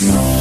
Radio 0.00 0.33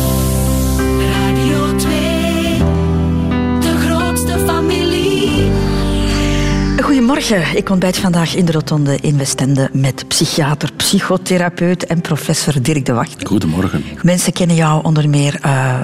Goedemorgen, 7.14 7.58
ik 7.58 7.70
ontbijt 7.70 7.98
vandaag 7.98 8.36
in 8.36 8.46
de 8.46 8.52
Rotonde 8.52 8.98
in 9.02 9.18
Westende 9.18 9.70
met 9.74 10.08
psychiater, 10.08 10.70
psychotherapeut 10.78 11.86
en 11.86 12.02
professor 12.02 12.62
Dirk 12.62 12.86
de 12.86 12.94
Wacht. 12.94 13.28
Goedemorgen. 13.28 13.84
Mensen 14.02 14.34
kennen 14.34 14.56
jou 14.56 14.84
onder 14.84 15.10
meer 15.10 15.38
eh, 15.42 15.76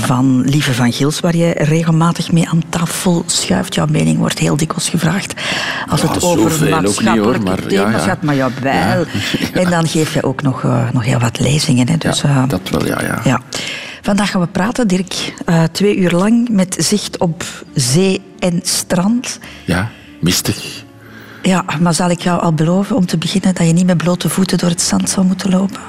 van 0.00 0.42
Lieve 0.44 0.74
van 0.74 0.92
Gils, 0.92 1.20
waar 1.20 1.36
je 1.36 1.50
regelmatig 1.50 2.32
mee 2.32 2.48
aan 2.48 2.62
tafel 2.68 3.22
schuift. 3.26 3.74
Jouw 3.74 3.86
mening 3.86 4.18
wordt 4.18 4.38
heel 4.38 4.56
dikwijls 4.56 4.88
gevraagd 4.88 5.34
als 5.88 6.00
Ja, 6.00 6.12
het 6.12 6.22
over 6.22 6.44
ook 6.44 6.60
niet, 6.60 6.70
hoor, 6.70 6.70
maatschappelijke 6.70 7.62
ja, 7.62 7.84
thema's 7.84 8.04
ja. 8.04 8.08
gaat, 8.08 8.22
maar 8.22 8.34
jawel. 8.34 9.04
Ja. 9.54 9.60
En 9.60 9.70
dan 9.70 9.88
geef 9.88 10.14
je 10.14 10.22
ook 10.22 10.42
nog, 10.42 10.64
eh, 10.64 10.90
nog 10.92 11.04
heel 11.04 11.18
wat 11.18 11.40
lezingen. 11.40 11.88
Hè. 11.88 11.96
Dus, 11.96 12.20
ja, 12.20 12.28
eh, 12.28 12.48
dat 12.48 12.68
wel, 12.70 12.86
ja, 12.86 13.02
ja. 13.02 13.20
ja. 13.24 13.40
Vandaag 14.02 14.30
gaan 14.30 14.40
we 14.40 14.46
praten, 14.46 14.88
Dirk, 14.88 15.34
twee 15.72 15.96
uur 15.96 16.10
lang 16.10 16.48
met 16.48 16.76
zicht 16.78 17.18
op 17.18 17.44
zee 17.74 18.20
en 18.38 18.60
strand. 18.62 19.38
Ja, 19.64 19.90
mistig. 20.20 20.84
Ja, 21.42 21.64
maar 21.80 21.94
zal 21.94 22.10
ik 22.10 22.20
jou 22.20 22.40
al 22.40 22.52
beloven 22.52 22.96
om 22.96 23.06
te 23.06 23.18
beginnen 23.18 23.54
dat 23.54 23.66
je 23.66 23.72
niet 23.72 23.86
met 23.86 23.96
blote 23.96 24.28
voeten 24.28 24.58
door 24.58 24.68
het 24.70 24.80
zand 24.82 25.10
zou 25.10 25.26
moeten 25.26 25.50
lopen? 25.50 25.80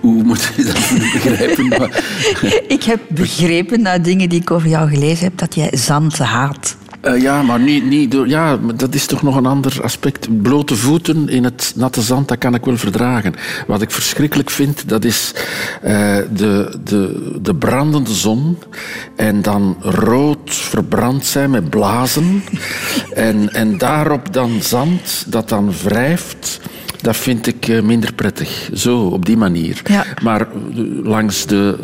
Hoe 0.00 0.22
moet 0.22 0.52
je 0.56 0.64
dat 0.64 0.74
begrijpen? 1.22 1.68
Maar- 1.68 2.04
Ik 2.68 2.82
heb 2.82 3.00
begrepen, 3.08 3.82
na 3.82 3.98
dingen 3.98 4.28
die 4.28 4.40
ik 4.40 4.50
over 4.50 4.68
jou 4.68 4.88
gelezen 4.88 5.24
heb, 5.24 5.38
dat 5.38 5.54
jij 5.54 5.70
zand 5.76 6.18
haat. 6.18 6.75
Eh, 7.06 7.20
ja, 7.20 7.42
maar 7.42 7.60
niet, 7.60 7.84
niet 7.84 8.10
door. 8.10 8.28
Ja, 8.28 8.56
maar 8.56 8.76
dat 8.76 8.94
is 8.94 9.06
toch 9.06 9.22
nog 9.22 9.36
een 9.36 9.46
ander 9.46 9.82
aspect. 9.82 10.42
Blote 10.42 10.76
voeten 10.76 11.28
in 11.28 11.44
het 11.44 11.72
natte 11.76 12.00
zand, 12.00 12.28
dat 12.28 12.38
kan 12.38 12.54
ik 12.54 12.64
wel 12.64 12.76
verdragen. 12.76 13.34
Wat 13.66 13.82
ik 13.82 13.90
verschrikkelijk 13.90 14.50
vind, 14.50 14.88
dat 14.88 15.04
is 15.04 15.34
eh, 15.82 16.16
de, 16.32 16.78
de, 16.84 17.32
de 17.42 17.54
brandende 17.54 18.14
zon. 18.14 18.58
En 19.16 19.42
dan 19.42 19.76
rood 19.80 20.54
verbrand 20.54 21.24
zijn 21.24 21.50
met 21.50 21.70
blazen. 21.70 22.42
En, 23.14 23.52
en 23.52 23.78
daarop 23.78 24.32
dan 24.32 24.62
zand 24.62 25.24
dat 25.26 25.48
dan 25.48 25.72
wrijft. 25.82 26.60
Dat 27.00 27.16
vind 27.16 27.46
ik 27.46 27.68
eh, 27.68 27.82
minder 27.82 28.12
prettig. 28.12 28.70
Zo, 28.74 28.98
op 28.98 29.26
die 29.26 29.36
manier. 29.36 29.80
Ja. 29.84 30.04
Maar 30.22 30.46
langs 31.02 31.46
de, 31.46 31.76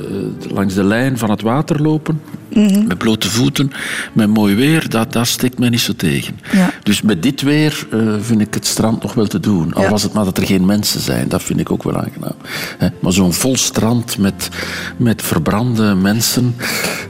langs 0.48 0.74
de 0.74 0.84
lijn 0.84 1.18
van 1.18 1.30
het 1.30 1.42
water 1.42 1.82
lopen, 1.82 2.20
Mhm. 2.54 2.86
met 2.86 2.98
blote 2.98 3.30
voeten, 3.30 3.72
met 4.12 4.28
mooi 4.28 4.54
weer, 4.54 4.88
dat, 4.88 5.12
dat 5.12 5.26
steekt 5.26 5.58
mij 5.58 5.68
niet 5.68 5.80
zo 5.80 5.92
tegen. 5.96 6.38
Ja. 6.52 6.70
Dus 6.82 7.02
met 7.02 7.22
dit 7.22 7.42
weer 7.42 7.86
eh, 7.92 7.98
vind 8.20 8.40
ik 8.40 8.54
het 8.54 8.66
strand 8.66 9.02
nog 9.02 9.14
wel 9.14 9.26
te 9.26 9.40
doen. 9.40 9.74
Al 9.74 9.82
Ja. 9.82 9.90
was 9.90 10.02
het 10.02 10.12
maar 10.12 10.24
dat 10.24 10.38
er 10.38 10.46
geen 10.46 10.66
mensen 10.66 11.00
zijn, 11.00 11.28
dat 11.28 11.42
vind 11.42 11.60
ik 11.60 11.70
ook 11.70 11.82
wel 11.82 11.96
aangenaam. 11.96 12.36
Hè. 12.78 12.88
Maar 13.00 13.12
zo'n 13.12 13.32
vol 13.32 13.56
strand 13.56 14.18
met, 14.18 14.48
met 14.96 15.22
verbrande 15.22 15.94
mensen, 15.94 16.54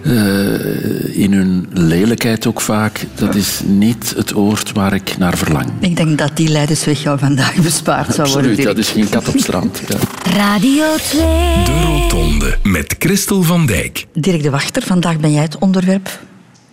eh, 0.05 1.19
in 1.19 1.33
hun 1.33 1.69
lelijkheid 1.73 2.47
ook 2.47 2.61
vaak, 2.61 3.07
dat 3.15 3.35
is 3.35 3.61
niet 3.65 4.13
het 4.17 4.35
oord 4.37 4.73
waar 4.73 4.95
ik 4.95 5.19
naar 5.19 5.37
verlang. 5.37 5.67
Ik 5.81 5.97
denk 5.97 6.19
dat 6.19 6.37
die 6.37 6.49
leidersweg 6.49 7.03
jou 7.03 7.19
vandaag 7.19 7.55
bespaard 7.55 8.15
zou 8.15 8.29
worden, 8.31 8.51
Absoluut, 8.51 8.67
dat 8.67 8.79
is 8.79 8.89
geen 8.89 9.09
kat 9.09 9.29
op 9.29 9.39
strand. 9.39 9.81
Ja. 9.89 9.97
Radio 10.37 10.85
2. 11.09 11.21
De 11.65 11.81
Rotonde 11.85 12.59
met 12.63 12.95
Christel 12.99 13.43
van 13.43 13.67
Dijk. 13.67 14.07
Dirk 14.13 14.43
de 14.43 14.51
Wachter, 14.51 14.83
vandaag 14.83 15.19
ben 15.19 15.32
jij 15.33 15.43
het 15.43 15.59
onderwerp 15.59 16.21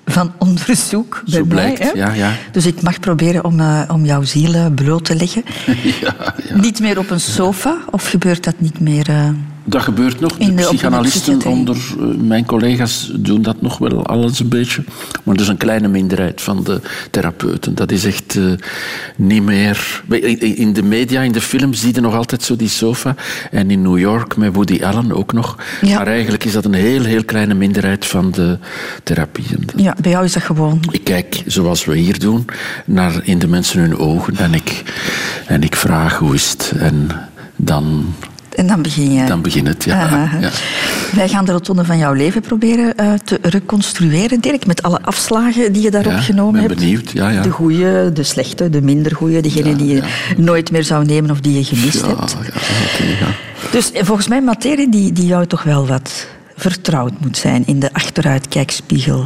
van 0.06 0.32
onderzoek 0.38 1.22
bij 1.26 1.34
Zo 1.34 1.40
mij, 1.40 1.48
blijkt, 1.48 1.80
hè? 1.80 1.90
ja, 1.90 2.14
ja. 2.14 2.32
Dus 2.52 2.66
ik 2.66 2.82
mag 2.82 3.00
proberen 3.00 3.44
om, 3.46 3.60
eh, 3.60 3.82
om 3.88 4.06
jouw 4.06 4.24
ziel 4.24 4.72
bloot 4.72 5.06
te 5.06 5.16
leggen. 5.16 5.44
Ja, 6.02 6.16
ja. 6.50 6.56
Niet 6.62 6.80
meer 6.80 6.98
op 7.00 7.10
een 7.10 7.20
sofa, 7.20 7.78
of 7.92 8.10
gebeurt 8.10 8.44
dat 8.44 8.56
niet 8.60 8.80
meer? 8.80 9.10
eh? 9.10 9.30
Dat 9.70 9.82
gebeurt 9.82 10.20
nog. 10.20 10.38
De 10.38 10.54
psychanalisten 10.54 11.46
onder 11.46 11.78
eh, 12.00 12.06
mijn 12.06 12.46
collega's 12.46 13.12
doen 13.16 13.42
dat 13.42 13.62
nog 13.62 13.78
wel 13.78 14.06
alles 14.06 14.40
een 14.40 14.48
beetje. 14.48 14.84
Maar 15.24 15.36
dat 15.36 15.44
is 15.44 15.48
een 15.48 15.58
kleine 15.58 15.88
minderheid 15.88 16.42
van 16.42 16.64
de 16.64 16.82
therapeuten. 17.12 17.76
Dat 17.76 17.92
is 17.92 18.06
echt 18.06 18.36
eh, 18.36 18.44
niet 19.16 19.44
meer... 19.44 20.02
In 20.10 20.58
in 20.70 20.74
de 20.74 20.84
media, 20.84 21.22
in 21.22 21.32
de 21.32 21.42
films, 21.42 21.80
zie 21.80 21.94
je 21.94 22.02
nog 22.02 22.16
altijd 22.16 22.44
zo 22.44 22.56
die 22.56 22.70
sofa. 22.70 23.16
En 23.52 23.72
in 23.72 23.82
New 23.82 23.98
York 23.98 24.38
met 24.38 24.56
Woody 24.56 24.84
Allen 24.84 25.12
ook 25.12 25.34
nog. 25.34 25.58
Ja. 25.82 25.98
Maar 25.98 26.08
eigenlijk 26.08 26.44
is 26.44 26.52
dat 26.52 26.66
een 26.66 26.74
heel, 26.74 27.04
heel 27.04 27.24
kleine 27.24 27.54
minderheid 27.54 28.06
van 28.06 28.32
de 28.32 28.58
therapieën. 29.04 29.68
Ja, 29.76 29.96
bij 30.02 30.12
jou 30.12 30.26
is 30.26 30.34
dat 30.34 30.44
gewoon. 30.44 30.80
Ik 30.92 31.04
kijk, 31.04 31.44
zoals 31.46 31.86
we 31.86 31.98
hier 31.98 32.20
doen, 32.20 32.46
naar 32.86 33.20
in 33.24 33.40
de 33.40 33.48
mensen 33.48 33.80
hun 33.80 33.98
ogen. 33.98 34.38
En 34.38 34.54
ik, 34.54 34.84
en 35.46 35.64
ik 35.64 35.76
vraag 35.76 36.18
hoe 36.18 36.34
is 36.34 36.50
het. 36.50 36.74
En 36.78 37.10
dan, 37.56 38.14
En 38.60 38.68
dan 38.68 38.82
begin 38.82 39.12
je. 39.14 39.26
dan 39.26 39.42
begint 39.42 39.68
het. 39.68 39.84
Ja, 39.84 40.30
ja. 40.42 40.50
Wij 41.16 41.30
gaan 41.30 41.46
de 41.46 41.52
rotonde 41.52 41.86
van 41.86 41.98
jouw 41.98 42.14
leven 42.14 42.42
proberen 42.42 42.98
eh, 42.98 43.14
te 43.24 43.40
reconstrueren, 43.42 44.40
Dirk, 44.40 44.66
met 44.66 44.82
alle 44.84 45.02
afslagen 45.02 45.74
die 45.74 45.82
je 45.82 45.92
daarop 45.92 46.12
Ja, 46.12 46.20
genomen 46.20 46.62
hebt. 46.62 46.76
benieuwd. 46.76 47.12
Ja, 47.12 47.30
ja. 47.30 47.42
De 47.42 47.50
goede, 47.50 48.12
de 48.14 48.24
slechte, 48.24 48.70
de 48.70 48.82
minder 48.82 49.16
goede, 49.16 49.42
degene 49.42 49.76
die 49.76 49.88
je 49.96 50.04
nooit 50.38 50.72
meer 50.72 50.84
zou 50.84 51.06
nemen 51.06 51.32
of 51.32 51.40
die 51.40 51.58
je 51.58 51.64
gemist 51.64 52.06
hebt. 52.06 52.36
ja. 53.20 53.28
Dus 53.72 53.92
eh, 53.92 54.04
volgens 54.06 54.28
mij 54.28 54.42
materie 54.42 54.90
die, 54.90 55.12
die 55.14 55.26
jou 55.26 55.46
toch 55.46 55.64
wel 55.64 55.88
wat 55.88 56.28
vertrouwd 56.56 57.14
moet 57.20 57.38
zijn 57.38 57.64
in 57.66 57.80
de 57.80 57.94
achteruitkijkspiegel. 57.94 59.24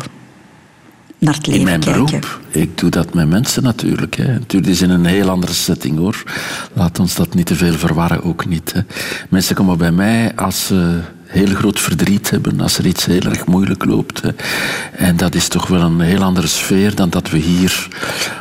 Naar 1.24 1.34
het 1.34 1.48
leven 1.48 1.60
In 1.60 1.66
mijn 1.66 1.80
kijken. 1.80 2.06
beroep, 2.06 2.40
ik 2.50 2.78
doe 2.78 2.90
dat 2.90 3.14
met 3.14 3.30
mensen 3.30 3.64
natuurlijk. 3.64 4.16
Hè. 4.16 4.28
Natuurlijk 4.28 4.72
is 4.72 4.82
in 4.82 4.90
een 4.90 5.06
heel 5.06 5.30
andere 5.30 5.54
setting 5.54 5.98
hoor. 5.98 6.24
Laat 6.74 7.00
ons 7.00 7.16
dat 7.16 7.34
niet 7.34 7.46
te 7.46 7.56
veel 7.56 7.74
verwarren, 7.74 8.24
ook 8.24 8.46
niet. 8.46 8.74
Hè. 8.74 8.80
Mensen 9.30 9.56
komen 9.56 9.78
bij 9.78 9.92
mij 9.92 10.32
als 10.36 10.66
ze 10.66 11.00
heel 11.26 11.56
groot 11.56 11.80
verdriet 11.80 12.30
hebben, 12.30 12.62
als 12.62 12.78
er 12.78 12.86
iets 12.86 13.06
heel 13.06 13.22
erg 13.22 13.46
moeilijk 13.46 13.86
loopt. 13.86 14.22
Hè. 14.22 14.30
En 14.98 15.18
dat 15.18 15.36
is 15.36 15.48
toch 15.48 15.68
wel 15.68 15.82
een 15.82 16.00
heel 16.00 16.24
andere 16.24 16.48
sfeer 16.48 16.96
dan 16.96 17.10
dat 17.10 17.30
we 17.30 17.38
hier 17.38 17.88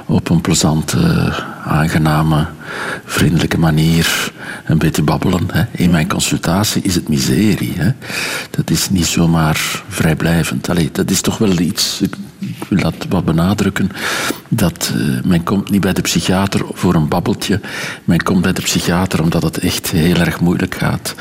op 0.06 0.30
een 0.30 0.40
plezante, 0.40 1.32
aangename, 1.64 2.46
vriendelijke 3.04 3.58
manier 3.58 4.32
een 4.64 4.78
beetje 4.78 5.02
babbelen. 5.02 5.48
Hè. 5.52 5.62
In 5.70 5.90
mijn 5.90 6.08
consultatie 6.08 6.82
is 6.82 6.94
het 6.94 7.08
miserie. 7.08 7.72
Hè. 7.76 7.90
Dat 8.50 8.70
is 8.70 8.90
niet 8.90 9.06
zomaar 9.06 9.82
vrijblijvend. 9.88 10.68
Allee, 10.68 10.88
dat 10.92 11.10
is 11.10 11.20
toch 11.20 11.38
wel 11.38 11.58
iets, 11.58 12.00
ik 12.38 12.64
wil 12.68 12.78
dat 12.78 13.06
wat 13.08 13.24
benadrukken, 13.24 13.90
dat 14.48 14.92
eh, 14.94 15.24
men 15.24 15.42
komt 15.42 15.70
niet 15.70 15.80
bij 15.80 15.92
de 15.92 16.00
psychiater 16.00 16.64
voor 16.72 16.94
een 16.94 17.08
babbeltje. 17.08 17.60
Men 18.04 18.22
komt 18.22 18.42
bij 18.42 18.52
de 18.52 18.62
psychiater 18.62 19.22
omdat 19.22 19.42
het 19.42 19.58
echt 19.58 19.90
heel 19.90 20.16
erg 20.16 20.40
moeilijk 20.40 20.74
gaat. 20.74 21.14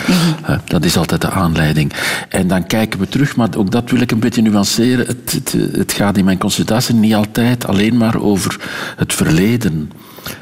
Eh, 0.45 0.57
dat 0.65 0.85
is 0.85 0.97
altijd 0.97 1.21
de 1.21 1.29
aanleiding. 1.29 1.93
En 2.29 2.47
dan 2.47 2.65
kijken 2.65 2.99
we 2.99 3.07
terug, 3.07 3.35
maar 3.35 3.49
ook 3.57 3.71
dat 3.71 3.89
wil 3.89 4.01
ik 4.01 4.11
een 4.11 4.19
beetje 4.19 4.41
nuanceren. 4.41 5.07
Het, 5.07 5.31
het, 5.31 5.55
het 5.71 5.91
gaat 5.91 6.17
in 6.17 6.25
mijn 6.25 6.37
consultatie 6.37 6.95
niet 6.95 7.13
altijd 7.13 7.65
alleen 7.65 7.97
maar 7.97 8.21
over 8.21 8.59
het 8.97 9.13
verleden. 9.13 9.91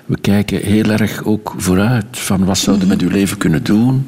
We 0.05 0.17
kijken 0.21 0.61
heel 0.61 0.89
erg 0.89 1.23
ook 1.23 1.53
vooruit 1.57 2.05
van 2.11 2.45
wat 2.45 2.57
zouden 2.57 2.87
we 2.87 2.93
met 2.93 3.03
uw 3.03 3.09
leven 3.09 3.37
kunnen 3.37 3.63
doen, 3.63 4.03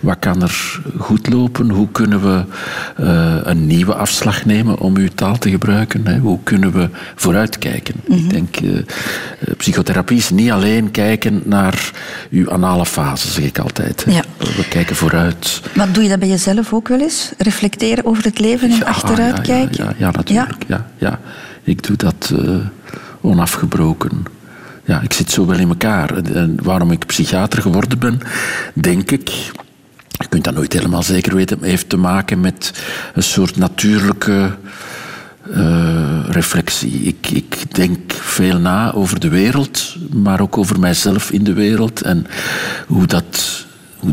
wat 0.00 0.18
kan 0.18 0.42
er 0.42 0.80
goed 0.98 1.28
lopen, 1.28 1.70
hoe 1.70 1.88
kunnen 1.92 2.22
we 2.22 2.44
eh, 2.96 3.36
een 3.42 3.66
nieuwe 3.66 3.94
afslag 3.94 4.44
nemen 4.44 4.78
om 4.78 4.96
uw 4.96 5.08
taal 5.14 5.38
te 5.38 5.50
gebruiken, 5.50 6.06
hè? 6.06 6.18
hoe 6.18 6.38
kunnen 6.42 6.72
we 6.72 6.88
vooruitkijken. 7.14 7.94
Ik 8.04 8.30
denk, 8.30 8.56
eh, 8.56 8.78
eh, 8.78 8.84
psychotherapie 9.56 10.16
is 10.16 10.30
niet 10.30 10.50
alleen 10.50 10.90
kijken 10.90 11.42
naar 11.44 11.90
uw 12.30 12.50
anale 12.50 12.86
fase, 12.86 13.30
zeg 13.30 13.44
ik 13.44 13.58
altijd. 13.58 14.04
Ja. 14.08 14.22
We 14.38 14.68
kijken 14.68 14.96
vooruit. 14.96 15.60
Maar 15.74 15.92
doe 15.92 16.02
je 16.02 16.08
dat 16.08 16.18
bij 16.18 16.28
jezelf 16.28 16.72
ook 16.72 16.88
wel 16.88 17.00
eens? 17.00 17.32
Reflecteren 17.38 18.04
over 18.04 18.24
het 18.24 18.38
leven 18.38 18.70
en 18.70 18.76
Ja, 18.76 18.84
achteruit 18.84 19.36
ja, 19.36 19.42
kijken? 19.42 19.84
Ja, 19.84 19.94
ja, 19.96 20.10
natuurlijk. 20.10 20.64
Ja? 20.66 20.90
Ja, 20.98 21.20
Ik 21.62 21.86
doe 21.86 21.96
dat 21.96 22.32
onafgebroken. 23.20 24.24
Ja, 24.86 25.00
ik 25.00 25.12
zit 25.12 25.30
zo 25.30 25.46
wel 25.46 25.58
in 25.58 25.68
elkaar. 25.68 26.16
En- 26.16 26.58
waarom 26.62 26.90
ik 26.90 27.06
psychiater 27.06 27.62
geworden 27.62 27.98
ben, 27.98 28.20
denk 28.74 29.10
ik... 29.10 29.28
Je 30.18 30.28
kunt 30.28 30.44
dat 30.44 30.54
nooit 30.54 30.72
helemaal 30.72 31.02
zeker 31.02 31.34
weten, 31.34 31.58
heeft 31.62 31.88
te 31.88 31.96
maken 31.96 32.40
met 32.40 32.72
een 33.14 33.22
soort 33.22 33.56
natuurlijke 33.56 34.56
eh, 35.54 36.20
reflectie. 36.28 37.00
Ik, 37.02 37.30
ik 37.30 37.74
denk 37.74 38.12
veel 38.12 38.58
na 38.58 38.92
over 38.92 39.20
de 39.20 39.28
wereld, 39.28 39.96
maar 40.12 40.40
ook 40.40 40.58
over 40.58 40.80
mijzelf 40.80 41.30
in 41.30 41.44
de 41.44 41.52
wereld 41.52 42.02
en 42.02 42.26
hoe 42.86 43.06
dat, 43.06 43.65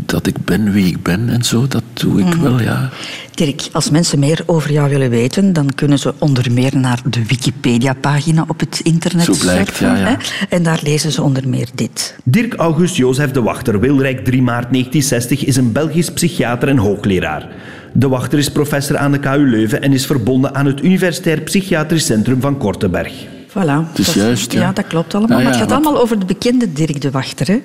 dat 0.06 0.26
ik 0.26 0.44
ben, 0.44 0.72
wie 0.72 0.86
ik 0.86 1.02
ben 1.02 1.28
en 1.28 1.42
zo. 1.42 1.66
Dat 1.68 1.82
doe 1.92 2.20
ik 2.20 2.34
wel, 2.34 2.60
ja. 2.60 2.90
Dirk, 3.34 3.68
als 3.72 3.90
mensen 3.90 4.18
meer 4.18 4.42
over 4.46 4.72
jou 4.72 4.90
willen 4.90 5.10
weten, 5.10 5.52
dan 5.52 5.74
kunnen 5.74 5.98
ze 5.98 6.14
onder 6.18 6.52
meer 6.52 6.76
naar 6.76 7.00
de 7.10 7.26
Wikipedia-pagina 7.26 8.44
op 8.48 8.60
het 8.60 8.80
internet 8.82 9.24
Zo 9.24 9.34
blijkt, 9.40 9.76
surfen. 9.76 9.86
ja, 9.86 9.96
ja. 9.96 10.04
hè? 10.06 10.14
En 10.48 10.62
daar 10.62 10.80
lezen 10.82 11.12
ze 11.12 11.22
onder 11.22 11.48
meer 11.48 11.68
dit. 11.74 12.16
Dirk 12.24 12.54
August 12.54 12.96
Jozef 12.96 13.30
de 13.30 13.42
Wachter, 13.42 13.80
Wilrijk 13.80 14.24
3 14.24 14.42
maart 14.42 14.70
1960, 14.70 15.44
is 15.44 15.56
een 15.56 15.72
Belgisch 15.72 16.10
psychiater 16.10 16.68
en 16.68 16.76
hoogleraar. 16.78 17.48
De 17.92 18.08
Wachter 18.08 18.38
is 18.38 18.50
professor 18.50 18.96
aan 18.96 19.12
de 19.12 19.18
KU 19.18 19.50
Leuven 19.50 19.82
en 19.82 19.92
is 19.92 20.06
verbonden 20.06 20.54
aan 20.54 20.66
het 20.66 20.82
Universitair 20.82 21.40
Psychiatrisch 21.40 22.06
Centrum 22.06 22.40
van 22.40 22.58
Kortenberg. 22.58 23.12
Voilà. 23.58 23.88
Het 23.88 23.98
is 23.98 24.06
dat, 24.06 24.14
juist, 24.14 24.52
ja. 24.52 24.60
ja. 24.60 24.72
dat 24.72 24.86
klopt 24.86 25.14
allemaal. 25.14 25.36
Ah, 25.38 25.44
maar 25.44 25.52
het 25.52 25.62
ja, 25.62 25.66
gaat 25.68 25.82
allemaal 25.84 26.02
over 26.02 26.18
de 26.18 26.24
bekende 26.24 26.72
Dirk 26.72 27.00
de 27.00 27.10
Wachter. 27.10 27.46
Hè? 27.46 27.58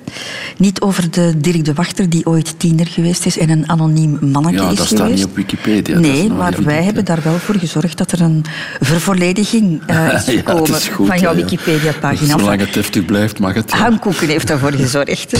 Niet 0.56 0.80
over 0.80 1.10
de 1.10 1.34
Dirk 1.38 1.64
de 1.64 1.74
Wachter 1.74 2.08
die 2.10 2.26
ooit 2.26 2.54
tiener 2.58 2.86
geweest 2.86 3.26
is 3.26 3.38
en 3.38 3.50
een 3.50 3.68
anoniem 3.68 4.18
mannetje 4.20 4.60
Ja, 4.62 4.70
is 4.70 4.76
dat 4.76 4.86
staat 4.86 4.98
geweest. 4.98 5.16
niet 5.16 5.24
op 5.24 5.36
Wikipedia, 5.36 5.98
Nee, 5.98 6.26
nou 6.26 6.38
maar 6.38 6.62
wij 6.62 6.82
hebben 6.82 7.04
daar 7.04 7.20
wel 7.22 7.38
voor 7.38 7.54
gezorgd 7.54 7.98
dat 7.98 8.12
er 8.12 8.20
een 8.20 8.44
vervollediging 8.80 9.82
eh, 9.86 9.96
is 10.14 10.24
Ja, 10.26 10.32
gekomen 10.32 10.74
is 10.74 10.88
goed, 10.88 11.06
van 11.06 11.18
jouw 11.18 11.32
ja, 11.32 11.38
ja. 11.38 11.44
Wikipedia-pagina. 11.44 12.38
Zolang 12.38 12.60
het 12.60 12.74
heftig 12.74 13.04
blijft, 13.04 13.38
mag 13.38 13.54
het. 13.54 13.70
ja. 13.70 13.76
Hankoeken 13.76 14.28
heeft 14.28 14.46
daarvoor 14.46 14.72
gezorgd. 14.72 15.36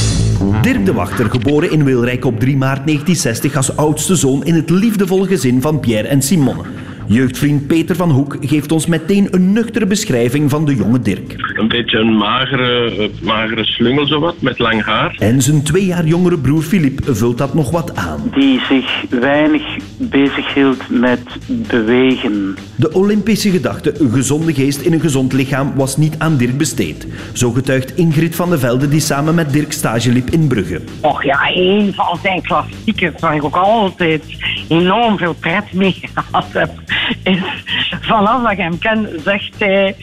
Dirk 0.62 0.86
de 0.86 0.92
Wachter, 0.92 1.30
geboren 1.30 1.70
in 1.70 1.84
Wilrijk 1.84 2.24
op 2.24 2.40
3 2.40 2.56
maart 2.56 2.86
1960 2.86 3.56
als 3.56 3.76
oudste 3.76 4.16
zoon 4.16 4.44
in 4.44 4.54
het 4.54 4.70
liefdevolle 4.70 5.26
gezin 5.26 5.60
van 5.60 5.80
Pierre 5.80 6.08
en 6.08 6.22
Simone. 6.22 6.62
Jeugdvriend 7.10 7.66
Peter 7.66 7.96
van 7.96 8.10
Hoek 8.10 8.36
geeft 8.40 8.72
ons 8.72 8.86
meteen 8.86 9.28
een 9.30 9.52
nuchtere 9.52 9.86
beschrijving 9.86 10.50
van 10.50 10.64
de 10.64 10.74
jonge 10.74 11.00
Dirk. 11.00 11.34
Een 11.54 11.68
beetje 11.68 11.98
een 11.98 12.16
magere, 12.16 12.90
eh, 12.90 13.22
magere 13.22 13.64
slungel 13.64 14.06
zowat, 14.06 14.40
met 14.40 14.58
lang 14.58 14.84
haar. 14.84 15.16
En 15.18 15.42
zijn 15.42 15.62
twee 15.62 15.86
jaar 15.86 16.06
jongere 16.06 16.38
broer 16.38 16.62
Philippe 16.62 17.14
vult 17.14 17.38
dat 17.38 17.54
nog 17.54 17.70
wat 17.70 17.96
aan. 17.96 18.20
die 18.34 18.60
zich 18.68 19.04
weinig 19.10 19.62
bezighield 19.96 20.90
met 20.90 21.20
bewegen. 21.46 22.56
De 22.76 22.92
Olympische 22.92 23.50
gedachte, 23.50 24.00
een 24.00 24.10
gezonde 24.10 24.54
geest 24.54 24.80
in 24.80 24.92
een 24.92 25.00
gezond 25.00 25.32
lichaam, 25.32 25.72
was 25.74 25.96
niet 25.96 26.14
aan 26.18 26.36
Dirk 26.36 26.58
besteed. 26.58 27.06
Zo 27.32 27.50
getuigt 27.50 27.96
Ingrid 27.96 28.36
van 28.36 28.50
de 28.50 28.58
Velde, 28.58 28.88
die 28.88 29.00
samen 29.00 29.34
met 29.34 29.52
Dirk 29.52 29.72
stage 29.72 30.12
liep 30.12 30.30
in 30.30 30.48
Brugge. 30.48 30.80
Och 31.00 31.24
ja, 31.24 31.50
een 31.54 31.92
van 31.94 32.18
zijn 32.22 32.42
klassiekers 32.42 33.20
waar 33.20 33.34
ik 33.34 33.44
ook 33.44 33.56
altijd 33.56 34.22
enorm 34.68 35.18
veel 35.18 35.34
pret 35.34 35.72
mee 35.72 35.96
gehad 36.14 36.46
heb, 36.52 36.70
is 37.22 37.38
vanaf 38.00 38.42
dat 38.42 38.52
ik 38.52 38.58
hem 38.58 38.78
ken, 38.78 39.08
zegt 39.24 39.54
hij. 39.58 39.96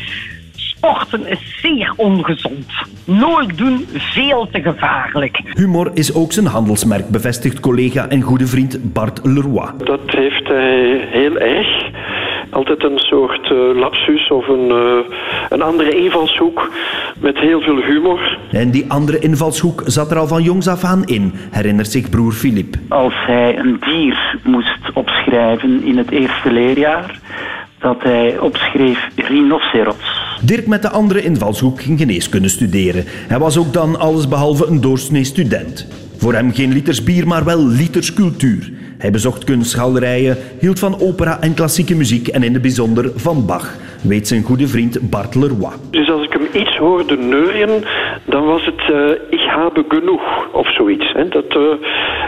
Sporten 0.55 1.27
is 1.27 1.59
zeer 1.61 1.94
ongezond. 1.95 2.65
Nooit 3.05 3.57
doen, 3.57 3.85
veel 3.94 4.47
te 4.51 4.61
gevaarlijk. 4.61 5.41
Humor 5.53 5.91
is 5.94 6.13
ook 6.13 6.33
zijn 6.33 6.45
handelsmerk, 6.45 7.09
bevestigt 7.09 7.59
collega 7.59 8.07
en 8.09 8.21
goede 8.21 8.47
vriend 8.47 8.94
Bart 8.94 9.19
Leroy. 9.23 9.69
Dat 9.77 9.99
heeft 10.05 10.47
hij 10.47 11.07
heel 11.11 11.38
erg. 11.38 11.67
Altijd 12.49 12.83
een 12.83 12.97
soort 12.97 13.51
eh, 13.51 13.57
lapsus 13.75 14.31
of 14.31 14.47
een, 14.47 14.69
eh, 14.69 15.15
een 15.49 15.61
andere 15.61 16.03
invalshoek 16.03 16.71
met 17.19 17.38
heel 17.38 17.61
veel 17.61 17.81
humor. 17.81 18.38
En 18.51 18.71
die 18.71 18.85
andere 18.88 19.19
invalshoek 19.19 19.81
zat 19.85 20.11
er 20.11 20.17
al 20.17 20.27
van 20.27 20.44
jongs 20.44 20.67
af 20.67 20.83
aan 20.83 21.05
in, 21.05 21.33
herinnert 21.51 21.91
zich 21.91 22.09
broer 22.09 22.31
Philippe. 22.31 22.77
Als 22.89 23.13
hij 23.15 23.57
een 23.57 23.77
dier 23.79 24.39
moest 24.44 24.79
opschrijven 24.94 25.83
in 25.83 25.97
het 25.97 26.11
eerste 26.11 26.51
leerjaar, 26.51 27.19
dat 27.79 28.03
hij 28.03 28.39
opschreef 28.39 29.07
rhinoceros. 29.15 30.25
Dirk 30.41 30.67
met 30.67 30.81
de 30.81 30.89
andere 30.89 31.23
invalshoek 31.23 31.81
ging 31.81 32.00
geneeskunde 32.00 32.47
studeren. 32.47 33.03
Hij 33.07 33.39
was 33.39 33.57
ook 33.57 33.73
dan 33.73 34.00
allesbehalve 34.00 34.65
een 34.67 34.81
doorsnee 34.81 35.23
student. 35.23 35.88
Voor 36.17 36.33
hem 36.33 36.53
geen 36.53 36.73
liters 36.73 37.03
bier, 37.03 37.27
maar 37.27 37.43
wel 37.43 37.67
liters 37.67 38.13
cultuur. 38.13 38.71
Hij 38.97 39.11
bezocht 39.11 39.44
kunstgalerijen, 39.44 40.38
hield 40.59 40.79
van 40.79 40.99
opera 40.99 41.41
en 41.41 41.53
klassieke 41.53 41.95
muziek 41.95 42.27
en 42.27 42.44
in 42.44 42.53
het 42.53 42.61
bijzonder 42.61 43.11
van 43.15 43.45
Bach, 43.45 43.75
weet 44.01 44.27
zijn 44.27 44.44
goede 44.44 44.67
vriend 44.67 45.09
Bart 45.09 45.35
Leroy. 45.35 45.71
Dus 45.91 46.09
als 46.09 46.23
ik 46.23 46.33
hem 46.33 46.61
iets 46.61 46.77
hoorde 46.77 47.17
neurien, 47.17 47.83
dan 48.27 48.45
was 48.45 48.65
het 48.65 48.81
eh 48.94 49.27
ik 49.29 49.39
habe 49.39 49.85
genoeg 49.88 50.47
of 50.51 50.74
zoiets. 50.74 51.12
Hè. 51.13 51.27
Dat, 51.27 51.45
eh, 51.50 51.62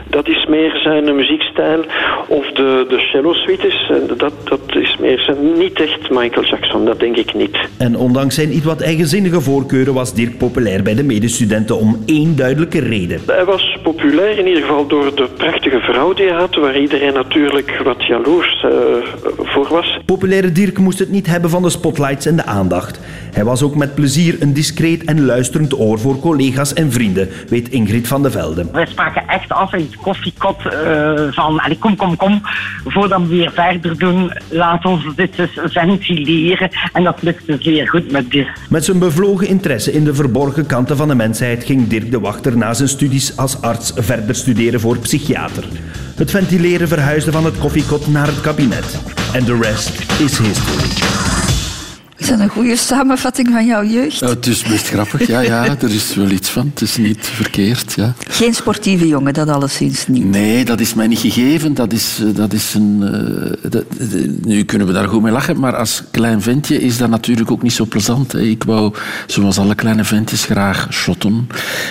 dat 0.09 0.27
is 0.27 0.45
meer 0.45 0.79
zijn 0.83 1.15
muziekstijl. 1.15 1.83
Of 2.27 2.51
de, 2.51 2.85
de 2.89 2.99
cello 2.99 3.33
suites, 3.33 3.91
dat, 4.17 4.33
dat 4.43 4.59
is 4.69 4.97
meer 4.99 5.19
zijn, 5.19 5.57
niet 5.57 5.81
echt 5.81 6.09
Michael 6.09 6.45
Jackson, 6.45 6.85
dat 6.85 6.99
denk 6.99 7.15
ik 7.15 7.33
niet. 7.33 7.57
En 7.77 7.97
ondanks 7.97 8.35
zijn 8.35 8.55
iets 8.55 8.65
wat 8.65 8.81
eigenzinnige 8.81 9.41
voorkeuren 9.41 9.93
was 9.93 10.13
Dirk 10.13 10.37
populair 10.37 10.83
bij 10.83 10.95
de 10.95 11.03
medestudenten 11.03 11.77
om 11.77 12.03
één 12.05 12.35
duidelijke 12.35 12.79
reden. 12.79 13.21
Hij 13.25 13.45
was 13.45 13.77
populair 13.83 14.39
in 14.39 14.47
ieder 14.47 14.61
geval 14.61 14.87
door 14.87 15.15
de 15.15 15.27
prachtige 15.37 15.79
vrouw 15.79 16.13
die 16.13 16.25
hij 16.25 16.39
had, 16.39 16.55
waar 16.55 16.79
iedereen 16.79 17.13
natuurlijk 17.13 17.81
wat 17.83 18.05
jaloers 18.05 18.63
eh, 18.63 18.71
voor 19.37 19.67
was. 19.69 19.99
Populaire 20.05 20.51
Dirk 20.51 20.77
moest 20.77 20.99
het 20.99 21.09
niet 21.09 21.27
hebben 21.27 21.49
van 21.49 21.61
de 21.61 21.69
spotlights 21.69 22.25
en 22.25 22.35
de 22.35 22.45
aandacht. 22.45 22.99
Hij 23.31 23.43
was 23.43 23.63
ook 23.63 23.75
met 23.75 23.95
plezier 23.95 24.35
een 24.39 24.53
discreet 24.53 25.03
en 25.03 25.25
luisterend 25.25 25.79
oor 25.79 25.88
voor 25.97 26.19
collega's 26.19 26.73
en 26.73 26.91
vrienden, 26.91 27.29
weet 27.49 27.69
Ingrid 27.69 28.07
van 28.07 28.23
de 28.23 28.31
Velde. 28.31 28.65
Wij 28.71 28.85
spraken 28.85 29.27
echt 29.27 29.51
af 29.51 29.73
in 29.73 29.87
het 29.91 29.95
koffiekot 30.01 30.65
eh, 30.65 31.13
van, 31.29 31.59
allee, 31.59 31.77
kom, 31.77 31.95
kom, 31.95 32.15
kom, 32.15 32.41
voordat 32.85 33.21
we 33.21 33.27
weer 33.27 33.51
verder 33.51 33.97
doen, 33.97 34.31
laat 34.49 34.85
ons 34.85 35.15
dit 35.15 35.39
eens 35.39 35.59
ventileren. 35.63 36.69
En 36.93 37.03
dat 37.03 37.21
lukte 37.21 37.57
zeer 37.59 37.87
goed 37.87 38.11
met 38.11 38.31
dit. 38.31 38.47
Met 38.69 38.85
zijn 38.85 38.99
bevlogen 38.99 39.47
interesse 39.47 39.91
in 39.91 40.03
de 40.03 40.13
verborgen 40.13 40.65
kanten 40.65 40.97
van 40.97 41.07
de 41.07 41.15
mensheid 41.15 41.63
ging 41.63 41.87
Dirk 41.87 42.11
de 42.11 42.19
Wachter 42.19 42.57
na 42.57 42.73
zijn 42.73 42.89
studies 42.89 43.37
als 43.37 43.61
arts 43.61 43.91
verder 43.95 44.35
studeren 44.35 44.79
voor 44.79 44.97
psychiater. 44.97 45.63
Het 46.15 46.31
ventileren 46.31 46.87
verhuisde 46.87 47.31
van 47.31 47.45
het 47.45 47.57
koffiekot 47.57 48.07
naar 48.07 48.27
het 48.27 48.41
kabinet. 48.41 49.01
En 49.33 49.45
de 49.45 49.59
rest 49.61 49.99
is 50.19 50.37
history. 50.37 51.38
Is 52.19 52.27
dat 52.27 52.39
een 52.39 52.49
goede 52.49 52.75
samenvatting 52.75 53.49
van 53.51 53.65
jouw 53.65 53.83
jeugd? 53.83 54.19
Het 54.19 54.47
is 54.47 54.61
best 54.63 54.87
grappig, 54.87 55.27
ja, 55.27 55.39
ja, 55.39 55.63
er 55.81 55.89
is 55.93 56.15
wel 56.15 56.29
iets 56.29 56.49
van. 56.49 56.69
Het 56.73 56.81
is 56.81 56.97
niet 56.97 57.25
verkeerd, 57.27 57.93
ja. 57.93 58.13
Geen 58.29 58.53
sportieve 58.53 59.07
jongen, 59.07 59.33
dat 59.33 59.49
alleszins 59.49 60.07
niet. 60.07 60.25
Nee, 60.25 60.65
dat 60.65 60.79
is 60.79 60.93
mij 60.93 61.07
niet 61.07 61.19
gegeven. 61.19 61.73
Dat 61.73 61.93
is, 61.93 62.19
eh, 62.21 62.35
dat 62.35 62.53
is 62.53 62.73
een. 62.73 63.03
eh, 63.03 63.69
dat- 63.71 63.83
eh, 63.99 64.07
nu 64.43 64.63
kunnen 64.63 64.87
we 64.87 64.93
daar 64.93 65.07
goed 65.07 65.21
mee 65.21 65.31
lachen, 65.31 65.59
maar 65.59 65.75
als 65.75 66.03
klein 66.11 66.41
ventje 66.41 66.81
is 66.81 66.97
dat 66.97 67.09
natuurlijk 67.09 67.51
ook 67.51 67.61
niet 67.61 67.73
zo 67.73 67.85
plezant. 67.85 68.31
Hè. 68.31 68.41
Ik 68.41 68.63
wou, 68.63 68.93
zoals 69.27 69.57
alle 69.57 69.75
kleine 69.75 70.03
ventjes, 70.03 70.43
graag 70.45 70.87
shotten. 70.91 71.47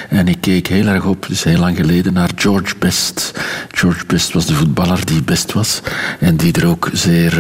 En 0.09 0.29
ik 0.29 0.41
keek 0.41 0.67
heel 0.67 0.87
erg 0.87 1.05
op, 1.05 1.27
dus 1.29 1.45
heel 1.45 1.59
lang 1.59 1.77
geleden, 1.77 2.13
naar 2.13 2.31
George 2.37 2.75
Best. 2.79 3.33
George 3.71 4.07
Best 4.07 4.33
was 4.33 4.47
de 4.47 4.55
voetballer 4.55 5.07
die 5.07 5.23
best 5.23 5.53
was 5.53 5.81
en 6.21 6.37
die 6.37 6.53
er 6.53 6.67
ook 6.67 6.91
zeer 6.93 7.33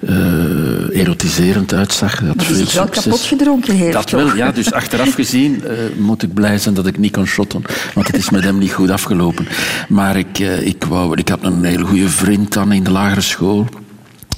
eh, 0.00 1.00
erotiserend 1.00 1.74
uitzag. 1.74 2.18
Die 2.18 2.32
veel 2.36 2.56
wel 2.56 2.66
succes. 2.66 3.02
kapot 3.02 3.20
gedronken 3.20 3.74
heeft. 3.74 3.92
Dat 3.92 4.10
wel, 4.10 4.36
ja. 4.36 4.52
Dus 4.52 4.72
achteraf 4.72 5.14
gezien 5.24 5.64
eh, 5.64 5.72
moet 5.96 6.22
ik 6.22 6.34
blij 6.34 6.58
zijn 6.58 6.74
dat 6.74 6.86
ik 6.86 6.98
niet 6.98 7.12
kon 7.12 7.26
shotten. 7.26 7.62
Want 7.94 8.06
het 8.06 8.16
is 8.16 8.30
met 8.30 8.44
hem 8.44 8.58
niet 8.58 8.72
goed 8.72 8.90
afgelopen. 8.90 9.48
Maar 9.88 10.16
ik, 10.16 10.38
eh, 10.38 10.66
ik, 10.66 10.84
wou, 10.84 11.18
ik 11.18 11.28
had 11.28 11.42
een 11.42 11.64
hele 11.64 11.84
goede 11.84 12.08
vriend 12.08 12.52
dan 12.52 12.72
in 12.72 12.84
de 12.84 12.90
lagere 12.90 13.20
school. 13.20 13.66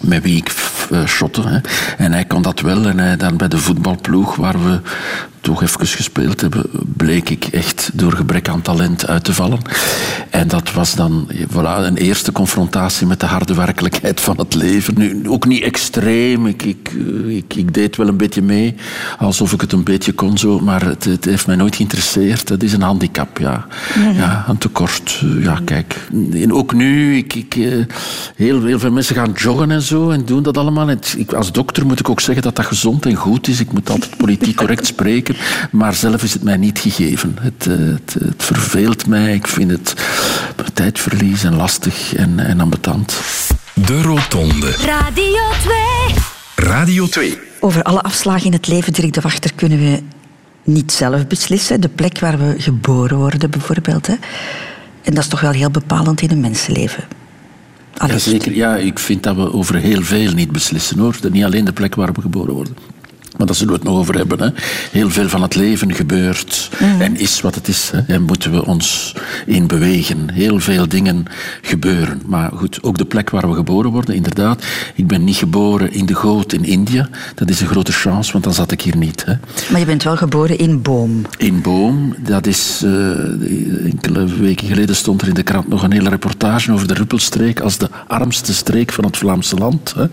Met 0.00 0.22
wie 0.22 0.36
ik 0.36 0.52
shotte. 1.06 1.42
Hè. 1.42 1.58
En 2.04 2.12
hij 2.12 2.24
kon 2.24 2.42
dat 2.42 2.60
wel. 2.60 2.86
En 2.86 2.98
hij, 2.98 3.16
dan 3.16 3.36
bij 3.36 3.48
de 3.48 3.58
voetbalploeg, 3.58 4.36
waar 4.36 4.64
we 4.64 4.80
toch 5.40 5.62
even 5.62 5.86
gespeeld 5.86 6.40
hebben, 6.40 6.64
bleek 6.96 7.30
ik 7.30 7.44
echt 7.44 7.90
door 7.92 8.12
gebrek 8.12 8.48
aan 8.48 8.62
talent 8.62 9.06
uit 9.06 9.24
te 9.24 9.34
vallen. 9.34 9.58
En 10.30 10.48
dat 10.48 10.72
was 10.72 10.94
dan 10.94 11.30
voilà, 11.52 11.84
een 11.86 11.96
eerste 11.96 12.32
confrontatie 12.32 13.06
met 13.06 13.20
de 13.20 13.26
harde 13.26 13.54
werkelijkheid 13.54 14.20
van 14.20 14.38
het 14.38 14.54
leven. 14.54 14.94
Nu, 14.96 15.28
ook 15.28 15.46
niet 15.46 15.62
extreem. 15.62 16.46
Ik, 16.46 16.62
ik, 16.62 16.90
ik, 17.26 17.54
ik 17.54 17.74
deed 17.74 17.96
wel 17.96 18.08
een 18.08 18.16
beetje 18.16 18.42
mee, 18.42 18.74
alsof 19.18 19.52
ik 19.52 19.60
het 19.60 19.72
een 19.72 19.84
beetje 19.84 20.12
kon 20.12 20.38
zo. 20.38 20.60
Maar 20.60 20.84
het, 20.84 21.04
het 21.04 21.24
heeft 21.24 21.46
mij 21.46 21.56
nooit 21.56 21.76
geïnteresseerd. 21.76 22.48
Het 22.48 22.62
is 22.62 22.72
een 22.72 22.82
handicap, 22.82 23.38
ja. 23.38 23.66
Ja, 24.14 24.44
een 24.48 24.58
tekort. 24.58 25.22
Ja, 25.40 25.60
kijk. 25.64 26.08
En 26.32 26.52
ook 26.52 26.74
nu, 26.74 27.16
ik, 27.16 27.34
ik, 27.34 27.56
eh, 27.56 27.84
heel, 28.36 28.64
heel 28.64 28.78
veel 28.78 28.92
mensen 28.92 29.14
gaan 29.14 29.32
joggen 29.34 29.70
en 29.70 29.82
zo 29.82 30.10
en 30.10 30.24
doen 30.24 30.42
dat 30.42 30.56
allemaal. 30.56 30.88
En 30.88 30.98
ik, 31.16 31.32
als 31.32 31.52
dokter 31.52 31.86
moet 31.86 32.00
ik 32.00 32.08
ook 32.08 32.20
zeggen 32.20 32.42
dat 32.42 32.56
dat 32.56 32.66
gezond 32.66 33.06
en 33.06 33.14
goed 33.14 33.48
is. 33.48 33.60
Ik 33.60 33.72
moet 33.72 33.90
altijd 33.90 34.16
politiek 34.16 34.56
correct 34.62 34.86
spreken. 34.86 35.29
Maar 35.70 35.94
zelf 35.94 36.22
is 36.22 36.32
het 36.32 36.42
mij 36.42 36.56
niet 36.56 36.78
gegeven. 36.78 37.36
Het, 37.40 37.66
eh, 37.66 37.76
het, 37.76 38.16
het 38.24 38.42
verveelt 38.42 39.06
mij. 39.06 39.34
Ik 39.34 39.46
vind 39.46 39.70
het 39.70 39.94
tijdverlies 40.74 41.44
en 41.44 41.54
lastig 41.54 42.14
en, 42.14 42.38
en 42.38 42.60
ambetant. 42.60 43.20
De 43.74 44.02
Rotonde. 44.02 44.70
Radio 44.70 45.42
2. 45.62 46.68
Radio 46.68 47.06
2. 47.06 47.38
Over 47.60 47.82
alle 47.82 48.00
afslagen 48.00 48.46
in 48.46 48.52
het 48.52 48.66
leven, 48.66 48.92
Dirk 48.92 49.12
de 49.12 49.20
Wachter, 49.20 49.54
kunnen 49.54 49.78
we 49.78 50.02
niet 50.64 50.92
zelf 50.92 51.26
beslissen. 51.26 51.80
De 51.80 51.88
plek 51.88 52.18
waar 52.18 52.38
we 52.38 52.54
geboren 52.58 53.16
worden, 53.16 53.50
bijvoorbeeld. 53.50 54.06
Hè. 54.06 54.14
En 55.02 55.14
dat 55.14 55.24
is 55.24 55.28
toch 55.28 55.40
wel 55.40 55.52
heel 55.52 55.70
bepalend 55.70 56.20
in 56.20 56.30
een 56.30 56.40
mensenleven. 56.40 57.04
Ja, 58.06 58.18
zeker. 58.18 58.54
Ja, 58.54 58.76
ik 58.76 58.98
vind 58.98 59.22
dat 59.22 59.36
we 59.36 59.52
over 59.52 59.74
heel 59.74 60.02
veel 60.02 60.32
niet 60.32 60.52
beslissen 60.52 60.98
hoor. 60.98 61.16
Niet 61.30 61.44
alleen 61.44 61.64
de 61.64 61.72
plek 61.72 61.94
waar 61.94 62.12
we 62.12 62.20
geboren 62.20 62.54
worden. 62.54 62.76
Maar 63.40 63.48
daar 63.48 63.58
zullen 63.58 63.72
we 63.72 63.78
het 63.78 63.88
nog 63.88 63.98
over 63.98 64.16
hebben. 64.16 64.40
Hè. 64.40 64.48
Heel 64.90 65.10
veel 65.10 65.28
van 65.28 65.42
het 65.42 65.54
leven 65.54 65.94
gebeurt 65.94 66.70
mm. 66.78 67.00
en 67.00 67.16
is 67.16 67.40
wat 67.40 67.54
het 67.54 67.68
is. 67.68 67.90
Hè. 67.92 68.14
En 68.14 68.22
moeten 68.22 68.52
we 68.52 68.66
ons 68.66 69.14
in 69.46 69.66
bewegen. 69.66 70.30
Heel 70.32 70.60
veel 70.60 70.88
dingen 70.88 71.24
gebeuren. 71.62 72.22
Maar 72.26 72.50
goed, 72.54 72.82
ook 72.82 72.98
de 72.98 73.04
plek 73.04 73.30
waar 73.30 73.48
we 73.48 73.54
geboren 73.54 73.90
worden, 73.90 74.14
inderdaad. 74.14 74.64
Ik 74.94 75.06
ben 75.06 75.24
niet 75.24 75.36
geboren 75.36 75.92
in 75.92 76.06
de 76.06 76.14
goot 76.14 76.52
in 76.52 76.64
India. 76.64 77.08
Dat 77.34 77.48
is 77.48 77.60
een 77.60 77.66
grote 77.66 77.92
chance, 77.92 78.32
want 78.32 78.44
dan 78.44 78.54
zat 78.54 78.72
ik 78.72 78.80
hier 78.80 78.96
niet. 78.96 79.24
Hè. 79.24 79.34
Maar 79.70 79.80
je 79.80 79.86
bent 79.86 80.02
wel 80.02 80.16
geboren 80.16 80.58
in 80.58 80.82
Boom. 80.82 81.22
In 81.36 81.62
Boom. 81.62 82.14
Dat 82.18 82.46
is... 82.46 82.82
Uh, 82.84 82.90
enkele 83.84 84.24
weken 84.24 84.66
geleden 84.66 84.96
stond 84.96 85.22
er 85.22 85.28
in 85.28 85.34
de 85.34 85.42
krant 85.42 85.68
nog 85.68 85.82
een 85.82 85.92
hele 85.92 86.08
reportage 86.08 86.72
over 86.72 86.88
de 86.88 86.94
Ruppelstreek 86.94 87.60
als 87.60 87.78
de 87.78 87.88
armste 88.06 88.54
streek 88.54 88.92
van 88.92 89.04
het 89.04 89.16
Vlaamse 89.16 89.56
land. 89.56 89.94
Hè. 89.96 90.06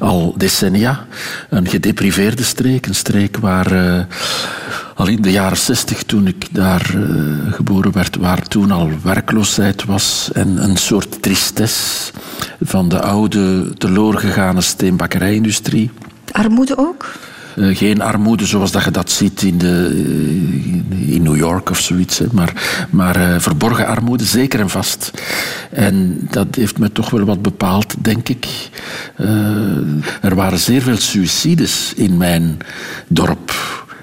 Al 0.00 0.34
decennia. 0.36 1.06
Een 1.50 1.68
gedepriveerde 1.68 2.42
streek 2.42 2.66
Een 2.68 2.94
streek 2.94 3.36
waar 3.36 3.72
eh, 3.72 4.04
al 4.94 5.06
in 5.06 5.22
de 5.22 5.30
jaren 5.30 5.56
zestig, 5.56 6.02
toen 6.02 6.26
ik 6.26 6.46
daar 6.54 6.94
eh, 6.94 7.52
geboren 7.52 7.92
werd, 7.92 8.16
waar 8.16 8.42
toen 8.42 8.70
al 8.70 8.90
werkloosheid 9.02 9.84
was 9.84 10.30
en 10.32 10.62
een 10.62 10.76
soort 10.76 11.22
tristesse 11.22 12.12
van 12.60 12.88
de 12.88 13.00
oude, 13.00 13.72
teloor 13.78 14.18
gegane 14.18 14.60
steenbakkerijindustrie. 14.60 15.90
Armoede 16.32 16.78
ook? 16.78 17.12
Eh, 17.58 17.76
geen 17.76 18.00
armoede 18.00 18.46
zoals 18.46 18.72
dat 18.72 18.84
je 18.84 18.90
dat 18.90 19.10
ziet 19.10 19.42
in, 19.42 19.58
de, 19.58 19.86
eh, 20.90 21.14
in 21.14 21.22
New 21.22 21.36
York 21.36 21.70
of 21.70 21.80
zoiets. 21.80 22.18
hè. 22.18 22.26
Maar, 22.32 22.86
maar 22.90 23.16
eh, 23.16 23.40
verborgen 23.40 23.86
armoede, 23.86 24.24
zeker 24.24 24.60
en 24.60 24.70
vast. 24.70 25.10
En 25.70 26.26
dat 26.30 26.46
heeft 26.54 26.78
me 26.78 26.92
toch 26.92 27.10
wel 27.10 27.24
wat 27.24 27.42
bepaald, 27.42 27.94
denk 28.04 28.28
ik. 28.28 28.46
Er 30.20 30.34
waren 30.34 30.58
zeer 30.58 30.82
veel 30.82 30.96
suicides 30.96 31.92
in 31.96 32.16
mijn 32.16 32.58
dorp. 33.08 33.52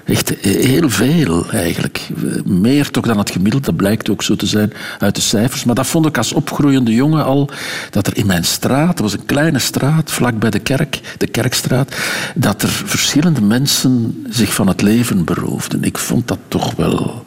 Echt 0.06 0.34
heel 0.40 0.90
veel 0.90 1.46
eigenlijk. 1.50 2.08
Meer 2.44 2.90
toch 2.90 3.06
dan 3.06 3.18
het 3.18 3.30
gemiddelde, 3.30 3.66
dat 3.66 3.76
blijkt 3.76 4.10
ook 4.10 4.22
zo 4.22 4.36
te 4.36 4.46
zijn 4.46 4.72
uit 4.98 5.14
de 5.14 5.20
cijfers. 5.20 5.64
Maar 5.64 5.74
dat 5.74 5.86
vond 5.86 6.06
ik 6.06 6.18
als 6.18 6.32
opgroeiende 6.32 6.94
jongen 6.94 7.24
al, 7.24 7.50
dat 7.90 8.06
er 8.06 8.16
in 8.16 8.26
mijn 8.26 8.44
straat, 8.44 8.86
dat 8.86 8.98
was 8.98 9.12
een 9.12 9.24
kleine 9.24 9.58
straat 9.58 10.10
vlak 10.10 10.38
bij 10.38 10.50
de 10.50 10.58
kerk, 10.58 11.00
de 11.18 11.26
kerkstraat, 11.26 11.96
dat 12.34 12.62
er 12.62 12.68
verschillende 12.68 13.40
mensen 13.40 14.24
zich 14.28 14.54
van 14.54 14.66
het 14.68 14.82
leven 14.82 15.24
beroofden. 15.24 15.84
Ik 15.84 15.98
vond 15.98 16.28
dat 16.28 16.38
toch 16.48 16.74
wel 16.74 17.22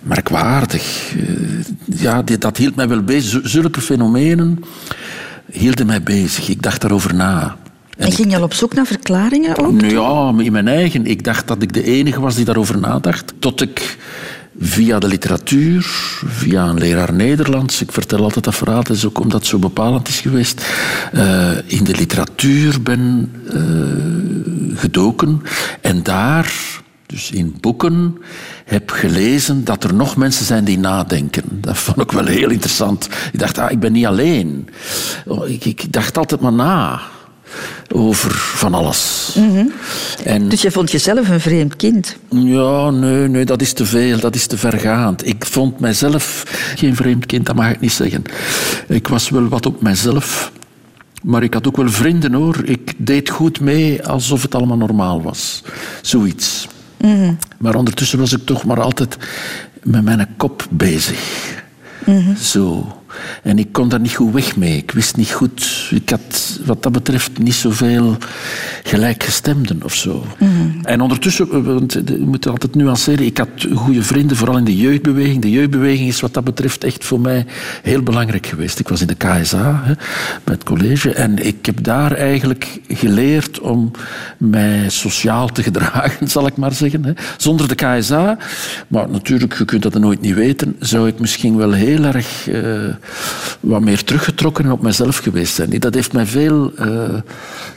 merkwaardig. 0.00 1.14
Eh, 1.16 1.26
Ja, 1.84 2.22
dat 2.38 2.56
hield 2.56 2.74
mij 2.76 2.88
wel 2.88 3.02
bezig. 3.02 3.40
Zulke 3.48 3.80
fenomenen 3.80 4.64
hielden 5.52 5.86
mij 5.86 6.02
bezig. 6.02 6.48
Ik 6.48 6.62
dacht 6.62 6.80
daarover 6.80 7.14
na. 7.14 7.56
En 7.98 8.12
ging 8.12 8.30
je 8.30 8.36
al 8.36 8.42
op 8.42 8.54
zoek 8.54 8.74
naar 8.74 8.86
verklaringen 8.86 9.58
ook? 9.58 9.72
Nou 9.72 9.92
ja, 9.92 10.44
in 10.44 10.52
mijn 10.52 10.68
eigen. 10.68 11.06
Ik 11.06 11.24
dacht 11.24 11.48
dat 11.48 11.62
ik 11.62 11.72
de 11.72 11.82
enige 11.82 12.20
was 12.20 12.34
die 12.34 12.44
daarover 12.44 12.78
nadacht. 12.78 13.32
Tot 13.38 13.60
ik 13.60 13.98
via 14.60 14.98
de 14.98 15.06
literatuur, 15.06 15.82
via 16.26 16.64
een 16.64 16.78
leraar 16.78 17.12
Nederlands, 17.12 17.82
ik 17.82 17.92
vertel 17.92 18.22
altijd 18.22 18.44
dat 18.44 18.54
verhaal, 18.54 18.82
dat 18.82 18.96
is 18.96 19.06
ook 19.06 19.20
omdat 19.20 19.40
het 19.40 19.48
zo 19.48 19.58
bepalend 19.58 20.08
is 20.08 20.20
geweest, 20.20 20.66
eh, 21.12 21.50
in 21.66 21.84
de 21.84 21.94
literatuur 21.94 22.82
ben 22.82 23.32
eh, 23.52 24.78
gedoken 24.78 25.42
en 25.80 26.02
daar, 26.02 26.52
dus 27.06 27.30
in 27.30 27.56
boeken, 27.60 28.18
heb 28.64 28.90
gelezen 28.90 29.64
dat 29.64 29.84
er 29.84 29.94
nog 29.94 30.16
mensen 30.16 30.44
zijn 30.44 30.64
die 30.64 30.78
nadenken. 30.78 31.44
Dat 31.50 31.78
vond 31.78 32.00
ik 32.00 32.12
wel 32.12 32.26
heel 32.26 32.50
interessant. 32.50 33.08
Ik 33.32 33.38
dacht, 33.38 33.58
ah, 33.58 33.70
ik 33.70 33.80
ben 33.80 33.92
niet 33.92 34.06
alleen. 34.06 34.68
Oh, 35.26 35.48
Ik, 35.48 35.64
ik 35.64 35.92
dacht 35.92 36.18
altijd 36.18 36.40
maar 36.40 36.52
na 36.52 37.00
over 37.94 38.30
van 38.34 38.74
alles. 38.74 39.36
En 40.24 40.48
Dus 40.48 40.62
je 40.62 40.70
vond 40.70 40.90
jezelf 40.90 41.28
een 41.28 41.40
vreemd 41.40 41.76
kind. 41.76 42.16
ja, 42.28 42.90
nee, 42.90 43.28
nee, 43.28 43.44
dat 43.44 43.60
is 43.60 43.72
te 43.72 43.86
veel, 43.86 44.18
dat 44.20 44.34
is 44.34 44.46
te 44.46 44.58
vergaand. 44.58 45.26
Ik 45.26 45.44
vond 45.44 45.80
mijzelf 45.80 46.44
geen 46.76 46.96
vreemd 46.96 47.26
kind, 47.26 47.46
dat 47.46 47.54
mag 47.54 47.70
ik 47.70 47.80
niet 47.80 47.92
zeggen. 47.92 48.22
Ik 48.88 49.08
was 49.08 49.28
wel 49.28 49.48
wat 49.48 49.66
op 49.66 49.82
mijzelf, 49.82 50.52
maar 51.22 51.42
ik 51.42 51.54
had 51.54 51.66
ook 51.66 51.76
wel 51.76 51.88
vrienden 51.90 52.32
hoor. 52.32 52.56
Ik 52.64 52.92
deed 52.96 53.30
goed 53.30 53.60
mee 53.60 54.06
alsof 54.06 54.42
het 54.42 54.54
allemaal 54.54 54.76
normaal 54.76 55.22
was. 55.22 55.62
Zoiets. 56.02 56.66
Maar 57.58 57.74
ondertussen 57.74 58.18
was 58.18 58.32
ik 58.32 58.46
toch 58.46 58.64
maar 58.64 58.80
altijd 58.80 59.16
met 59.82 60.04
mijn 60.04 60.28
kop 60.36 60.66
bezig. 60.70 61.20
Zo. 62.40 62.92
En 63.42 63.58
ik 63.58 63.72
kon 63.72 63.88
daar 63.88 64.00
niet 64.00 64.14
goed 64.14 64.32
weg 64.32 64.56
mee. 64.56 64.76
Ik 64.76 64.90
wist 64.90 65.16
niet 65.16 65.30
goed. 65.30 65.88
Ik 65.90 66.10
had 66.10 66.60
wat 66.64 66.82
dat 66.82 66.92
betreft 66.92 67.38
niet 67.38 67.54
zoveel 67.54 68.16
gelijkgestemden 68.82 69.82
of 69.84 69.94
zo. 69.94 70.24
En 70.82 71.00
ondertussen, 71.00 71.64
want 71.64 71.92
je 71.92 72.18
moet 72.18 72.48
altijd 72.48 72.74
nuanceren, 72.74 73.26
ik 73.26 73.38
had 73.38 73.48
goede 73.74 74.02
vrienden, 74.02 74.36
vooral 74.36 74.56
in 74.56 74.64
de 74.64 74.76
jeugdbeweging. 74.76 75.42
De 75.42 75.50
jeugdbeweging 75.50 76.08
is 76.08 76.20
wat 76.20 76.34
dat 76.34 76.44
betreft 76.44 76.84
echt 76.84 77.04
voor 77.04 77.20
mij 77.20 77.46
heel 77.82 78.02
belangrijk 78.02 78.46
geweest. 78.46 78.78
Ik 78.78 78.88
was 78.88 79.00
in 79.00 79.06
de 79.06 79.14
KSA, 79.14 79.80
hè, 79.84 79.92
bij 80.44 80.54
het 80.54 80.64
college, 80.64 81.12
en 81.12 81.46
ik 81.46 81.66
heb 81.66 81.84
daar 81.84 82.12
eigenlijk 82.12 82.80
geleerd 82.88 83.60
om 83.60 83.90
mij 84.36 84.88
sociaal 84.88 85.48
te 85.48 85.62
gedragen, 85.68 86.28
zal 86.28 86.46
ik 86.46 86.56
maar 86.56 86.72
zeggen. 86.72 87.04
Hè. 87.04 87.12
Zonder 87.36 87.68
de 87.68 87.74
KSA, 87.74 88.38
maar 88.88 89.10
natuurlijk, 89.10 89.58
je 89.58 89.64
kunt 89.64 89.82
dat 89.82 89.98
nooit 89.98 90.20
niet 90.20 90.34
weten, 90.34 90.76
zou 90.78 91.08
ik 91.08 91.18
misschien 91.18 91.56
wel 91.56 91.72
heel 91.72 92.04
erg 92.04 92.48
eh, 92.48 92.62
wat 93.60 93.80
meer 93.80 94.04
teruggetrokken 94.04 94.64
en 94.64 94.72
op 94.72 94.82
mezelf 94.82 95.16
geweest 95.16 95.54
zijn. 95.54 95.70
Dat 95.70 95.94
heeft 95.94 96.12
mij 96.12 96.26
veel, 96.26 96.72
eh, 96.76 97.14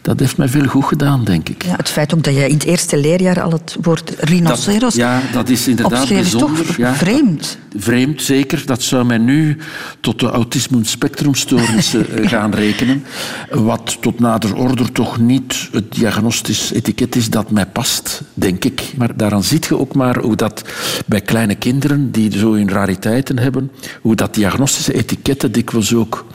dat 0.02 0.20
heeft 0.20 0.38
mij 0.38 0.48
veel 0.48 0.66
goed 0.66 0.86
gedaan, 0.86 1.24
denk 1.24 1.50
ik. 1.50 1.64
Ja, 1.66 1.76
het 1.76 1.90
feit 1.90 2.14
ook 2.14 2.24
dat 2.24 2.34
je 2.36 2.48
in 2.48 2.54
het 2.54 2.64
eerste 2.64 2.98
leerjaar 2.98 3.42
al 3.42 3.52
het 3.52 3.76
woord 3.82 4.14
rhinoceros 4.20 4.80
Dat- 4.80 4.94
ja, 4.94 5.22
dat 5.34 5.50
is 5.50 5.68
inderdaad 5.68 6.08
bijzonder. 6.08 6.66
toch 6.66 6.78
ja. 6.78 6.94
vreemd. 6.94 7.58
Vreemd, 7.78 8.22
zeker. 8.22 8.64
Dat 8.66 8.82
zou 8.84 9.06
mij 9.06 9.18
nu 9.18 9.58
tot 10.00 10.20
de 10.20 10.30
autisme-spectrumstoornissen 10.30 12.10
eh, 12.18 12.30
gaan 12.30 12.54
rekenen. 12.54 13.04
Wat 13.50 13.98
tot 14.02 14.20
nader 14.20 14.56
order 14.56 14.92
toch 14.92 15.20
niet 15.20 15.70
het 15.72 15.92
diagnostisch 15.94 16.72
etiket 16.72 17.16
is 17.16 17.30
dat 17.30 17.52
mij 17.52 17.66
past, 17.66 18.22
denk 18.34 18.66
ik. 18.66 18.82
Maar 18.98 19.18
daaraan 19.18 19.44
ziet 19.44 19.66
je 19.66 19.80
ook 19.80 19.94
maar 19.94 20.18
hoe 20.20 20.36
dat 20.36 20.62
bij 21.06 21.22
kleine 21.22 21.56
kinderen, 21.56 22.12
die 22.12 22.38
zo 22.38 22.54
hun 22.54 22.70
rariteiten 22.70 23.40
hebben, 23.40 23.72
hoe 24.02 24.16
dat 24.16 24.34
diagnostische 24.34 24.94
etiketten 25.22 25.52
dikwijls 25.52 25.94
ook 25.94 26.26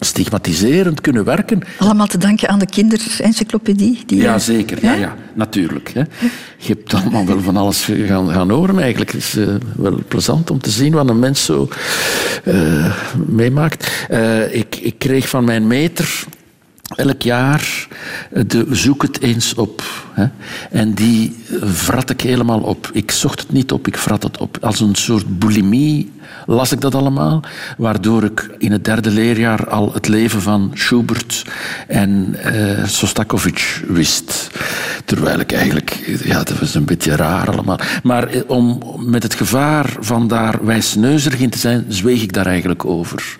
stigmatiserend 0.00 1.00
kunnen 1.00 1.24
werken. 1.24 1.60
Allemaal 1.78 2.06
te 2.06 2.18
danken 2.18 2.48
aan 2.48 2.58
de 2.58 2.66
kinderencyclopedie. 2.66 4.02
Die, 4.06 4.20
Ja, 4.20 4.34
eh, 4.34 4.40
zeker. 4.40 4.78
Ja, 4.82 4.92
ja, 4.92 5.16
natuurlijk. 5.34 5.90
Hè. 5.94 6.00
Je 6.58 6.72
hebt 6.72 6.94
allemaal 6.94 7.26
wel 7.26 7.40
van 7.40 7.56
alles 7.56 7.88
gaan, 8.06 8.30
gaan 8.30 8.50
horen. 8.50 8.78
Eigenlijk 8.78 9.12
Het 9.12 9.22
is 9.22 9.34
uh, 9.34 9.54
wel 9.76 9.98
plezant 10.08 10.50
om 10.50 10.60
te 10.60 10.70
zien 10.70 10.92
wat 10.92 11.08
een 11.08 11.18
mens 11.18 11.44
zo 11.44 11.68
uh, 12.44 12.94
meemaakt. 13.26 14.06
Uh, 14.10 14.54
ik, 14.54 14.76
ik 14.76 14.98
kreeg 14.98 15.28
van 15.28 15.44
mijn 15.44 15.66
meter 15.66 16.24
elk 16.96 17.22
jaar 17.22 17.88
de 18.46 18.66
zoek 18.70 19.02
het 19.02 19.20
eens 19.20 19.54
op. 19.54 19.82
Hè. 20.12 20.26
En 20.70 20.94
die 20.94 21.36
vrat 21.62 22.10
ik 22.10 22.20
helemaal 22.20 22.60
op. 22.60 22.90
Ik 22.92 23.10
zocht 23.10 23.40
het 23.40 23.52
niet 23.52 23.72
op, 23.72 23.86
ik 23.86 23.98
vrat 23.98 24.22
het 24.22 24.38
op. 24.38 24.58
Als 24.60 24.80
een 24.80 24.94
soort 24.94 25.38
bulimie 25.38 26.10
las 26.46 26.72
ik 26.72 26.80
dat 26.80 26.94
allemaal, 26.94 27.42
waardoor 27.76 28.24
ik 28.24 28.50
in 28.58 28.72
het 28.72 28.84
derde 28.84 29.10
leerjaar 29.10 29.68
al 29.68 29.92
het 29.92 30.08
leven 30.08 30.42
van 30.42 30.70
Schubert 30.74 31.44
en 31.86 32.36
uh, 32.46 32.84
Sostakovich 32.84 33.82
wist. 33.88 34.50
Terwijl 35.04 35.40
ik 35.40 35.52
eigenlijk, 35.52 36.18
ja, 36.24 36.42
dat 36.42 36.58
was 36.58 36.74
een 36.74 36.84
beetje 36.84 37.16
raar 37.16 37.50
allemaal. 37.50 37.78
Maar 38.02 38.28
om 38.46 38.82
met 38.98 39.22
het 39.22 39.34
gevaar 39.34 39.96
van 40.00 40.28
daar 40.28 40.64
wijsneuzerig 40.64 41.40
in 41.40 41.50
te 41.50 41.58
zijn, 41.58 41.84
zweeg 41.88 42.22
ik 42.22 42.32
daar 42.32 42.46
eigenlijk 42.46 42.84
over. 42.84 43.36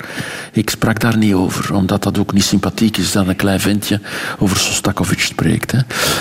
Ik 0.52 0.70
sprak 0.70 1.00
daar 1.00 1.16
niet 1.16 1.34
over, 1.34 1.74
omdat 1.74 2.02
dat 2.02 2.18
ook 2.18 2.32
niet 2.32 2.44
sympathiek 2.44 2.96
is 2.96 3.12
dat 3.12 3.28
een 3.28 3.36
klein 3.36 3.60
ventje 3.60 4.00
over 4.38 4.56
Sostakovich 4.56 5.20
spreekt. 5.20 5.72
Hè. 5.72 5.78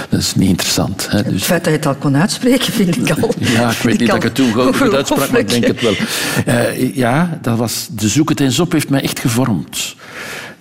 Dat 0.10 0.20
is 0.20 0.36
niet 0.36 0.50
interessant. 0.50 1.08
Hè. 1.10 1.24
Dus... 1.24 1.34
Het 1.34 1.44
feit 1.44 1.64
dat 1.64 1.74
je 1.74 1.80
het 1.80 1.88
al 1.88 1.96
kon 1.96 2.18
uitspreken, 2.18 2.74
vind 2.74 2.98
ik 2.98 3.10
al. 3.10 3.34
Ja, 3.58 3.72
ik 3.72 3.78
weet 3.78 4.00
niet 4.00 4.08
dat 4.08 4.16
ik 4.16 4.24
het 4.24 4.36
toen 4.36 4.54
goed 4.54 4.94
uitsprak, 4.94 5.32
maar 5.32 5.40
ik 5.40 5.50
denk 5.50 5.66
het 5.66 5.82
wel. 5.82 5.96
Uh, 6.58 6.96
ja, 6.96 7.40
dat 7.42 7.58
was, 7.58 7.88
de 7.92 8.08
zoek 8.08 8.30
het 8.30 8.40
eens 8.40 8.60
op 8.60 8.72
heeft 8.72 8.90
mij 8.90 9.02
echt 9.02 9.20
gevormd. 9.20 9.96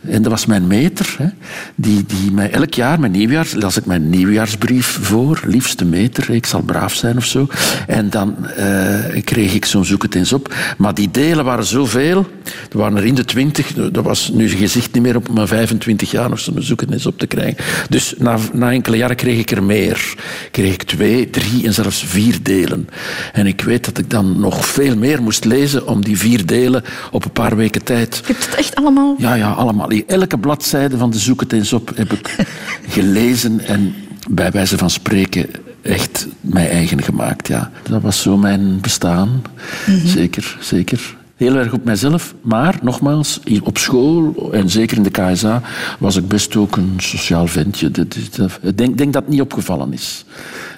En 0.08 0.22
dat 0.22 0.30
was 0.30 0.46
mijn 0.46 0.66
meter, 0.66 1.14
hè, 1.18 1.26
die, 1.74 2.04
die 2.06 2.32
mij 2.32 2.50
elk 2.50 2.74
jaar, 2.74 3.00
mijn 3.00 3.12
nieuwjaars, 3.12 3.54
las 3.54 3.76
ik 3.76 3.86
mijn 3.86 4.10
nieuwjaarsbrief 4.10 4.98
voor, 5.02 5.40
liefste 5.46 5.84
meter, 5.84 6.30
ik 6.30 6.46
zal 6.46 6.60
braaf 6.60 6.94
zijn 6.94 7.16
of 7.16 7.24
zo. 7.24 7.46
En 7.86 8.10
dan 8.10 8.36
uh, 8.58 9.22
kreeg 9.24 9.54
ik 9.54 9.64
zo'n 9.64 9.84
zoek 9.84 10.02
het 10.02 10.14
eens 10.14 10.32
op. 10.32 10.54
Maar 10.78 10.94
die 10.94 11.10
delen 11.10 11.44
waren 11.44 11.64
zoveel, 11.64 12.26
er 12.72 12.78
waren 12.78 12.96
er 12.96 13.04
in 13.04 13.14
de 13.14 13.24
twintig, 13.24 13.72
dat 13.74 14.04
was 14.04 14.30
nu 14.34 14.48
gezicht 14.48 14.92
niet 14.92 15.02
meer 15.02 15.16
op 15.16 15.32
mijn 15.32 15.48
25 15.48 16.10
jaar 16.10 16.32
of 16.32 16.40
zo'n 16.40 16.62
zoek 16.62 16.80
het 16.80 16.92
eens 16.92 17.06
op 17.06 17.18
te 17.18 17.26
krijgen. 17.26 17.64
Dus 17.88 18.14
na, 18.18 18.38
na 18.52 18.72
enkele 18.72 18.96
jaren 18.96 19.16
kreeg 19.16 19.38
ik 19.38 19.50
er 19.50 19.62
meer. 19.62 20.14
Kreeg 20.50 20.72
ik 20.72 20.82
twee, 20.82 21.30
drie 21.30 21.66
en 21.66 21.74
zelfs 21.74 22.04
vier 22.04 22.38
delen. 22.42 22.88
En 23.32 23.46
ik 23.46 23.60
weet 23.60 23.84
dat 23.84 23.98
ik 23.98 24.10
dan 24.10 24.40
nog 24.40 24.66
veel 24.66 24.96
meer 24.96 25.22
moest 25.22 25.44
lezen 25.44 25.86
om 25.86 26.04
die 26.04 26.18
vier 26.18 26.46
delen 26.46 26.84
op 27.10 27.24
een 27.24 27.30
paar 27.30 27.56
weken 27.56 27.84
tijd. 27.84 28.16
Je 28.26 28.32
hebt 28.32 28.46
het 28.46 28.54
echt 28.54 28.74
allemaal? 28.74 29.14
Ja, 29.18 29.34
ja, 29.34 29.50
allemaal. 29.50 29.88
Elke 30.06 30.38
bladzijde 30.38 30.96
van 30.96 31.10
de 31.10 31.18
Zoek 31.18 31.40
het 31.40 31.52
eens 31.52 31.72
op 31.72 31.92
heb 31.94 32.12
ik 32.12 32.46
gelezen 32.96 33.60
en 33.60 33.94
bij 34.28 34.50
wijze 34.50 34.78
van 34.78 34.90
spreken 34.90 35.46
echt 35.82 36.26
mij 36.40 36.70
eigen 36.70 37.02
gemaakt. 37.02 37.48
Ja. 37.48 37.70
Dat 37.82 38.02
was 38.02 38.22
zo 38.22 38.36
mijn 38.36 38.80
bestaan. 38.80 39.28
Mm 39.28 39.42
-hmm. 39.84 40.06
Zeker, 40.06 40.56
zeker. 40.60 41.16
Heel 41.36 41.56
erg 41.56 41.72
op 41.72 41.84
mijzelf, 41.84 42.34
maar 42.42 42.78
nogmaals, 42.82 43.40
hier 43.44 43.64
op 43.64 43.78
school 43.78 44.48
en 44.52 44.70
zeker 44.70 44.96
in 44.96 45.02
de 45.02 45.10
KSA 45.10 45.62
was 45.98 46.16
ik 46.16 46.28
best 46.28 46.56
ook 46.56 46.76
een 46.76 46.94
sociaal 46.96 47.46
ventje. 47.46 47.90
Ik 48.62 48.76
denk, 48.76 48.98
denk 48.98 49.12
dat 49.12 49.22
het 49.22 49.28
niet 49.28 49.40
opgevallen 49.40 49.92
is. 49.92 50.24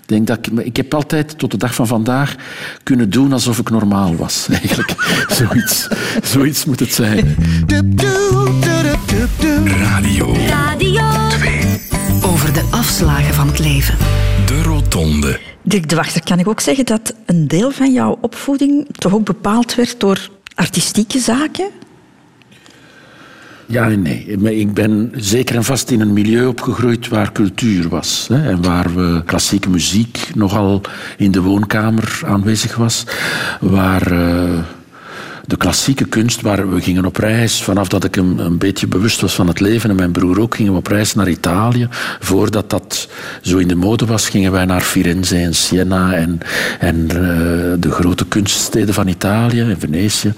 Ik, 0.02 0.08
denk 0.08 0.26
dat 0.26 0.38
ik, 0.46 0.66
ik 0.66 0.76
heb 0.76 0.94
altijd 0.94 1.38
tot 1.38 1.50
de 1.50 1.56
dag 1.56 1.75
van 1.75 1.87
vandaag 1.87 2.34
kunnen 2.82 3.10
doen 3.10 3.32
alsof 3.32 3.58
ik 3.58 3.70
normaal 3.70 4.16
was. 4.16 4.46
Eigenlijk, 4.60 4.94
zoiets, 5.28 5.88
zoiets 6.22 6.64
moet 6.64 6.80
het 6.80 6.92
zijn. 6.92 7.37
Radio. 9.08 10.34
Radio 10.46 11.02
2. 11.28 11.60
Over 12.22 12.52
de 12.52 12.62
af 12.70 12.78
afslagen 12.78 13.34
van 13.34 13.46
het 13.46 13.58
leven. 13.58 13.98
De 14.46 14.62
Rotonde. 14.62 15.40
Dirk 15.62 15.88
de 15.88 15.96
Wachter, 15.96 16.22
kan 16.24 16.38
ik 16.38 16.48
ook 16.48 16.60
zeggen 16.60 16.84
dat 16.84 17.14
een 17.26 17.48
deel 17.48 17.70
van 17.70 17.92
jouw 17.92 18.18
opvoeding 18.20 18.86
toch 18.90 19.14
ook 19.14 19.24
bepaald 19.24 19.74
werd 19.74 20.00
door 20.00 20.28
artistieke 20.54 21.18
zaken? 21.18 21.70
Ja 23.66 23.90
en 23.90 24.02
nee. 24.02 24.38
Maar 24.38 24.52
Ik 24.52 24.74
ben 24.74 25.12
zeker 25.16 25.56
en 25.56 25.64
vast 25.64 25.90
in 25.90 26.00
een 26.00 26.12
milieu 26.12 26.46
opgegroeid 26.46 27.08
waar 27.08 27.32
cultuur 27.32 27.88
was. 27.88 28.26
Hè, 28.28 28.48
en 28.48 28.62
waar 28.62 28.94
we 28.94 29.22
klassieke 29.24 29.70
muziek 29.70 30.30
nogal 30.34 30.80
in 31.16 31.30
de 31.30 31.40
woonkamer 31.40 32.20
aanwezig 32.24 32.76
was. 32.76 33.04
Waar 33.60 34.12
eh, 34.12 34.58
de 35.48 35.56
klassieke 35.56 36.04
kunst, 36.04 36.40
waar 36.40 36.70
we 36.70 36.80
gingen 36.80 37.04
op 37.04 37.16
reis. 37.16 37.62
Vanaf 37.62 37.88
dat 37.88 38.04
ik 38.04 38.16
een, 38.16 38.38
een 38.38 38.58
beetje 38.58 38.86
bewust 38.86 39.20
was 39.20 39.34
van 39.34 39.46
het 39.46 39.60
leven 39.60 39.90
en 39.90 39.96
mijn 39.96 40.12
broer 40.12 40.40
ook, 40.40 40.54
gingen 40.54 40.72
we 40.72 40.78
op 40.78 40.86
reis 40.86 41.14
naar 41.14 41.28
Italië. 41.28 41.88
Voordat 42.20 42.70
dat 42.70 43.08
zo 43.42 43.58
in 43.58 43.68
de 43.68 43.74
mode 43.74 44.06
was, 44.06 44.28
gingen 44.28 44.52
wij 44.52 44.64
naar 44.64 44.80
Firenze 44.80 45.36
en 45.36 45.54
Siena 45.54 46.12
en, 46.12 46.40
en 46.78 47.08
eh, 47.08 47.16
de 47.78 47.90
grote 47.90 48.26
kunststeden 48.26 48.94
van 48.94 49.08
Italië 49.08 49.60
en 49.60 49.78
Venetië. 49.78 50.32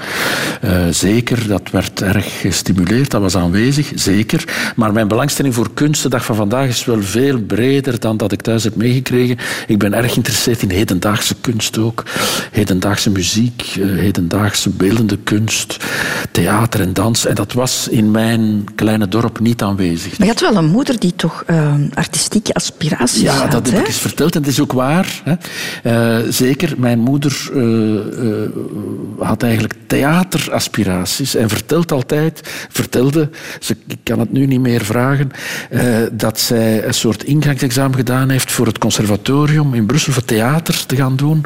Eh, 0.61 0.87
zeker, 0.91 1.49
dat 1.49 1.71
werd 1.71 2.03
erg 2.03 2.41
gestimuleerd, 2.41 3.11
dat 3.11 3.21
was 3.21 3.37
aanwezig, 3.37 3.93
zeker. 3.95 4.45
Maar 4.77 4.93
mijn 4.93 5.09
belangstelling 5.09 5.55
voor 5.55 5.71
kunst 5.75 6.03
de 6.03 6.09
dag 6.09 6.25
van 6.25 6.37
vandaag 6.37 6.69
is 6.69 6.85
wel 6.85 7.03
veel 7.03 7.39
breder 7.41 8.01
dan 8.01 8.17
dat 8.17 8.33
ik 8.33 8.43
thuis 8.43 8.65
heb 8.65 8.77
meegekregen. 8.77 9.39
Ik 9.67 9.79
ben 9.79 9.95
erg 9.95 10.11
geïnteresseerd 10.11 10.63
in 10.63 10.71
hedendaagse 10.71 11.35
kunst 11.41 11.79
ook. 11.79 12.05
Hedendaagse 12.51 13.11
muziek, 13.11 13.77
eh, 13.81 13.87
hedendaagse 13.87 14.71
beeldende 15.07 15.25
kunst, 15.25 15.77
theater 16.31 16.81
en 16.81 16.93
dans. 16.93 17.27
En 17.27 17.35
dat 17.35 17.53
was 17.53 17.89
in 17.89 18.11
mijn 18.11 18.65
kleine 18.75 19.09
dorp 19.09 19.41
niet 19.41 19.63
aanwezig. 19.63 20.19
Maar 20.19 20.27
je 20.27 20.33
had 20.33 20.41
wel 20.53 20.57
een 20.57 20.71
moeder 20.71 20.99
die 21.01 21.15
toch 21.17 21.43
eh, 21.47 21.75
artistieke 21.95 22.55
aspiraties 22.55 23.21
Ja, 23.21 23.35
had. 23.35 23.51
dat 23.51 23.67
heb 23.67 23.75
hè? 23.75 23.81
ik 23.81 23.87
eens 23.87 23.99
verteld 23.99 24.35
en 24.35 24.41
het 24.41 24.51
is 24.51 24.61
ook 24.61 24.73
waar. 24.73 25.23
Hè. 25.25 25.35
Eh, 25.83 26.29
zeker, 26.29 26.75
mijn 26.77 26.99
moeder 26.99 27.51
eh, 27.55 29.27
had 29.27 29.43
eigenlijk 29.43 29.75
theateraspiraties 29.87 31.35
en 31.35 31.49
vertelt 31.49 31.93
altijd, 31.93 32.41
vertelde, 32.71 33.31
ze, 33.61 33.77
ik 33.87 33.99
kan 34.03 34.19
het 34.19 34.33
nu 34.33 34.47
niet 34.47 34.61
meer 34.61 34.85
vragen, 34.85 35.31
dat 36.13 36.41
zij 36.41 36.87
een 36.87 36.95
soort 36.95 37.23
ingangsexamen 37.23 37.97
gedaan 37.97 38.29
heeft 38.29 38.53
voor 38.53 38.67
het 38.67 38.79
conservatorium 38.79 39.75
in 39.75 39.87
Brussel 39.87 40.13
voor 40.13 40.25
theater 40.25 40.87
te 40.87 40.97
gaan 40.97 41.17
doen. 41.17 41.45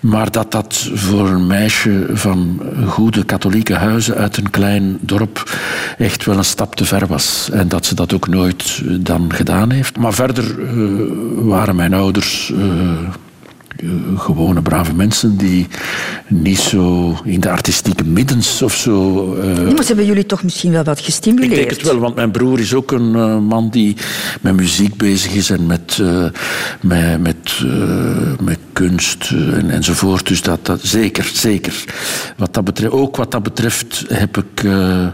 Maar 0.00 0.30
dat 0.30 0.52
dat 0.52 0.90
voor 0.94 1.28
een 1.28 1.46
meisje 1.46 2.06
van 2.12 2.60
goede 2.86 3.24
katholieke 3.24 3.74
huizen 3.74 4.14
uit 4.14 4.36
een 4.36 4.50
klein 4.50 4.98
dorp 5.00 5.56
echt 5.98 6.24
wel 6.24 6.36
een 6.36 6.44
stap 6.44 6.74
te 6.74 6.84
ver 6.84 7.06
was. 7.06 7.48
En 7.52 7.68
dat 7.68 7.86
ze 7.86 7.94
dat 7.94 8.14
ook 8.14 8.28
nooit 8.28 8.82
eh, 8.82 8.94
dan 9.00 9.32
gedaan 9.32 9.70
heeft. 9.70 9.98
Maar 9.98 10.12
verder 10.12 10.60
eh, 10.60 10.74
waren 11.34 11.76
mijn 11.76 11.94
ouders 11.94 12.52
eh, 12.52 12.60
gewone 14.16 14.62
brave 14.62 14.94
mensen 14.94 15.36
die 15.36 15.66
niet 16.28 16.58
zo 16.58 17.14
in 17.24 17.40
de 17.40 17.50
artistieke 17.50 18.04
middens 18.04 18.62
of 18.62 18.74
zo. 18.74 19.34
eh, 19.34 19.44
Nee, 19.46 19.64
maar 19.74 19.80
ze 19.82 19.86
hebben 19.86 20.06
jullie 20.06 20.26
toch 20.26 20.42
misschien 20.42 20.72
wel 20.72 20.84
wat 20.84 20.98
ik 20.98 21.04
gestimuleerd? 21.04 21.54
denk 21.54 21.70
het 21.70 21.82
wel, 21.82 21.98
want 21.98 22.14
mijn 22.14 22.30
broer 22.30 22.60
is 22.60 22.74
ook 22.74 22.92
een 22.92 23.14
eh, 23.14 23.38
man 23.38 23.70
die 23.70 23.96
met 24.40 24.56
muziek 24.56 24.96
bezig 24.96 25.32
is 25.34 25.50
en 25.50 25.66
met, 25.66 25.98
eh, 26.00 26.24
met, 26.80 27.20
met, 27.20 27.62
eh, 27.64 28.44
met 28.44 28.58
kunst 28.72 29.30
eh, 29.32 29.38
en, 29.58 29.70
enzovoort. 29.70 30.26
Dus 30.26 30.42
dat, 30.42 30.66
dat 30.66 30.80
zeker, 30.82 31.30
zeker. 31.34 31.84
Wat 32.36 32.54
dat 32.54 32.64
betreft, 32.64 32.92
ook 32.92 33.16
wat 33.16 33.30
dat 33.30 33.42
betreft 33.42 34.04
heb 34.08 34.36
ik 34.38 34.64
eh, 34.64 35.06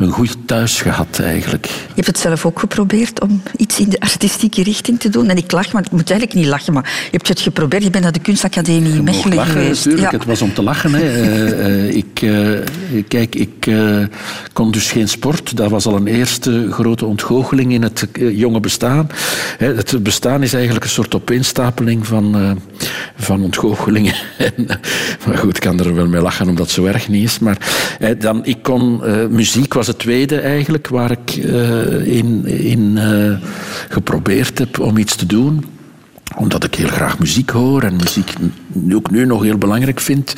een 0.00 0.10
goed 0.10 0.36
thuis 0.46 0.80
gehad 0.80 1.18
eigenlijk. 1.18 1.66
Je 1.66 1.94
hebt 1.94 2.06
het 2.06 2.18
zelf 2.18 2.46
ook 2.46 2.58
geprobeerd 2.58 3.20
om 3.20 3.42
iets 3.56 3.80
in 3.80 3.88
de 3.88 4.00
artistieke 4.00 4.62
richting 4.62 5.00
te 5.00 5.08
doen. 5.08 5.28
En 5.28 5.36
ik 5.36 5.52
lach, 5.52 5.72
maar 5.72 5.84
ik 5.84 5.90
moet 5.90 6.10
eigenlijk 6.10 6.40
niet 6.40 6.48
lachen. 6.48 6.72
Maar 6.72 6.84
je 7.04 7.16
hebt 7.16 7.28
het 7.28 7.40
geprobeerd. 7.40 7.82
Je 7.82 7.90
bent 7.90 8.02
naar 8.02 8.12
de 8.12 8.20
kunstacademie 8.20 8.92
in 8.92 9.04
Mechelen 9.04 9.36
lachen, 9.36 9.52
geweest. 9.52 9.84
natuurlijk. 9.84 10.12
Ja. 10.12 10.18
Het 10.18 10.26
was 10.26 10.42
om 10.42 10.54
te 10.54 10.62
lachen. 10.62 10.94
Hè. 10.94 11.08
Eh, 11.60 11.96
ik, 11.96 12.22
eh, 12.22 13.02
kijk, 13.08 13.34
ik 13.34 13.66
eh, 13.66 13.98
kon 14.52 14.70
dus 14.70 14.90
geen 14.90 15.08
sport. 15.08 15.56
Dat 15.56 15.70
was 15.70 15.86
al 15.86 15.96
een 15.96 16.06
eerste 16.06 16.68
grote 16.70 17.06
ontgoocheling 17.06 17.72
in 17.72 17.82
het 17.82 18.06
jonge 18.32 18.60
bestaan. 18.60 19.08
Hè, 19.58 19.74
het 19.74 20.02
bestaan 20.02 20.42
is 20.42 20.52
eigenlijk 20.52 20.84
een 20.84 20.90
soort 20.90 21.14
opeenstapeling 21.14 22.06
van, 22.06 22.58
van 23.16 23.42
ontgoochelingen. 23.42 24.14
En, 24.38 24.66
maar 25.26 25.38
goed, 25.38 25.56
ik 25.56 25.62
kan 25.62 25.80
er 25.80 25.94
wel 25.94 26.06
mee 26.06 26.20
lachen 26.20 26.48
omdat 26.48 26.66
het 26.66 26.74
zo 26.74 26.84
erg 26.84 27.08
niet 27.08 27.24
is. 27.24 27.38
Maar 27.38 27.58
dan, 28.18 28.44
ik 28.44 28.62
kon, 28.62 29.04
eh, 29.04 29.26
muziek 29.26 29.74
was 29.74 29.86
het 29.86 29.98
tweede 29.98 30.40
eigenlijk 30.40 30.88
waar 30.88 31.10
ik 31.10 31.30
eh, 31.30 32.16
in, 32.16 32.46
in 32.46 32.98
eh, 32.98 33.48
geprobeerd 33.88 34.58
heb 34.58 34.78
om 34.78 34.96
iets 34.96 35.16
te 35.16 35.26
doen 35.26 35.64
omdat 36.36 36.64
ik 36.64 36.74
heel 36.74 36.88
graag 36.88 37.18
muziek 37.18 37.50
hoor 37.50 37.82
en 37.82 37.96
muziek 37.96 38.32
nu 38.72 38.94
ook 38.94 39.10
nu 39.10 39.26
nog 39.26 39.42
heel 39.42 39.58
belangrijk 39.58 40.00
vind. 40.00 40.34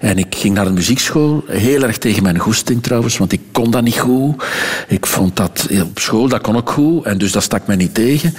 En 0.00 0.18
ik 0.18 0.34
ging 0.34 0.54
naar 0.54 0.64
de 0.64 0.70
muziekschool, 0.70 1.44
heel 1.46 1.82
erg 1.82 1.98
tegen 1.98 2.22
mijn 2.22 2.38
goesting 2.38 2.82
trouwens, 2.82 3.18
want 3.18 3.32
ik 3.32 3.40
kon 3.52 3.70
dat 3.70 3.82
niet 3.82 3.98
goed. 3.98 4.44
Ik 4.88 5.06
vond 5.06 5.36
dat 5.36 5.68
op 5.82 5.98
school, 5.98 6.28
dat 6.28 6.40
kon 6.40 6.56
ik 6.56 6.68
goed, 6.68 7.04
en 7.04 7.18
dus 7.18 7.32
dat 7.32 7.42
stak 7.42 7.66
mij 7.66 7.76
niet 7.76 7.94
tegen. 7.94 8.34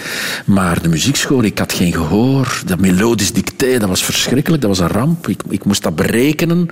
Maar 0.46 0.82
de 0.82 0.90
muziekschool, 0.90 1.44
ik 1.44 1.58
had 1.58 1.74
geen 1.74 1.94
gehoor. 1.94 2.62
Dat 2.66 2.80
melodisch 2.80 3.34
dicté, 3.34 3.78
dat 3.78 3.90
was 3.90 4.04
verschrikkelijk, 4.04 4.62
dat 4.62 4.78
was 4.78 4.80
een 4.80 4.98
ramp. 4.98 5.28
Ik, 5.28 5.42
ik 5.50 5.66
moest 5.66 5.84
dat 5.84 5.96
berekenen, 5.96 6.68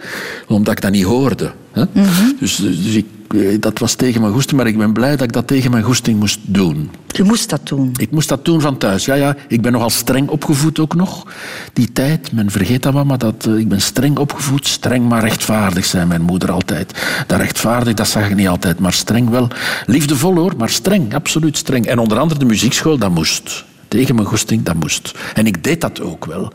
omdat 0.47 0.73
ik 0.73 0.81
dat 0.81 0.91
niet 0.91 1.03
hoorde. 1.03 1.51
Hè? 1.71 1.83
Dus, 2.39 2.55
dus 2.55 2.95
ik, 2.95 3.05
dat 3.59 3.79
was 3.79 3.93
tegen 3.93 4.21
mijn 4.21 4.33
goesting, 4.33 4.57
maar 4.57 4.69
ik 4.69 4.77
ben 4.77 4.93
blij 4.93 5.11
dat 5.11 5.21
ik 5.21 5.31
dat 5.31 5.47
tegen 5.47 5.71
mijn 5.71 5.83
goesting 5.83 6.19
moest 6.19 6.39
doen. 6.41 6.89
Je 7.07 7.23
moest 7.23 7.49
dat 7.49 7.67
doen. 7.67 7.91
Ik 7.97 8.11
moest 8.11 8.29
dat 8.29 8.45
doen 8.45 8.61
van 8.61 8.77
thuis. 8.77 9.05
Ja, 9.05 9.13
ja, 9.13 9.35
ik 9.47 9.61
ben 9.61 9.71
nogal 9.71 9.89
streng 9.89 10.29
opgevoed 10.29 10.79
ook 10.79 10.95
nog. 10.95 11.27
Die 11.73 11.91
tijd, 11.91 12.31
men 12.31 12.51
vergeet 12.51 12.83
dat 12.83 12.93
wel, 12.93 13.05
maar 13.05 13.17
dat, 13.17 13.45
eh, 13.45 13.57
ik 13.57 13.67
ben 13.67 13.81
streng 13.81 14.17
opgevoed. 14.17 14.67
Streng, 14.67 15.09
maar 15.09 15.21
rechtvaardig, 15.21 15.85
zei 15.85 16.05
mijn 16.05 16.21
moeder 16.21 16.51
altijd. 16.51 16.93
Dat 17.27 17.39
rechtvaardig, 17.39 17.93
dat 17.93 18.07
zag 18.07 18.29
ik 18.29 18.35
niet 18.35 18.47
altijd, 18.47 18.79
maar 18.79 18.93
streng 18.93 19.29
wel. 19.29 19.47
Liefdevol 19.85 20.35
hoor, 20.35 20.53
maar 20.57 20.69
streng, 20.69 21.13
absoluut 21.13 21.57
streng. 21.57 21.85
En 21.85 21.99
onder 21.99 22.19
andere 22.19 22.39
de 22.39 22.45
muziekschool, 22.45 22.97
dat 22.97 23.11
moest. 23.11 23.65
Tegen 23.93 24.15
mijn 24.15 24.27
goesting, 24.27 24.63
dat 24.63 24.75
moest. 24.75 25.11
En 25.33 25.47
ik 25.47 25.63
deed 25.63 25.81
dat 25.81 26.01
ook 26.01 26.25
wel. 26.25 26.51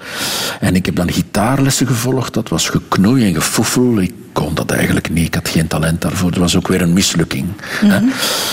En 0.61 0.75
ik 0.75 0.87
heb 0.87 0.97
dan 0.97 1.13
gitaarlessen 1.13 1.87
gevolgd. 1.87 2.35
Dat 2.35 2.49
was 2.49 2.69
geknoei 2.69 3.27
en 3.27 3.35
gefoefel. 3.35 4.01
Ik 4.01 4.13
kon 4.33 4.55
dat 4.55 4.71
eigenlijk 4.71 5.11
niet. 5.11 5.27
Ik 5.27 5.35
had 5.35 5.49
geen 5.49 5.67
talent 5.67 6.01
daarvoor. 6.01 6.31
Dat 6.31 6.41
was 6.41 6.57
ook 6.57 6.69
weer 6.69 6.83
een 6.83 6.93
mislukking. 6.93 7.47
hè. 7.61 8.01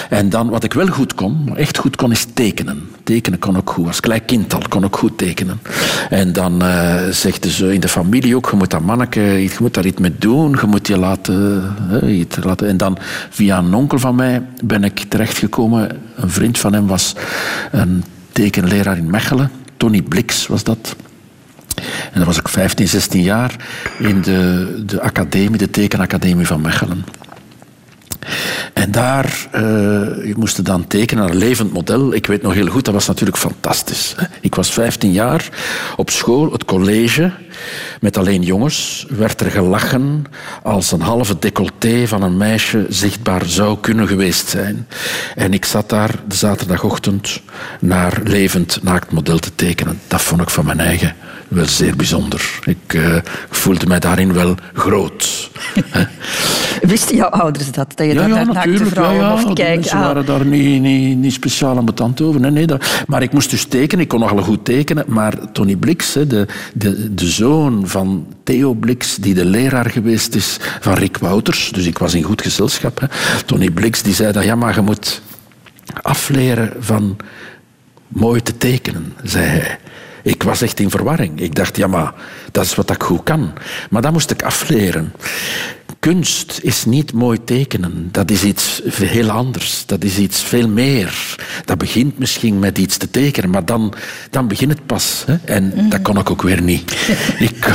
En 0.09 0.29
dan, 0.29 0.49
wat 0.49 0.63
ik 0.63 0.73
wel 0.73 0.87
goed 0.87 1.15
kon, 1.15 1.57
echt 1.57 1.77
goed 1.77 1.95
kon, 1.95 2.11
is 2.11 2.25
tekenen. 2.33 2.89
Tekenen 3.03 3.39
kon 3.39 3.57
ik 3.57 3.69
goed. 3.69 3.87
Als 3.87 3.99
klein 3.99 4.25
kind 4.25 4.53
al 4.53 4.61
kon 4.69 4.83
ik 4.83 4.95
goed 4.95 5.17
tekenen. 5.17 5.59
En 6.09 6.33
dan 6.33 6.61
eh 6.61 7.07
zegden 7.11 7.51
ze 7.51 7.73
in 7.73 7.79
de 7.79 7.87
familie 7.87 8.35
ook, 8.35 8.49
je 8.49 8.57
moet 8.57 8.71
dat 8.71 8.81
manneke, 8.81 9.21
je 9.21 9.55
moet 9.59 9.73
daar 9.73 9.85
iets 9.85 9.99
mee 9.99 10.15
doen. 10.17 10.57
Je 10.61 10.67
moet 10.67 10.87
je 10.87 10.97
laten, 10.97 11.73
iets 12.07 12.37
laten... 12.43 12.67
En 12.67 12.77
dan, 12.77 12.97
via 13.29 13.57
een 13.57 13.73
onkel 13.73 13.99
van 13.99 14.15
mij, 14.15 14.41
ben 14.63 14.83
ik 14.83 14.99
terechtgekomen. 14.99 16.01
Een 16.15 16.29
vriend 16.29 16.57
van 16.57 16.73
hem 16.73 16.87
was 16.87 17.15
een 17.71 18.03
tekenleraar 18.35 18.97
in 18.97 19.09
Mechelen. 19.09 19.51
Tony 19.77 20.01
Blix 20.01 20.47
was 20.47 20.63
dat. 20.63 20.95
En 21.75 22.13
dan 22.13 22.25
was 22.25 22.37
ik 22.37 22.47
15, 22.47 22.87
16 22.87 23.21
jaar 23.21 23.55
in 23.99 24.21
de, 24.21 24.83
de 24.85 25.01
academie, 25.01 25.57
de 25.57 25.69
tekenacademie 25.69 26.47
van 26.47 26.61
Mechelen. 26.61 27.05
En 28.85 28.91
daar 28.91 29.47
uh, 29.55 30.35
moesten 30.35 30.63
dan 30.63 30.87
tekenen 30.87 31.23
naar 31.23 31.33
een 31.33 31.39
levend 31.39 31.73
model. 31.73 32.13
Ik 32.13 32.25
weet 32.25 32.41
nog 32.41 32.53
heel 32.53 32.67
goed, 32.67 32.85
dat 32.85 32.93
was 32.93 33.07
natuurlijk 33.07 33.37
fantastisch. 33.37 34.15
Ik 34.41 34.55
was 34.55 34.71
15 34.71 35.11
jaar 35.11 35.49
op 35.95 36.09
school, 36.09 36.51
het 36.51 36.65
college, 36.65 37.31
met 38.01 38.17
alleen 38.17 38.41
jongens. 38.41 39.05
Werd 39.09 39.41
er 39.41 39.51
gelachen 39.51 40.23
als 40.63 40.91
een 40.91 41.01
halve 41.01 41.39
decolleté 41.39 42.07
van 42.07 42.21
een 42.21 42.37
meisje 42.37 42.85
zichtbaar 42.89 43.45
zou 43.45 43.77
kunnen 43.79 44.07
geweest 44.07 44.47
zijn. 44.47 44.87
En 45.35 45.53
ik 45.53 45.65
zat 45.65 45.89
daar 45.89 46.11
de 46.27 46.35
zaterdagochtend 46.35 47.41
naar 47.79 48.21
levend 48.23 48.79
naaktmodel 48.83 49.39
te 49.39 49.55
tekenen. 49.55 49.99
Dat 50.07 50.21
vond 50.21 50.41
ik 50.41 50.49
van 50.49 50.65
mijn 50.65 50.79
eigen 50.79 51.15
wel 51.47 51.65
zeer 51.65 51.95
bijzonder. 51.95 52.59
Ik 52.65 52.93
uh, 52.93 53.15
voelde 53.49 53.85
mij 53.85 53.99
daarin 53.99 54.33
wel 54.33 54.55
groot. 54.73 55.49
Wisten 56.81 57.15
jouw 57.15 57.29
ouders 57.29 57.71
dat? 57.71 57.91
Dat 57.95 58.07
je 58.07 58.13
Ja, 58.13 58.19
daar 58.19 58.29
ja, 58.29 58.35
naar 58.35 58.53
naakte. 58.53 58.69
Ja, 58.71 58.85
vrouwen 58.85 59.19
ja, 59.25 59.29
mocht 59.35 59.55
de 59.57 59.63
mensen 59.63 59.97
Ah. 59.97 60.03
waren 60.05 60.25
daar 60.25 60.45
niet, 60.45 60.81
niet, 60.81 61.17
niet 61.17 61.33
speciaal 61.33 61.77
aan 61.77 61.85
betand 61.85 62.21
over. 62.21 62.41
Nee, 62.41 62.51
nee, 62.51 62.67
dat- 62.67 63.03
maar 63.07 63.21
ik 63.21 63.31
moest 63.33 63.49
dus 63.49 63.65
tekenen. 63.65 64.03
Ik 64.03 64.09
kon 64.09 64.19
nogal 64.19 64.41
goed 64.43 64.65
tekenen. 64.65 65.03
Maar 65.07 65.51
Tony 65.51 65.75
Blix, 65.75 66.13
hè, 66.13 66.27
de, 66.27 66.45
de, 66.73 67.13
de 67.13 67.27
zoon 67.29 67.87
van 67.87 68.27
Theo 68.43 68.73
Blix, 68.73 69.15
die 69.15 69.33
de 69.33 69.45
leraar 69.45 69.89
geweest 69.89 70.35
is 70.35 70.57
van 70.79 70.93
Rick 70.93 71.17
Wouters. 71.17 71.69
Dus 71.71 71.85
ik 71.85 71.97
was 71.97 72.13
in 72.13 72.23
goed 72.23 72.41
gezelschap. 72.41 72.99
Hè. 72.99 73.07
Tony 73.45 73.69
Blix 73.69 74.01
die 74.01 74.13
zei 74.13 74.31
dat, 74.31 74.43
ja, 74.43 74.55
maar 74.55 74.75
je 74.75 74.81
moet 74.81 75.21
afleren 76.01 76.73
van 76.79 77.17
mooi 78.07 78.41
te 78.41 78.57
tekenen, 78.57 79.13
zei 79.23 79.45
hij. 79.45 79.77
Ik 80.25 80.43
was 80.43 80.61
echt 80.61 80.79
in 80.79 80.89
verwarring. 80.89 81.39
Ik 81.41 81.55
dacht, 81.55 81.77
ja, 81.77 81.87
maar 81.87 82.13
dat 82.51 82.65
is 82.65 82.75
wat 82.75 82.89
ik 82.89 83.03
goed 83.03 83.23
kan. 83.23 83.53
Maar 83.89 84.01
dat 84.01 84.11
moest 84.11 84.31
ik 84.31 84.43
afleren. 84.43 85.13
Kunst 86.11 86.59
is 86.61 86.85
niet 86.85 87.13
mooi 87.13 87.43
tekenen. 87.43 88.09
Dat 88.11 88.31
is 88.31 88.43
iets 88.43 88.81
heel 88.91 89.29
anders. 89.29 89.83
Dat 89.85 90.03
is 90.03 90.17
iets 90.17 90.43
veel 90.43 90.67
meer. 90.67 91.35
Dat 91.65 91.77
begint 91.77 92.17
misschien 92.17 92.59
met 92.59 92.77
iets 92.77 92.97
te 92.97 93.09
tekenen, 93.09 93.49
maar 93.49 93.65
dan, 93.65 93.93
dan 94.29 94.47
begint 94.47 94.71
het 94.71 94.85
pas. 94.85 95.23
Hè? 95.25 95.35
En 95.45 95.89
dat 95.89 96.01
kon 96.01 96.17
ik 96.17 96.29
ook 96.29 96.41
weer 96.41 96.61
niet. 96.61 96.91
ik, 97.47 97.65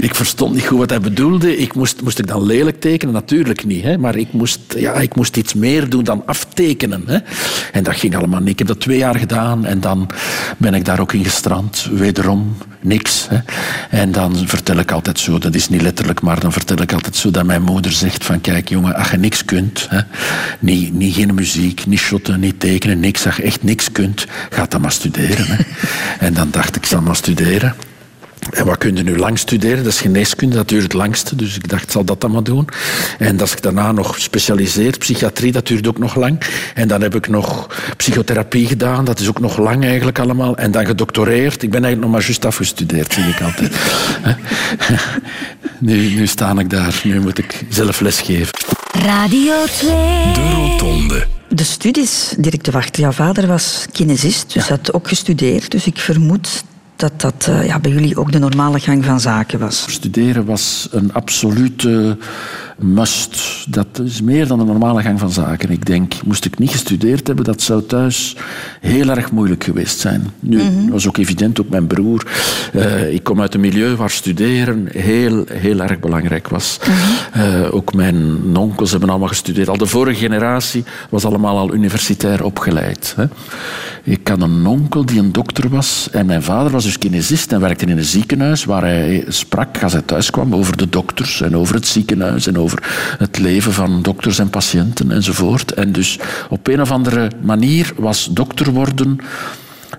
ik 0.00 0.14
verstond 0.14 0.54
niet 0.54 0.66
goed 0.66 0.78
wat 0.78 0.90
hij 0.90 1.00
bedoelde. 1.00 1.56
Ik 1.56 1.74
moest, 1.74 2.02
moest 2.02 2.18
ik 2.18 2.26
dan 2.26 2.42
lelijk 2.42 2.80
tekenen? 2.80 3.14
Natuurlijk 3.14 3.64
niet. 3.64 3.82
Hè? 3.82 3.98
Maar 3.98 4.16
ik 4.16 4.32
moest, 4.32 4.60
ja, 4.76 4.94
ik 4.94 5.16
moest 5.16 5.36
iets 5.36 5.54
meer 5.54 5.88
doen 5.88 6.04
dan 6.04 6.26
aftekenen. 6.26 7.02
Hè? 7.06 7.18
En 7.72 7.82
dat 7.82 7.96
ging 7.96 8.16
allemaal 8.16 8.40
niet. 8.40 8.48
Ik 8.48 8.58
heb 8.58 8.68
dat 8.68 8.80
twee 8.80 8.98
jaar 8.98 9.16
gedaan 9.16 9.64
en 9.66 9.80
dan 9.80 10.08
ben 10.56 10.74
ik 10.74 10.84
daar 10.84 11.00
ook 11.00 11.12
in 11.12 11.24
gestrand. 11.24 11.88
Wederom 11.92 12.56
niks. 12.80 13.26
Hè? 13.28 13.38
En 13.90 14.12
dan 14.12 14.36
vertel 14.36 14.76
ik 14.76 14.90
altijd 14.90 15.18
zo, 15.18 15.38
dat 15.38 15.54
is 15.54 15.68
niet 15.68 15.82
letterlijk, 15.82 16.20
maar 16.20 16.40
dan 16.40 16.52
vertel 16.52 16.76
ik 16.76 16.92
altijd 16.92 17.16
zo 17.16 17.30
dat 17.30 17.44
mijn 17.44 17.62
moeder 17.72 17.92
zegt 17.92 18.24
van 18.24 18.40
kijk 18.40 18.68
jongen, 18.68 18.94
als 18.94 19.10
je 19.10 19.16
niks 19.16 19.44
kunt, 19.44 19.86
hè, 19.90 20.00
niet, 20.58 20.92
niet 20.92 21.14
geen 21.14 21.34
muziek, 21.34 21.86
niet 21.86 21.98
shotten, 21.98 22.40
niet 22.40 22.60
tekenen, 22.60 23.00
niks, 23.00 23.26
als 23.26 23.36
je 23.36 23.42
echt 23.42 23.62
niks 23.62 23.92
kunt, 23.92 24.26
ga 24.50 24.66
dan 24.66 24.80
maar 24.80 24.92
studeren. 24.92 25.46
Hè. 25.46 25.56
En 26.26 26.34
dan 26.34 26.50
dacht 26.50 26.68
ik, 26.68 26.76
ik 26.76 26.86
zal 26.86 27.00
maar 27.00 27.16
studeren. 27.16 27.74
En 28.50 28.64
wat 28.64 28.78
kun 28.78 28.96
je 28.96 29.02
nu 29.02 29.16
lang 29.16 29.38
studeren? 29.38 29.84
Dat 29.84 29.92
is 29.92 30.00
geneeskunde, 30.00 30.56
dat 30.56 30.68
duurt 30.68 30.82
het 30.82 30.92
langste. 30.92 31.36
Dus 31.36 31.56
ik 31.56 31.68
dacht, 31.68 31.82
ik 31.82 31.90
zal 31.90 32.04
dat 32.04 32.20
dan 32.20 32.30
maar 32.30 32.42
doen. 32.42 32.68
En 33.18 33.40
als 33.40 33.52
ik 33.52 33.62
daarna 33.62 33.92
nog 33.92 34.20
specialiseer, 34.20 34.98
psychiatrie, 34.98 35.52
dat 35.52 35.66
duurt 35.66 35.88
ook 35.88 35.98
nog 35.98 36.14
lang. 36.14 36.40
En 36.74 36.88
dan 36.88 37.02
heb 37.02 37.14
ik 37.14 37.28
nog 37.28 37.66
psychotherapie 37.96 38.66
gedaan, 38.66 39.04
dat 39.04 39.20
is 39.20 39.28
ook 39.28 39.40
nog 39.40 39.58
lang 39.58 39.84
eigenlijk 39.84 40.18
allemaal. 40.18 40.56
En 40.56 40.70
dan 40.70 40.86
gedoctoreerd. 40.86 41.62
Ik 41.62 41.70
ben 41.70 41.84
eigenlijk 41.84 42.00
nog 42.00 42.10
maar 42.10 42.22
juist 42.22 42.44
afgestudeerd, 42.44 43.12
zie 43.12 43.24
ik 43.24 43.40
altijd. 43.40 43.72
nu, 45.78 46.14
nu 46.14 46.26
sta 46.26 46.58
ik 46.58 46.70
daar, 46.70 47.00
nu 47.04 47.20
moet 47.20 47.38
ik 47.38 47.64
zelf 47.68 48.00
lesgeven. 48.00 48.54
Radio 48.92 49.54
2. 49.64 49.90
De 50.34 50.50
Rotonde. 50.54 51.26
De 51.48 51.64
studies, 51.64 52.34
Dirk 52.38 52.64
de 52.64 52.70
Wachter, 52.70 53.02
jouw 53.02 53.12
vader 53.12 53.46
was 53.46 53.86
kinesist, 53.92 54.52
dus 54.52 54.68
had 54.68 54.92
ook 54.92 55.08
gestudeerd. 55.08 55.70
Dus 55.70 55.86
ik 55.86 55.98
vermoed 55.98 56.64
dat 57.00 57.20
dat 57.20 57.46
eh, 57.48 57.66
ja, 57.66 57.78
bij 57.78 57.90
jullie 57.90 58.16
ook 58.16 58.32
de 58.32 58.38
normale 58.38 58.80
gang 58.80 59.04
van 59.04 59.20
zaken 59.20 59.58
was. 59.58 59.84
Studeren 59.88 60.44
was 60.44 60.88
een 60.90 61.12
absolute 61.12 62.16
must. 62.82 63.64
Dat 63.68 64.00
is 64.04 64.20
meer 64.22 64.46
dan 64.46 64.58
de 64.58 64.64
normale 64.64 65.02
gang 65.02 65.18
van 65.18 65.30
zaken. 65.30 65.70
Ik 65.70 65.86
denk, 65.86 66.14
moest 66.24 66.44
ik 66.44 66.58
niet 66.58 66.70
gestudeerd 66.70 67.26
hebben, 67.26 67.44
dat 67.44 67.62
zou 67.62 67.82
thuis 67.86 68.36
heel 68.80 69.08
erg 69.08 69.32
moeilijk 69.32 69.64
geweest 69.64 69.98
zijn. 69.98 70.26
Nu, 70.40 70.62
Mhm. 70.62 70.90
was 70.90 71.08
ook 71.08 71.16
evident, 71.16 71.60
ook 71.60 71.68
mijn 71.68 71.86
broer. 71.86 72.26
Eh, 72.72 73.12
ik 73.12 73.22
kom 73.24 73.40
uit 73.40 73.54
een 73.54 73.60
milieu 73.60 73.96
waar 73.96 74.10
studeren 74.10 74.88
heel, 74.92 75.44
heel 75.52 75.80
erg 75.80 76.00
belangrijk 76.00 76.48
was. 76.48 76.78
Mhm. 76.80 77.40
Eh, 77.40 77.74
ook 77.74 77.94
mijn 77.94 78.38
onkels 78.56 78.90
hebben 78.90 79.08
allemaal 79.08 79.28
gestudeerd. 79.28 79.68
Al 79.68 79.76
de 79.78 79.86
vorige 79.86 80.18
generatie 80.20 80.84
was 81.10 81.24
allemaal 81.24 81.58
al 81.58 81.74
universitair 81.74 82.44
opgeleid. 82.44 83.12
Hè. 83.16 83.24
Ik 84.04 84.28
had 84.28 84.42
een 84.42 84.66
onkel 84.66 85.06
die 85.06 85.18
een 85.18 85.32
dokter 85.32 85.68
was 85.68 86.08
en 86.12 86.26
mijn 86.26 86.42
vader 86.42 86.72
was 86.72 86.84
dus 86.84 86.98
kinesist 86.98 87.52
en 87.52 87.60
werkte 87.60 87.84
in 87.86 87.98
een 87.98 88.04
ziekenhuis 88.04 88.64
waar 88.64 88.82
hij 88.82 89.24
sprak 89.28 89.82
als 89.82 89.92
hij 89.92 90.02
thuis 90.02 90.30
kwam 90.30 90.54
over 90.54 90.76
de 90.76 90.88
dokters 90.88 91.40
en 91.40 91.56
over 91.56 91.74
het 91.74 91.86
ziekenhuis 91.86 92.46
en 92.46 92.58
over 92.58 92.69
het 93.18 93.38
leven 93.38 93.72
van 93.72 94.02
dokters 94.02 94.38
en 94.38 94.50
patiënten 94.50 95.10
enzovoort. 95.10 95.72
En 95.72 95.92
dus 95.92 96.18
op 96.48 96.66
een 96.66 96.80
of 96.80 96.90
andere 96.90 97.30
manier 97.42 97.92
was 97.96 98.28
dokter 98.30 98.72
worden 98.72 99.18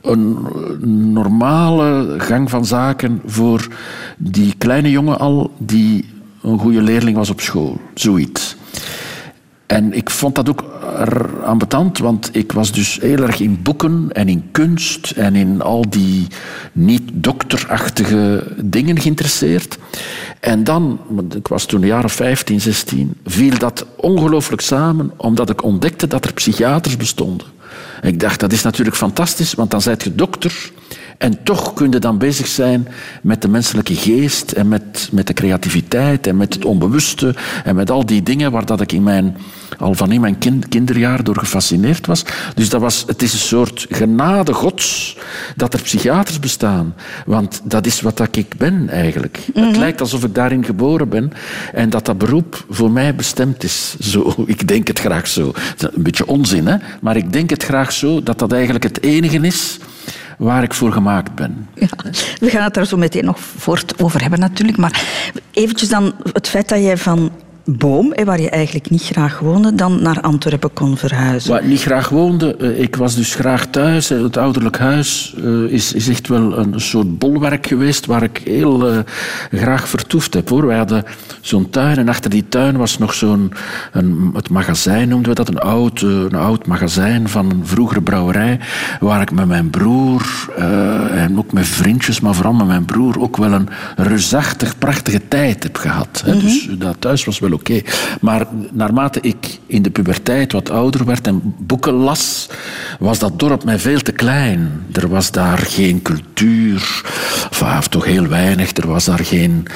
een 0.02 0.38
normale 1.14 2.16
gang 2.18 2.50
van 2.50 2.66
zaken 2.66 3.22
voor 3.26 3.68
die 4.18 4.54
kleine 4.58 4.90
jongen 4.90 5.20
al 5.20 5.54
die 5.58 6.10
een 6.42 6.60
goede 6.60 6.82
leerling 6.82 7.18
was 7.18 7.30
op 7.30 7.42
school. 7.42 7.82
Zoiets. 7.94 8.56
En 9.72 9.94
ik 9.94 10.10
vond 10.10 10.36
dat 10.36 10.50
ook 10.50 10.64
ambetant, 11.44 11.98
want 11.98 12.30
ik 12.32 12.52
was 12.52 12.72
dus 12.72 13.00
heel 13.02 13.18
erg 13.18 13.40
in 13.40 13.62
boeken 13.62 14.10
en 14.12 14.30
in 14.30 14.50
kunst 14.52 15.12
en 15.12 15.36
in 15.36 15.62
al 15.62 15.90
die 15.90 16.28
niet-dokterachtige 16.72 18.48
dingen 18.58 19.00
geïnteresseerd. 19.00 19.78
En 20.40 20.64
dan, 20.64 21.00
ik 21.36 21.48
was 21.48 21.66
toen 21.66 21.82
een 21.82 21.88
jaar 21.88 22.04
of 22.04 22.12
15, 22.12 22.62
16, 22.62 23.14
viel 23.26 23.58
dat 23.58 23.86
ongelooflijk 23.96 24.62
samen, 24.62 25.12
omdat 25.18 25.50
ik 25.50 25.64
ontdekte 25.64 26.08
dat 26.08 26.26
er 26.26 26.34
psychiaters 26.34 26.98
bestonden. 26.98 27.48
En 28.02 28.10
ik 28.10 28.20
dacht, 28.20 28.40
dat 28.40 28.52
is 28.52 28.64
natuurlijk 28.64 28.98
fantastisch, 28.98 29.54
want 29.54 29.72
dan 29.72 29.82
zijt 29.82 30.04
je 30.04 30.16
dokter. 30.16 30.72
En 31.22 31.44
toch 31.44 31.74
kun 31.74 31.92
je 31.92 32.00
dan 32.00 32.18
bezig 32.18 32.48
zijn 32.48 32.88
met 33.22 33.42
de 33.42 33.48
menselijke 33.48 33.96
geest 33.96 34.52
en 34.52 34.68
met, 34.68 35.10
met 35.12 35.28
de 35.28 35.34
creativiteit 35.34 36.28
en 36.28 36.38
met 36.38 36.54
het 36.54 36.66
onbewuste 36.66 37.36
en 37.64 37.76
met 37.76 37.92
al 37.92 38.06
die 38.06 38.24
dingen 38.24 38.52
waar 38.52 38.66
dat 38.66 38.82
ik 38.82 38.92
in 38.92 39.04
mijn, 39.04 39.38
al 39.78 39.94
van 39.94 40.12
in 40.12 40.22
mijn 40.22 40.38
kind, 40.38 40.68
kinderjaar 40.68 41.24
door 41.24 41.38
gefascineerd 41.38 42.08
was. 42.08 42.24
Dus 42.56 42.70
dat 42.70 42.82
was, 42.82 43.04
het 43.08 43.22
is 43.22 43.34
een 43.34 43.40
soort 43.40 43.86
genade 43.90 44.54
gods 44.54 45.18
dat 45.56 45.74
er 45.74 45.82
psychiaters 45.82 46.40
bestaan. 46.40 46.96
Want 47.26 47.62
dat 47.64 47.86
is 47.86 48.02
wat 48.02 48.18
dat 48.18 48.36
ik 48.36 48.56
ben 48.58 48.90
eigenlijk. 48.90 49.40
Het 49.54 49.78
lijkt 49.78 50.02
alsof 50.02 50.24
ik 50.24 50.36
daarin 50.36 50.66
geboren 50.66 51.10
ben 51.10 51.32
en 51.74 51.90
dat 51.90 52.06
dat 52.06 52.18
beroep 52.18 52.66
voor 52.70 52.92
mij 52.92 53.16
bestemd 53.16 53.64
is. 53.64 53.96
Zo, 54.00 54.34
ik 54.46 54.68
denk 54.68 54.88
het 54.88 55.00
graag 55.00 55.28
zo. 55.28 55.52
Een 55.78 56.04
beetje 56.04 56.28
onzin, 56.28 56.68
hè? 56.68 56.78
maar 57.02 57.16
ik 57.16 57.34
denk 57.34 57.50
het 57.50 57.64
graag 57.64 57.92
zo 57.92 58.24
dat 58.24 58.40
dat 58.40 58.52
eigenlijk 58.52 58.84
het 58.84 59.04
enige 59.04 59.40
is 59.42 59.80
waar 60.42 60.64
ik 60.64 60.74
voor 60.74 60.92
gemaakt 60.92 61.36
ben. 61.36 61.68
Ja, 61.76 61.88
we 62.40 62.50
gaan 62.50 62.64
het 62.64 62.74
daar 62.74 62.86
zo 62.86 62.98
meteen 62.98 63.26
nog 63.26 63.40
voort 63.40 64.04
over 64.04 64.22
hebben 64.22 64.40
natuurlijk. 64.40 64.78
Maar 64.78 65.02
eventjes 65.52 65.90
dan 65.90 66.14
het 66.34 66.48
feit 66.48 66.70
dat 66.70 66.80
jij 66.80 66.98
van 66.98 67.32
Boom, 67.78 68.14
waar 68.26 68.42
je 68.42 68.50
eigenlijk 68.50 68.90
niet 68.90 69.02
graag 69.04 69.40
woonde, 69.40 69.76
dan 69.76 70.02
naar 70.02 70.22
Antwerpen 70.22 70.74
kon 70.74 70.98
verhuizen. 70.98 71.52
Waar 71.52 71.62
ik 71.62 71.68
niet 71.68 71.82
graag 71.82 72.10
woonde, 72.10 72.56
eh, 72.56 72.80
ik 72.82 72.96
was 72.96 73.16
dus 73.16 73.36
graag 73.36 73.66
thuis. 73.66 74.10
Het 74.10 74.38
ouderlijk 74.38 74.78
huis 74.78 75.34
eh, 75.44 75.62
is, 75.74 75.94
is 75.94 76.08
echt 76.10 76.28
wel 76.28 76.58
een 76.58 76.74
soort 76.82 77.18
bolwerk 77.20 77.68
geweest 77.68 78.06
waar 78.06 78.24
ik 78.24 78.42
heel 78.46 78.88
eh, 78.90 78.98
graag 79.52 79.88
vertoefd 79.90 80.34
heb. 80.34 80.50
Hoor. 80.50 80.66
Wij 80.66 80.78
hadden 80.78 81.04
zo'n 81.42 81.70
tuin 81.70 81.98
en 81.98 82.10
achter 82.10 82.30
die 82.30 82.46
tuin 82.50 82.78
was 82.78 82.98
nog 82.98 83.14
zo'n... 83.14 83.52
een- 83.92 84.30
Het 84.34 84.50
magazijn 84.50 85.10
noemden 85.10 85.30
we 85.30 85.36
dat, 85.36 85.48
een 85.48 85.60
oud, 85.60 86.02
een 86.02 86.36
oud 86.36 86.68
magazijn 86.68 87.30
van 87.30 87.50
een 87.52 87.62
vroegere 87.66 88.02
brouwerij 88.02 88.60
waar 89.00 89.22
ik 89.22 89.32
met 89.32 89.48
mijn 89.48 89.70
broer 89.70 90.50
en 91.12 91.38
ook 91.38 91.54
met 91.54 91.66
vriendjes, 91.68 92.20
maar 92.20 92.34
vooral 92.34 92.54
met 92.54 92.68
mijn 92.68 92.86
broer 92.86 93.20
ook 93.20 93.38
wel 93.38 93.52
een 93.52 93.70
reusachtig, 93.96 94.78
prachtige 94.78 95.22
tijd 95.28 95.64
heb 95.64 95.76
gehad. 95.78 96.22
Hè. 96.26 96.40
Dus 96.40 96.70
dat 96.78 96.96
thuis 97.00 97.26
was 97.26 97.40
wel 97.40 97.52
oké. 97.52 97.61
Maar 98.22 98.48
naarmate 98.72 99.20
ik 99.22 99.60
in 99.66 99.82
de 99.82 99.90
puberteit 99.90 100.52
wat 100.52 100.70
ouder 100.70 101.06
werd 101.06 101.28
en 101.28 101.42
boeken 101.58 101.94
las, 101.94 102.50
was 103.00 103.20
dat 103.20 103.40
dorp 103.40 103.64
mij 103.64 103.80
veel 103.80 104.00
te 104.00 104.12
klein. 104.12 104.86
Er 104.92 105.10
was 105.10 105.32
daar 105.32 105.58
geen 105.58 106.02
cultuur, 106.02 107.02
of 107.50 107.88
toch 107.88 108.06
heel 108.06 108.28
weinig. 108.28 108.78
Er 108.78 108.88
was 108.88 109.06
daar 109.06 109.26
geen 109.26 109.68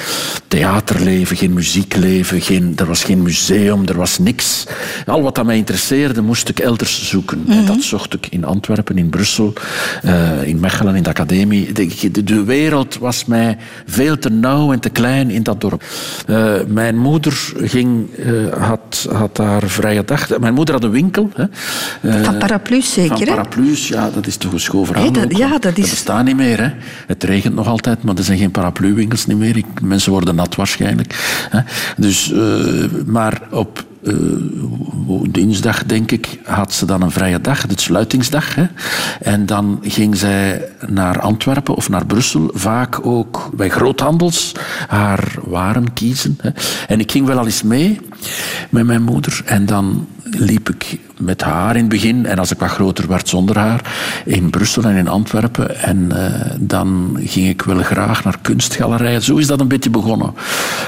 theaterleven, 0.48 1.36
geen 1.36 1.52
muziekleven, 1.52 2.40
geen, 2.40 2.72
er 2.76 2.86
was 2.86 3.04
geen 3.04 3.22
museum, 3.22 3.86
er 3.86 3.96
was 3.96 4.18
niks. 4.18 4.66
Al 5.06 5.22
wat 5.22 5.34
dat 5.34 5.44
mij 5.44 5.56
interesseerde, 5.56 6.22
moest 6.22 6.48
ik 6.48 6.58
elders 6.58 7.08
zoeken. 7.08 7.44
En 7.48 7.66
dat 7.66 7.82
zocht 7.82 8.14
ik 8.14 8.26
in 8.30 8.44
Antwerpen, 8.44 8.98
in 8.98 9.08
Brussel, 9.08 9.52
eh, 10.02 10.42
in 10.42 10.60
Mechelen, 10.60 10.94
in 10.94 11.02
de 11.02 11.08
academie. 11.08 11.72
De, 11.72 12.10
de, 12.10 12.24
de 12.24 12.44
wereld 12.44 12.98
was 12.98 13.24
mij 13.24 13.56
veel 13.86 14.18
te 14.18 14.30
nauw 14.30 14.72
en 14.72 14.80
te 14.80 14.88
klein 14.88 15.30
in 15.30 15.42
dat 15.42 15.60
dorp. 15.60 15.84
Eh, 16.26 16.54
mijn 16.66 16.98
moeder 16.98 17.52
ging, 17.76 18.14
eh, 18.14 18.62
had, 18.68 19.08
had 19.12 19.36
daar 19.36 19.62
vrije 19.68 20.04
dag. 20.04 20.38
Mijn 20.38 20.54
moeder 20.54 20.74
had 20.74 20.84
een 20.84 20.90
winkel. 20.90 21.30
Hè. 21.34 21.44
Eh, 22.10 22.24
Van 22.24 22.38
paraplu's 22.38 22.92
zeker, 22.92 23.16
Van 23.16 23.26
paraplu's, 23.26 23.88
ja, 23.88 24.10
dat 24.10 24.26
is 24.26 24.36
toch 24.36 24.52
een 24.52 24.60
schoon 24.60 24.86
verhaal. 24.86 25.04
Hé, 25.04 25.10
dat- 25.10 25.24
ook, 25.24 25.32
ja, 25.32 25.58
dat 25.58 25.78
is- 25.78 25.90
bestaat 25.90 26.24
niet 26.24 26.36
meer. 26.36 26.60
Hè. 26.62 26.70
Het 27.06 27.24
regent 27.24 27.54
nog 27.54 27.66
altijd, 27.66 28.02
maar 28.02 28.16
er 28.16 28.24
zijn 28.24 28.38
geen 28.38 28.50
parapluwinkels 28.50 29.26
meer. 29.26 29.56
Ik, 29.56 29.66
mensen 29.82 30.12
worden 30.12 30.34
nat 30.34 30.54
waarschijnlijk. 30.54 31.14
Hè. 31.50 31.60
Dus, 31.96 32.32
eh, 32.32 32.84
maar 33.06 33.40
op 33.50 33.84
dinsdag, 35.30 35.84
denk 35.84 36.10
ik, 36.10 36.40
had 36.44 36.72
ze 36.72 36.86
dan 36.86 37.02
een 37.02 37.10
vrije 37.10 37.40
dag, 37.40 37.66
de 37.66 37.80
sluitingsdag. 37.80 38.54
Hè. 38.54 38.66
En 39.20 39.46
dan 39.46 39.78
ging 39.82 40.16
zij 40.16 40.68
naar 40.86 41.20
Antwerpen 41.20 41.74
of 41.74 41.88
naar 41.88 42.06
Brussel, 42.06 42.50
vaak 42.54 43.06
ook 43.06 43.50
bij 43.54 43.68
groothandels, 43.68 44.52
haar 44.88 45.34
waren 45.44 45.92
kiezen. 45.92 46.38
Hè. 46.40 46.50
En 46.86 47.00
ik 47.00 47.10
ging 47.10 47.26
wel 47.26 47.38
al 47.38 47.46
eens 47.46 47.62
mee 47.62 48.00
met 48.70 48.86
mijn 48.86 49.02
moeder. 49.02 49.42
En 49.44 49.66
dan 49.66 50.06
liep 50.30 50.68
ik 50.68 50.98
met 51.18 51.42
haar 51.42 51.74
in 51.74 51.80
het 51.80 51.88
begin 51.88 52.26
en 52.26 52.38
als 52.38 52.52
ik 52.52 52.58
wat 52.58 52.68
groter 52.68 53.08
werd 53.08 53.28
zonder 53.28 53.58
haar 53.58 53.80
in 54.24 54.50
Brussel 54.50 54.82
en 54.82 54.96
in 54.96 55.08
Antwerpen. 55.08 55.82
En 55.82 56.12
eh, 56.12 56.50
dan 56.60 57.18
ging 57.20 57.48
ik 57.48 57.62
wel 57.62 57.82
graag 57.82 58.24
naar 58.24 58.38
kunstgalerijen. 58.42 59.22
Zo 59.22 59.36
is 59.36 59.46
dat 59.46 59.60
een 59.60 59.68
beetje 59.68 59.90
begonnen. 59.90 60.34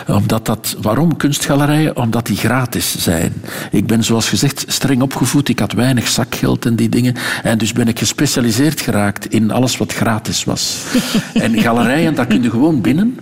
Omdat 0.07 0.46
dat, 0.46 0.77
waarom 0.83 1.16
kunstgalerijen? 1.16 1.96
Omdat 1.96 2.27
die 2.27 2.37
gratis 2.37 2.98
zijn. 2.98 3.33
Ik 3.70 3.87
ben 3.87 4.05
zoals 4.05 4.29
gezegd 4.29 4.64
streng 4.66 5.03
opgevoed. 5.03 5.48
Ik 5.48 5.59
had 5.59 5.72
weinig 5.72 6.09
zakgeld 6.09 6.66
en 6.66 6.77
die 6.77 6.88
dingen. 6.88 7.14
En 7.42 7.59
dus 7.59 7.72
ben 7.72 7.88
ik 7.88 7.98
gespecialiseerd 7.98 8.81
geraakt 8.81 9.27
in 9.27 9.51
alles 9.51 9.77
wat 9.77 9.92
gratis 9.92 10.44
was. 10.44 10.85
en 11.35 11.61
galerijen, 11.61 12.14
daar 12.14 12.27
kun 12.27 12.42
je 12.42 12.51
gewoon 12.51 12.81
binnen. 12.81 13.18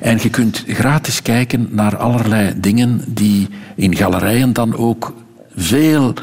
En 0.00 0.18
je 0.22 0.30
kunt 0.30 0.64
gratis 0.66 1.22
kijken 1.22 1.68
naar 1.70 1.96
allerlei 1.96 2.52
dingen 2.56 3.02
die 3.06 3.48
in 3.74 3.96
galerijen 3.96 4.52
dan 4.52 4.76
ook 4.76 5.12
veel 5.56 6.14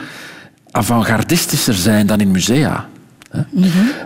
avant-gardistischer 0.71 1.73
zijn 1.73 2.07
dan 2.07 2.19
in 2.19 2.31
musea. 2.31 2.89
hè. 3.29 3.41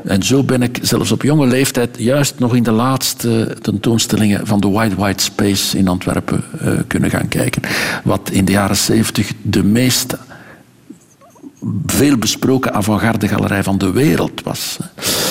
En 0.04 0.24
zo 0.24 0.44
ben 0.44 0.62
ik 0.62 0.80
zelfs 0.82 1.12
op 1.12 1.22
jonge 1.22 1.48
leeftijd 1.48 1.90
juist 1.98 2.40
nog 2.40 2.56
in 2.56 2.64
de 2.64 2.72
laatste 2.72 3.58
tentoonstellingen 3.62 4.48
van 4.48 4.60
de 4.60 4.70
White 4.70 4.96
White 4.96 5.24
Space 5.24 5.78
in 5.78 5.88
Antwerpen 5.88 6.44
eh, 6.60 6.72
kunnen 6.88 7.10
gaan 7.10 7.28
kijken. 7.28 7.62
Wat 8.04 8.30
in 8.32 8.46
de 8.46 8.52
jaren 8.52 8.78
zeventig 8.78 9.32
de 9.42 9.64
meest 9.64 10.16
veel 11.86 12.18
besproken 12.18 12.74
avant-garde 12.74 13.28
galerij 13.28 13.64
van 13.64 13.78
de 13.78 13.92
wereld 13.92 14.42
was. 14.44 14.78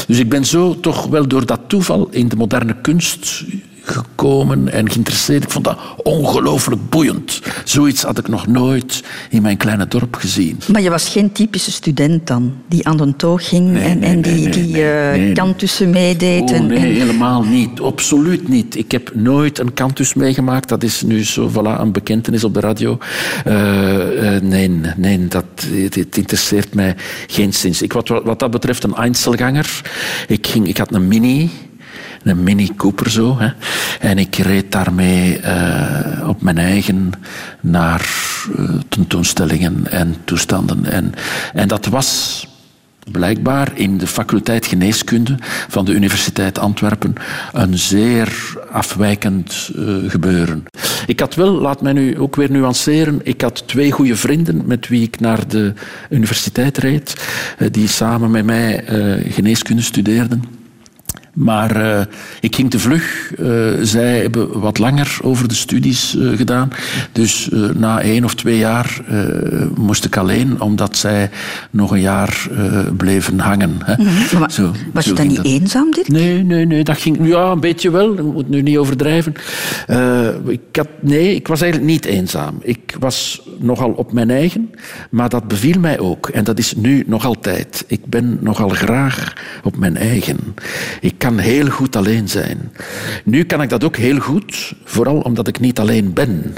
Dus 0.07 0.19
ik 0.19 0.29
ben 0.29 0.45
zo 0.45 0.81
toch 0.81 1.07
wel 1.07 1.29
door 1.29 1.47
dat 1.47 1.61
toeval 1.67 2.09
in 2.11 2.29
de 2.29 2.37
moderne 2.37 2.77
kunst 2.81 3.45
gekomen 3.87 4.73
en 4.73 4.91
geïnteresseerd. 4.91 5.43
Ik 5.43 5.51
vond 5.51 5.65
dat 5.65 5.79
ongelooflijk 6.03 6.91
boeiend. 6.91 7.41
Zoiets 7.65 8.03
had 8.03 8.19
ik 8.19 8.29
nog 8.29 8.47
nooit 8.47 9.03
in 9.31 9.43
mijn 9.43 9.57
kleine 9.57 9.89
dorp 9.89 10.15
gezien. 10.15 10.59
Maar 10.73 10.83
je 10.83 10.91
was 10.91 11.09
geen 11.09 11.33
typische 11.33 11.73
student 11.73 12.27
dan, 12.27 12.55
die 12.69 12.87
aan 12.87 12.97
de 12.97 13.17
toog 13.17 13.49
ging 13.49 13.71
Nee, 13.71 13.83
en, 13.83 13.99
nee, 13.99 14.11
en 14.11 14.23
die, 14.23 14.49
nee, 14.49 14.49
die 14.49 14.91
eh, 14.91 15.35
kantussen 15.35 15.91
meedeed. 15.91 16.43
Oh, 16.43 16.57
en, 16.57 16.67
nee, 16.67 16.79
en- 16.79 16.85
helemaal 16.85 17.43
niet. 17.43 17.81
Absoluut 17.81 18.49
niet. 18.49 18.77
Ik 18.77 18.91
heb 18.91 19.11
nooit 19.15 19.59
een 19.59 19.75
kantus 19.75 20.15
meegemaakt. 20.15 20.69
Dat 20.69 20.83
is 20.83 21.03
nu 21.03 21.25
zo, 21.25 21.51
voilà, 21.51 21.81
een 21.81 21.93
bekentenis 21.93 22.45
op 22.45 22.55
de 22.55 22.61
radio. 22.61 22.99
Eh, 23.45 24.35
eh, 24.37 24.43
nee, 24.43 24.81
nee 24.97 25.29
dat, 25.29 25.45
dit 25.91 26.17
interesseert 26.17 26.75
mij 26.75 26.97
geen 27.27 27.53
sinds. 27.53 27.83
Ik 27.83 27.93
was 27.93 28.03
wat, 28.07 28.25
wat 28.25 28.39
dat 28.39 28.51
betreft 28.51 28.85
een 28.85 28.95
Einzelganger. 28.95 29.83
Ik, 30.29 30.47
ging, 30.47 30.69
ik 30.69 30.77
had 30.77 30.95
een 30.95 31.09
mini... 31.09 31.51
Een 32.27 32.43
Mini 32.43 32.71
Cooper 32.77 33.11
zo. 33.11 33.39
Hè. 33.39 33.49
En 34.01 34.19
ik 34.19 34.37
reed 34.37 34.73
daarmee 34.73 35.39
eh, 35.39 36.29
op 36.29 36.43
mijn 36.43 36.59
eigen 36.59 37.13
naar 37.61 38.01
eh, 38.57 38.65
tentoonstellingen 38.89 39.91
en 39.91 40.15
toestanden. 40.25 40.85
En, 40.85 41.13
en 41.53 41.69
dat 41.69 41.87
was 41.87 42.41
blijkbaar 43.11 43.73
in 43.75 43.99
de 43.99 44.07
faculteit 44.07 44.67
geneeskunde 44.67 45.35
van 45.69 45.85
de 45.85 45.93
Universiteit 45.93 46.59
Antwerpen 46.59 47.15
een 47.53 47.79
zeer 47.79 48.57
afwijkend 48.71 49.71
eh, 49.77 49.85
gebeuren. 50.07 50.65
Ik 51.07 51.21
had 51.21 51.35
wel, 51.35 51.51
laat 51.53 51.83
mij 51.83 51.93
nu 51.93 52.19
ook 52.19 52.37
weer 52.37 52.51
nuanceren, 52.51 53.21
ik 53.23 53.41
had 53.41 53.69
twee 53.69 53.91
goede 53.91 54.17
vrienden 54.17 54.63
met 54.65 54.89
wie 54.89 55.03
ik 55.03 55.21
naar 55.21 55.49
de 55.49 55.73
universiteit 56.11 56.79
reed, 56.79 57.27
die 57.71 57.89
samen 57.89 58.31
met 58.31 58.45
mij 58.45 58.85
geneeskunde 59.29 59.83
studeerden. 59.83 60.56
Maar 61.37 61.77
eh, 61.77 62.05
ik 62.41 62.55
ging 62.55 62.71
te 62.71 62.79
vlug. 62.79 63.33
Eh, 63.39 63.47
zij 63.83 64.21
hebben 64.21 64.61
wat 64.61 64.79
langer 64.79 65.19
over 65.23 65.49
de 65.49 65.55
studies 65.55 66.17
eh, 66.19 66.29
gedaan. 66.37 66.69
Dus 67.13 67.51
na 67.75 68.01
één 68.01 68.25
of 68.25 68.35
twee 68.35 68.59
jaar 68.59 69.01
moest 69.75 70.05
ik 70.05 70.17
alleen, 70.17 70.61
omdat 70.61 70.97
zij 70.97 71.31
nog 71.71 71.91
een 71.91 72.01
jaar 72.01 72.49
bleven 72.97 73.39
hangen. 73.39 73.77
Hè. 73.85 73.95
Mhm. 73.97 74.39
Maar 74.39 74.51
Zo- 74.53 74.73
was 74.93 75.05
zo 75.05 75.11
je 75.11 75.17
dan 75.17 75.27
niet 75.27 75.37
dat. 75.37 75.45
eenzaam, 75.47 75.91
dit? 75.91 76.09
Nee, 76.09 76.43
nee, 76.43 76.67
nee, 76.67 76.85
dat 76.85 76.99
ging... 76.99 77.27
Ja, 77.29 77.51
een 77.51 77.61
beetje 77.61 77.91
wel. 77.91 78.13
Ik 78.13 78.23
moet 78.23 78.49
nu 78.49 78.63
niet 78.63 78.77
overdrijven. 78.77 79.33
Ik 80.47 80.61
had, 80.73 80.89
nee, 81.01 81.35
ik 81.35 81.47
was 81.49 81.61
eigenlijk 81.61 81.93
niet 81.93 82.05
eenzaam. 82.05 82.59
Ik 82.63 82.97
was 82.99 83.43
nogal 83.59 83.91
op 83.91 84.13
mijn 84.13 84.31
eigen, 84.31 84.71
maar 85.11 85.29
dat 85.29 85.49
beviel 85.49 85.81
mij 85.81 85.99
ook. 85.99 86.29
En 86.29 86.45
dat 86.45 86.59
is 86.59 86.75
nu 86.77 87.05
nog 87.07 87.25
altijd. 87.25 87.85
Ik 87.87 88.05
ben 88.07 88.39
nogal 88.41 88.69
graag 88.69 89.33
op 89.63 89.77
mijn 89.77 89.97
eigen. 89.97 90.39
Ik 91.01 91.15
kan 91.27 91.39
heel 91.39 91.69
goed 91.69 91.97
alleen 91.97 92.29
zijn. 92.29 92.73
Nu 93.25 93.45
kan 93.45 93.63
ik 93.63 93.69
dat 93.69 93.85
ook 93.85 93.97
heel 93.97 94.19
goed, 94.19 94.73
vooral 94.85 95.21
omdat 95.21 95.49
ik 95.49 95.61
niet 95.61 95.79
alleen 95.79 96.13
ben. 96.13 96.55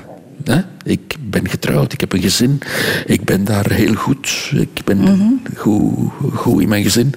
Ik 0.85 1.16
ben 1.20 1.48
getrouwd, 1.48 1.92
ik 1.92 2.00
heb 2.00 2.12
een 2.12 2.20
gezin. 2.20 2.61
Ik 3.07 3.24
ben 3.24 3.44
daar 3.44 3.70
heel 3.70 3.94
goed. 3.94 4.50
Ik 4.54 4.81
ben 4.85 5.40
goed, 5.57 6.11
goed 6.35 6.61
in 6.61 6.68
mijn 6.68 6.83
gezin. 6.83 7.14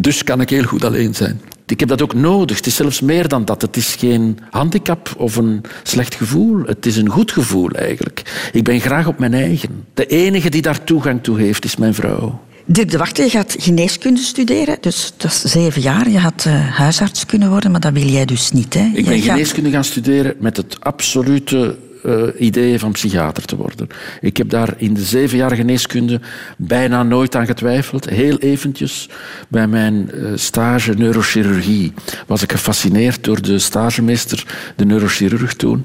Dus 0.00 0.24
kan 0.24 0.40
ik 0.40 0.50
heel 0.50 0.62
goed 0.62 0.84
alleen 0.84 1.14
zijn. 1.14 1.40
Ik 1.66 1.80
heb 1.80 1.88
dat 1.88 2.02
ook 2.02 2.14
nodig. 2.14 2.56
Het 2.56 2.66
is 2.66 2.76
zelfs 2.76 3.00
meer 3.00 3.28
dan 3.28 3.44
dat. 3.44 3.62
Het 3.62 3.76
is 3.76 3.94
geen 3.94 4.38
handicap 4.50 5.14
of 5.16 5.36
een 5.36 5.62
slecht 5.82 6.14
gevoel. 6.14 6.62
Het 6.64 6.86
is 6.86 6.96
een 6.96 7.08
goed 7.08 7.32
gevoel 7.32 7.70
eigenlijk. 7.70 8.48
Ik 8.52 8.64
ben 8.64 8.80
graag 8.80 9.06
op 9.06 9.18
mijn 9.18 9.34
eigen. 9.34 9.84
De 9.94 10.06
enige 10.06 10.50
die 10.50 10.62
daar 10.62 10.84
toegang 10.84 11.22
toe 11.22 11.38
heeft, 11.38 11.64
is 11.64 11.76
mijn 11.76 11.94
vrouw. 11.94 12.40
Dirk 12.70 12.90
de 12.90 12.98
Wachter, 12.98 13.24
je 13.24 13.30
gaat 13.30 13.56
geneeskunde 13.58 14.20
studeren, 14.20 14.76
dus 14.80 15.12
dat 15.16 15.30
is 15.30 15.40
zeven 15.42 15.82
jaar. 15.82 16.08
Je 16.10 16.18
had 16.18 16.44
eh, 16.46 16.68
huisarts 16.76 17.26
kunnen 17.26 17.48
worden, 17.50 17.70
maar 17.70 17.80
dat 17.80 17.92
wil 17.92 18.06
jij 18.06 18.24
dus 18.24 18.52
niet. 18.52 18.74
Hè? 18.74 18.90
Ik 18.94 19.04
ben 19.04 19.20
gaat- 19.20 19.30
geneeskunde 19.30 19.70
gaan 19.70 19.84
studeren 19.84 20.34
met 20.38 20.56
het 20.56 20.76
absolute 20.80 21.76
eh, 22.04 22.22
idee 22.38 22.78
van 22.78 22.92
psychiater 22.92 23.44
te 23.44 23.56
worden. 23.56 23.86
Ik 24.20 24.36
heb 24.36 24.48
daar 24.50 24.74
in 24.76 24.94
de 24.94 25.02
zeven 25.02 25.38
jaar 25.38 25.54
geneeskunde 25.54 26.20
bijna 26.56 27.02
nooit 27.02 27.36
aan 27.36 27.46
getwijfeld. 27.46 28.08
Heel 28.10 28.38
eventjes 28.38 29.08
bij 29.48 29.66
mijn 29.66 30.10
eh, 30.10 30.30
stage 30.34 30.92
neurochirurgie 30.94 31.92
was 32.26 32.42
ik 32.42 32.52
gefascineerd 32.52 33.24
door 33.24 33.42
de 33.42 33.58
stagemeester, 33.58 34.46
de 34.76 34.84
neurochirurg 34.84 35.54
toen. 35.54 35.84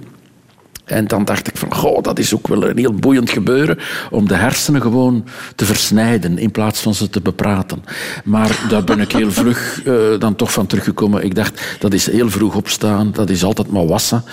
En 0.94 1.08
dan 1.08 1.26
dacht 1.26 1.48
ik 1.48 1.58
van, 1.58 1.74
goh, 1.76 2.02
dat 2.02 2.20
is 2.20 2.34
ook 2.34 2.48
wel 2.48 2.70
een 2.70 2.78
heel 2.78 2.94
boeiend 2.94 3.30
gebeuren 3.30 3.78
om 4.12 4.28
de 4.28 4.36
hersenen 4.36 4.82
gewoon 4.82 5.26
te 5.56 5.66
versnijden 5.66 6.38
in 6.38 6.52
plaats 6.52 6.80
van 6.80 6.94
ze 6.94 7.10
te 7.10 7.22
bepraten. 7.22 7.84
Maar 8.24 8.66
daar 8.70 8.84
ben 8.84 9.00
ik 9.00 9.12
heel 9.12 9.32
vlug 9.42 9.82
eh, 9.86 9.94
dan 10.20 10.36
toch 10.36 10.52
van 10.52 10.66
teruggekomen. 10.66 11.24
Ik 11.24 11.36
dacht, 11.36 11.78
dat 11.80 11.94
is 11.94 12.12
heel 12.12 12.30
vroeg 12.30 12.56
opstaan, 12.56 13.12
dat 13.12 13.30
is 13.30 13.44
altijd 13.44 13.72
maar 13.72 13.88
wassen. 13.88 14.24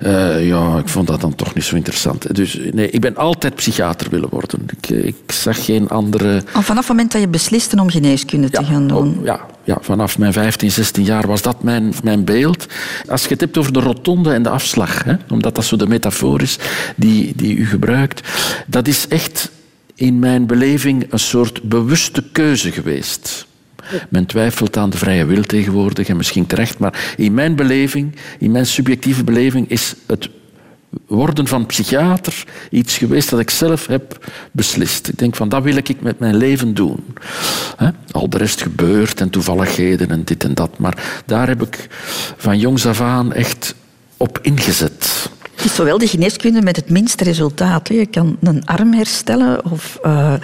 Eh, 0.00 0.46
ja, 0.46 0.78
ik 0.78 0.88
vond 0.88 1.06
dat 1.06 1.20
dan 1.20 1.34
toch 1.34 1.54
niet 1.54 1.64
zo 1.64 1.76
interessant. 1.76 2.34
Dus 2.34 2.58
nee, 2.72 2.90
ik 2.90 3.00
ben 3.00 3.16
altijd 3.16 3.54
psychiater 3.54 4.10
willen 4.10 4.28
worden. 4.30 4.66
Ik, 4.80 4.90
eh, 4.90 5.04
ik 5.04 5.16
zag 5.26 5.64
geen 5.64 5.88
andere... 5.88 6.42
Al 6.52 6.62
vanaf 6.62 6.88
het 6.88 6.88
moment 6.88 7.12
dat 7.12 7.20
je 7.20 7.28
besliste 7.28 7.80
om 7.80 7.90
geneeskunde 7.90 8.50
te 8.50 8.64
gaan 8.64 8.86
doen. 8.86 9.18
Oh, 9.18 9.24
ja, 9.24 9.40
ja, 9.64 9.78
vanaf 9.80 10.18
mijn 10.18 10.32
15, 10.32 10.70
16 10.70 11.04
jaar 11.04 11.26
was 11.26 11.42
dat 11.42 11.62
mijn, 11.62 11.92
mijn 12.02 12.24
beeld. 12.24 12.66
Als 13.08 13.22
je 13.22 13.28
het 13.28 13.40
hebt 13.40 13.58
over 13.58 13.72
de 13.72 13.80
rotonde 13.80 14.32
en 14.32 14.42
de 14.42 14.48
afslag, 14.48 15.04
hè, 15.04 15.14
omdat 15.30 15.54
dat 15.54 15.64
zo 15.64 15.76
de 15.76 15.86
metafoor 15.86 16.42
is 16.42 16.58
die, 16.96 17.32
die 17.36 17.56
u 17.56 17.66
gebruikt, 17.66 18.28
dat 18.66 18.88
is 18.88 19.08
echt 19.08 19.50
in 19.94 20.18
mijn 20.18 20.46
beleving 20.46 21.06
een 21.10 21.18
soort 21.18 21.62
bewuste 21.62 22.24
keuze 22.32 22.72
geweest. 22.72 23.48
Men 24.08 24.26
twijfelt 24.26 24.76
aan 24.76 24.90
de 24.90 24.98
vrije 24.98 25.24
wil 25.24 25.42
tegenwoordig 25.42 26.08
en 26.08 26.16
misschien 26.16 26.46
terecht, 26.46 26.78
maar 26.78 27.14
in 27.16 27.34
mijn 27.34 27.56
beleving, 27.56 28.16
in 28.38 28.50
mijn 28.50 28.66
subjectieve 28.66 29.24
beleving, 29.24 29.70
is 29.70 29.94
het 30.06 30.28
worden 31.06 31.46
van 31.46 31.66
psychiater 31.66 32.44
iets 32.70 32.98
geweest 32.98 33.30
dat 33.30 33.40
ik 33.40 33.50
zelf 33.50 33.86
heb 33.86 34.30
beslist. 34.52 35.08
Ik 35.08 35.18
denk 35.18 35.36
van 35.36 35.48
dat 35.48 35.62
wil 35.62 35.76
ik 35.76 36.00
met 36.00 36.18
mijn 36.18 36.36
leven 36.36 36.74
doen. 36.74 37.04
Al 38.10 38.28
de 38.28 38.38
rest 38.38 38.62
gebeurt 38.62 39.20
en 39.20 39.30
toevalligheden 39.30 40.10
en 40.10 40.24
dit 40.24 40.44
en 40.44 40.54
dat. 40.54 40.78
Maar 40.78 41.22
daar 41.26 41.48
heb 41.48 41.62
ik 41.62 41.88
van 42.36 42.58
jongs 42.58 42.86
af 42.86 43.00
aan 43.00 43.32
echt 43.32 43.74
op 44.16 44.38
ingezet. 44.42 45.30
Het 45.54 45.70
is 45.70 45.74
zowel 45.74 45.98
de 45.98 46.06
geneeskunde 46.06 46.62
met 46.62 46.76
het 46.76 46.90
minste 46.90 47.24
resultaat. 47.24 47.88
Je 47.88 48.06
kan 48.06 48.36
een 48.42 48.66
arm 48.66 48.92
herstellen 48.92 49.64
of, 49.64 49.98
eh, 50.02 50.34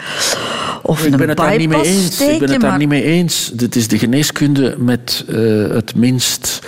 of 0.82 1.04
Ik 1.04 1.12
een 1.12 1.18
ben 1.18 1.28
het 1.28 1.36
daar 1.36 1.58
niet 1.58 1.68
mee 1.68 1.82
bypass 1.82 1.90
eens. 1.90 2.20
Ik 2.20 2.38
ben 2.38 2.50
het 2.50 2.60
daar 2.60 2.78
niet 2.78 2.88
mee 2.88 3.02
eens. 3.02 3.50
Dit 3.54 3.76
is 3.76 3.88
de 3.88 3.98
geneeskunde 3.98 4.74
met 4.78 5.24
eh, 5.28 5.36
het 5.68 5.94
minst 5.94 6.60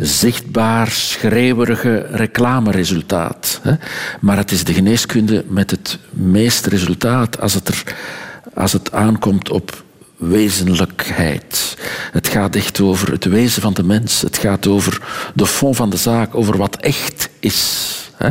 zichtbaar 0.00 0.90
schreeuwerige 0.90 2.06
reclameresultaat. 2.10 3.60
Maar 4.20 4.36
het 4.36 4.50
is 4.50 4.64
de 4.64 4.74
geneeskunde 4.74 5.44
met 5.48 5.70
het 5.70 5.98
meeste 6.10 6.68
resultaat 6.68 7.40
als 7.40 7.54
het, 7.54 7.68
er, 7.68 7.82
als 8.54 8.72
het 8.72 8.92
aankomt 8.92 9.50
op 9.50 9.84
wezenlijkheid. 10.16 11.76
Het 12.12 12.28
gaat 12.28 12.56
echt 12.56 12.80
over 12.80 13.12
het 13.12 13.24
wezen 13.24 13.62
van 13.62 13.74
de 13.74 13.82
mens. 13.82 14.20
Het 14.20 14.38
gaat 14.38 14.66
over 14.66 15.00
de 15.34 15.46
fond 15.46 15.76
van 15.76 15.90
de 15.90 15.96
zaak, 15.96 16.34
over 16.34 16.56
wat 16.56 16.76
echt 16.76 17.28
is. 17.40 18.05
Hè? 18.16 18.30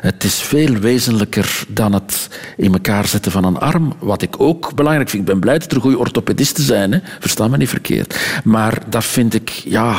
Het 0.00 0.24
is 0.24 0.34
veel 0.34 0.74
wezenlijker 0.74 1.64
dan 1.68 1.92
het 1.92 2.28
in 2.56 2.72
elkaar 2.72 3.06
zetten 3.06 3.32
van 3.32 3.44
een 3.44 3.58
arm, 3.58 3.92
wat 3.98 4.22
ik 4.22 4.40
ook 4.40 4.74
belangrijk 4.74 5.08
vind. 5.08 5.22
Ik 5.22 5.28
ben 5.28 5.40
blij 5.40 5.58
dat 5.58 5.72
er 5.72 5.80
goede 5.80 5.98
orthopedisten 5.98 6.64
zijn, 6.64 6.92
hè? 6.92 6.98
versta 7.20 7.48
me 7.48 7.56
niet 7.56 7.68
verkeerd. 7.68 8.40
Maar 8.44 8.78
dat 8.88 9.04
vind 9.04 9.34
ik, 9.34 9.48
ja, 9.48 9.96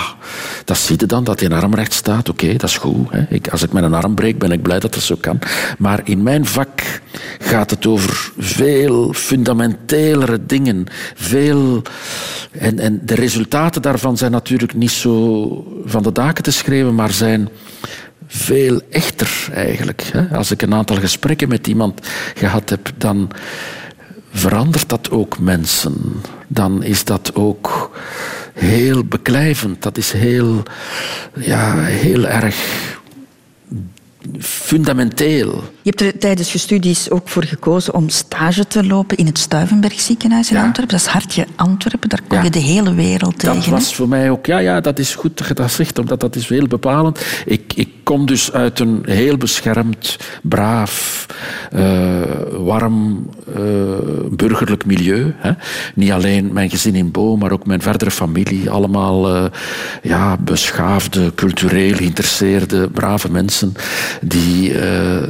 Dat 0.65 0.77
zie 0.77 0.95
je 0.99 1.05
dan, 1.05 1.23
dat 1.23 1.39
die 1.39 1.53
arm 1.53 1.75
recht 1.75 1.93
staat. 1.93 2.29
Oké, 2.29 2.51
dat 2.51 2.69
is 2.69 2.77
goed. 2.77 3.11
Hè. 3.11 3.25
Ik, 3.29 3.47
als 3.47 3.63
ik 3.63 3.73
arm 3.73 4.15
breek, 4.15 4.39
ben 4.39 4.51
ik 4.51 4.61
blij 4.61 4.79
dat 4.79 4.93
dat 4.93 5.03
zo 5.03 5.15
kan. 5.19 5.39
Maar 5.77 6.01
in 6.03 6.23
mijn 6.23 6.45
vak 6.45 7.01
gaat 7.39 7.69
het 7.69 7.85
over 7.85 8.31
veel 8.37 9.13
fundamentelere 9.13 10.45
dingen. 10.45 10.85
Veel... 11.15 11.81
En, 12.51 12.79
en 12.79 13.01
de 13.03 13.15
resultaten 13.15 13.81
daarvan 13.81 14.17
zijn 14.17 14.31
natuurlijk 14.31 14.73
niet 14.73 14.91
zo 14.91 15.81
van 15.85 16.03
de 16.03 16.11
daken 16.11 16.43
te 16.43 16.51
schrijven, 16.51 16.95
maar 16.95 17.11
zijn 17.11 17.49
veel 18.33 18.81
echter 18.89 19.47
eigenlijk. 19.53 20.11
Als 20.31 20.51
ik 20.51 20.61
een 20.61 20.73
aantal 20.73 20.95
gesprekken 20.95 21.49
met 21.49 21.67
iemand 21.67 22.07
gehad 22.35 22.69
heb, 22.69 22.91
dan 22.97 23.29
verandert 24.31 24.89
dat 24.89 25.09
ook 25.09 25.39
mensen. 25.39 26.21
Dan 26.47 26.83
is 26.83 27.03
dat 27.03 27.35
ook 27.35 27.91
heel 28.53 29.03
beklijvend. 29.03 29.81
Dat 29.81 29.97
is 29.97 30.11
heel, 30.11 30.63
ja, 31.33 31.75
heel 31.83 32.27
erg 32.27 32.55
fundamenteel. 34.39 35.63
Je 35.83 35.89
hebt 35.89 36.01
er 36.01 36.19
tijdens 36.19 36.51
je 36.51 36.57
studies 36.57 37.09
ook 37.09 37.29
voor 37.29 37.43
gekozen 37.43 37.93
om 37.93 38.09
stage 38.09 38.67
te 38.67 38.83
lopen 38.85 39.17
in 39.17 39.25
het 39.25 39.37
Stuivenberg 39.37 39.99
ziekenhuis 39.99 40.49
in 40.49 40.55
Ja. 40.55 40.63
Antwerpen. 40.63 40.97
Dat 40.97 41.05
is 41.07 41.11
hartje 41.13 41.47
Antwerpen, 41.55 42.09
daar 42.09 42.21
kom 42.27 42.37
Ja. 42.37 42.43
je 42.43 42.49
de 42.49 42.59
hele 42.59 42.93
wereld 42.93 43.39
tegen. 43.39 43.55
Dat 43.55 43.65
was 43.65 43.95
voor 43.95 44.07
mij 44.07 44.29
ook, 44.29 44.45
ja, 44.45 44.57
ja, 44.57 44.81
dat 44.81 44.99
is 44.99 45.15
goed 45.15 45.37
dat 45.37 45.47
je 45.47 45.53
dat 45.53 45.71
zegt, 45.71 45.99
omdat 45.99 46.19
dat 46.19 46.35
is 46.35 46.47
heel 46.49 46.67
bepalend. 46.67 47.25
Ik, 47.45 47.73
ik 47.75 47.89
kom 48.03 48.25
dus 48.25 48.51
uit 48.51 48.79
een 48.79 49.01
heel 49.05 49.37
beschermd, 49.37 50.17
braaf, 50.43 51.25
eh, 51.71 52.21
warm, 52.57 53.29
eh, 53.55 53.61
burgerlijk 54.31 54.85
milieu. 54.85 55.33
Hè. 55.37 55.51
Niet 55.95 56.11
alleen 56.11 56.53
mijn 56.53 56.69
gezin 56.69 56.95
in 56.95 57.11
Bo, 57.11 57.37
maar 57.37 57.51
ook 57.51 57.65
mijn 57.65 57.81
verdere 57.81 58.11
familie. 58.11 58.69
Allemaal 58.69 59.35
eh, 59.35 59.43
ja, 60.03 60.37
beschaafde, 60.37 61.31
cultureel 61.35 61.95
geïnteresseerde, 61.95 62.89
brave 62.89 63.31
mensen 63.31 63.73
die 64.21 64.71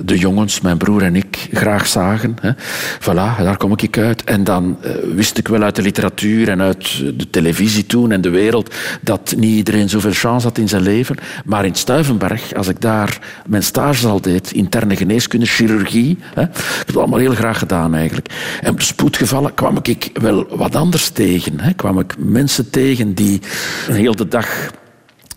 de 0.06 0.18
mijn 0.62 0.78
broer 0.78 1.04
en 1.04 1.16
ik, 1.16 1.50
graag 1.52 1.88
zagen. 1.88 2.36
Hè. 2.42 2.52
Voilà, 3.00 3.44
daar 3.44 3.58
kom 3.58 3.74
ik 3.76 3.98
uit. 3.98 4.24
En 4.24 4.44
dan 4.44 4.78
eh, 4.82 4.92
wist 5.14 5.38
ik 5.38 5.48
wel 5.48 5.64
uit 5.64 5.76
de 5.76 5.82
literatuur 5.82 6.50
en 6.50 6.62
uit 6.62 7.04
de 7.18 7.30
televisie 7.30 7.86
toen 7.86 8.12
en 8.12 8.22
de 8.22 8.30
wereld 8.30 8.76
dat 9.02 9.34
niet 9.38 9.56
iedereen 9.56 9.90
zoveel 9.90 10.12
chance 10.12 10.48
had 10.48 10.58
in 10.58 10.68
zijn 10.68 10.82
leven. 10.82 11.16
Maar 11.46 11.66
in 11.66 11.76
Stuivenberg, 11.76 12.54
als 12.54 12.68
ik 12.68 12.82
daar 12.82 13.20
mijn 13.46 13.64
stage 13.64 14.08
al 14.08 14.22
deed, 14.22 14.52
interne 14.52 14.96
geneeskunde, 14.96 15.46
chirurgie, 15.46 16.18
hè, 16.34 16.42
ik 16.42 16.50
heb 16.78 16.88
het 16.88 16.98
allemaal 16.98 17.20
heel 17.20 17.36
graag 17.36 17.60
gedaan 17.60 17.96
eigenlijk. 17.96 18.28
En 18.62 18.72
op 18.72 18.80
de 18.80 18.86
spoedgevallen 18.86 19.54
kwam 19.54 19.78
ik 19.82 20.10
wel 20.14 20.48
wat 20.50 20.76
anders 20.76 21.10
tegen. 21.10 21.60
Hè. 21.60 21.74
Kwam 21.74 22.00
ik 22.00 22.16
mensen 22.18 22.70
tegen 22.70 23.14
die 23.14 23.42
een 23.88 23.96
hele 23.96 24.28
dag 24.28 24.48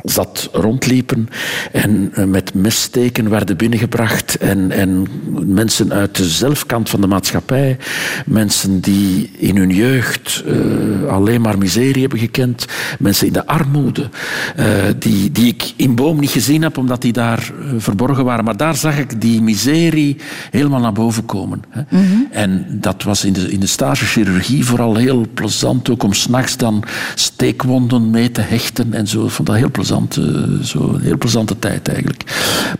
zat 0.02 0.48
rondliepen 0.52 1.28
en 1.72 2.10
eh, 2.14 2.24
met 2.24 2.54
messteken 2.54 3.30
werden 3.30 3.56
binnengebracht 3.56 4.36
en, 4.36 4.70
en 4.70 5.06
mensen 5.46 5.92
uit 5.92 6.16
de 6.16 6.28
zelfkant 6.28 6.90
van 6.90 7.00
de 7.00 7.06
maatschappij, 7.06 7.76
mensen 8.26 8.80
die 8.80 9.30
in 9.36 9.56
hun 9.56 9.70
jeugd 9.70 10.42
eh, 10.46 11.12
alleen 11.12 11.40
maar 11.40 11.58
miserie 11.58 12.00
hebben 12.00 12.18
gekend, 12.18 12.66
mensen 12.98 13.26
in 13.26 13.32
de 13.32 13.46
armoede, 13.46 14.08
eh, 14.56 14.66
die, 14.98 15.32
die 15.32 15.46
ik 15.46 15.72
in 15.76 15.94
Boom 15.94 16.20
niet 16.20 16.30
gezien 16.30 16.62
heb 16.62 16.78
omdat 16.78 17.02
die 17.02 17.12
daar 17.12 17.52
verborgen 17.76 18.24
waren, 18.24 18.44
maar 18.44 18.56
daar 18.56 18.76
zag 18.76 18.98
ik 18.98 19.20
die 19.20 19.42
miserie 19.42 20.16
helemaal 20.50 20.80
naar 20.80 20.92
boven 20.92 21.24
komen. 21.24 21.62
Hè. 21.68 21.82
En 22.30 22.66
dat 22.70 23.02
was 23.02 23.24
in 23.24 23.32
de, 23.32 23.52
in 23.52 23.60
de 23.60 23.66
stagechirurgie 23.66 24.64
vooral 24.64 24.96
heel 24.96 25.26
plezant, 25.34 25.90
ook 25.90 26.02
om 26.02 26.12
s'nachts 26.12 26.56
dan 26.56 26.84
steekwonden 27.14 28.10
mee 28.10 28.30
te 28.30 28.40
hechten 28.40 28.92
en 28.92 29.08
zo. 29.08 29.24
Ik 29.24 29.30
vond 29.30 29.48
dat 29.48 29.56
heel 29.56 29.70
plezant, 29.70 29.83
eh, 29.90 30.64
zo, 30.64 30.94
een 30.94 31.00
heel 31.00 31.18
plezante 31.18 31.58
tijd 31.58 31.88
eigenlijk. 31.88 32.22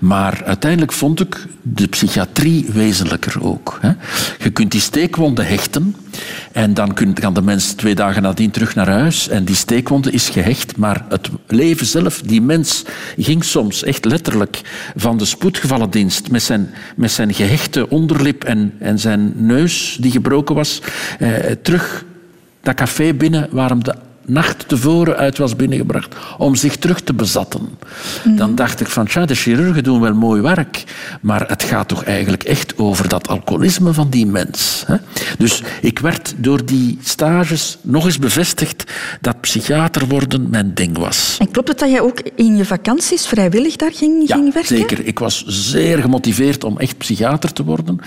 Maar 0.00 0.42
uiteindelijk 0.44 0.92
vond 0.92 1.20
ik 1.20 1.46
de 1.62 1.86
psychiatrie 1.86 2.66
wezenlijker 2.72 3.44
ook. 3.44 3.78
Hè. 3.80 3.92
Je 4.38 4.50
kunt 4.50 4.70
die 4.70 4.80
steekwonden 4.80 5.46
hechten 5.46 5.96
en 6.52 6.74
dan 6.74 7.14
kan 7.14 7.34
de 7.34 7.42
mens 7.42 7.72
twee 7.72 7.94
dagen 7.94 8.22
nadien 8.22 8.50
terug 8.50 8.74
naar 8.74 8.88
huis 8.88 9.28
en 9.28 9.44
die 9.44 9.54
steekwonde 9.54 10.10
is 10.10 10.28
gehecht, 10.28 10.76
maar 10.76 11.04
het 11.08 11.28
leven 11.46 11.86
zelf, 11.86 12.22
die 12.24 12.42
mens 12.42 12.84
ging 13.18 13.44
soms 13.44 13.84
echt 13.84 14.04
letterlijk 14.04 14.60
van 14.96 15.18
de 15.18 15.24
spoedgevallendienst 15.24 16.30
met 16.30 16.42
zijn, 16.42 16.70
met 16.96 17.10
zijn 17.10 17.34
gehechte 17.34 17.88
onderlip 17.88 18.44
en, 18.44 18.74
en 18.78 18.98
zijn 18.98 19.32
neus 19.36 19.96
die 20.00 20.10
gebroken 20.10 20.54
was, 20.54 20.80
eh, 21.18 21.28
terug 21.62 22.04
dat 22.62 22.74
café 22.74 23.14
binnen 23.14 23.48
waar 23.50 23.78
de 23.78 23.94
nacht 24.26 24.68
tevoren 24.68 25.16
uit 25.16 25.38
was 25.38 25.56
binnengebracht 25.56 26.14
om 26.38 26.54
zich 26.54 26.76
terug 26.76 27.00
te 27.00 27.14
bezatten. 27.14 27.68
Dan 28.36 28.54
dacht 28.54 28.80
ik 28.80 28.88
van, 28.88 29.06
tja, 29.06 29.24
de 29.24 29.34
chirurgen 29.34 29.82
doen 29.84 30.00
wel 30.00 30.14
mooi 30.14 30.40
werk, 30.40 30.84
maar 31.20 31.48
het 31.48 31.62
gaat 31.62 31.88
toch 31.88 32.04
eigenlijk 32.04 32.42
echt 32.42 32.78
over 32.78 33.08
dat 33.08 33.28
alcoholisme 33.28 33.92
van 33.92 34.10
die 34.10 34.26
mens. 34.26 34.84
Hè? 34.86 34.96
Dus 35.38 35.62
ik 35.80 35.98
werd 35.98 36.34
door 36.36 36.64
die 36.64 36.98
stages 37.02 37.78
nog 37.80 38.04
eens 38.04 38.18
bevestigd 38.18 38.84
dat 39.20 39.40
psychiater 39.40 40.08
worden 40.08 40.50
mijn 40.50 40.74
ding 40.74 40.98
was. 40.98 41.36
En 41.38 41.50
klopt 41.50 41.68
het 41.68 41.78
dat 41.78 41.90
jij 41.90 42.00
ook 42.00 42.20
in 42.34 42.56
je 42.56 42.64
vakanties 42.64 43.26
vrijwillig 43.26 43.76
daar 43.76 43.92
ging, 43.92 44.22
ging 44.26 44.52
werken? 44.52 44.76
Zeker. 44.76 45.06
Ik 45.06 45.18
was 45.18 45.44
zeer 45.46 45.98
gemotiveerd 45.98 46.64
om 46.64 46.78
echt 46.78 46.98
psychiater 46.98 47.52
te 47.52 47.64
worden. 47.64 48.00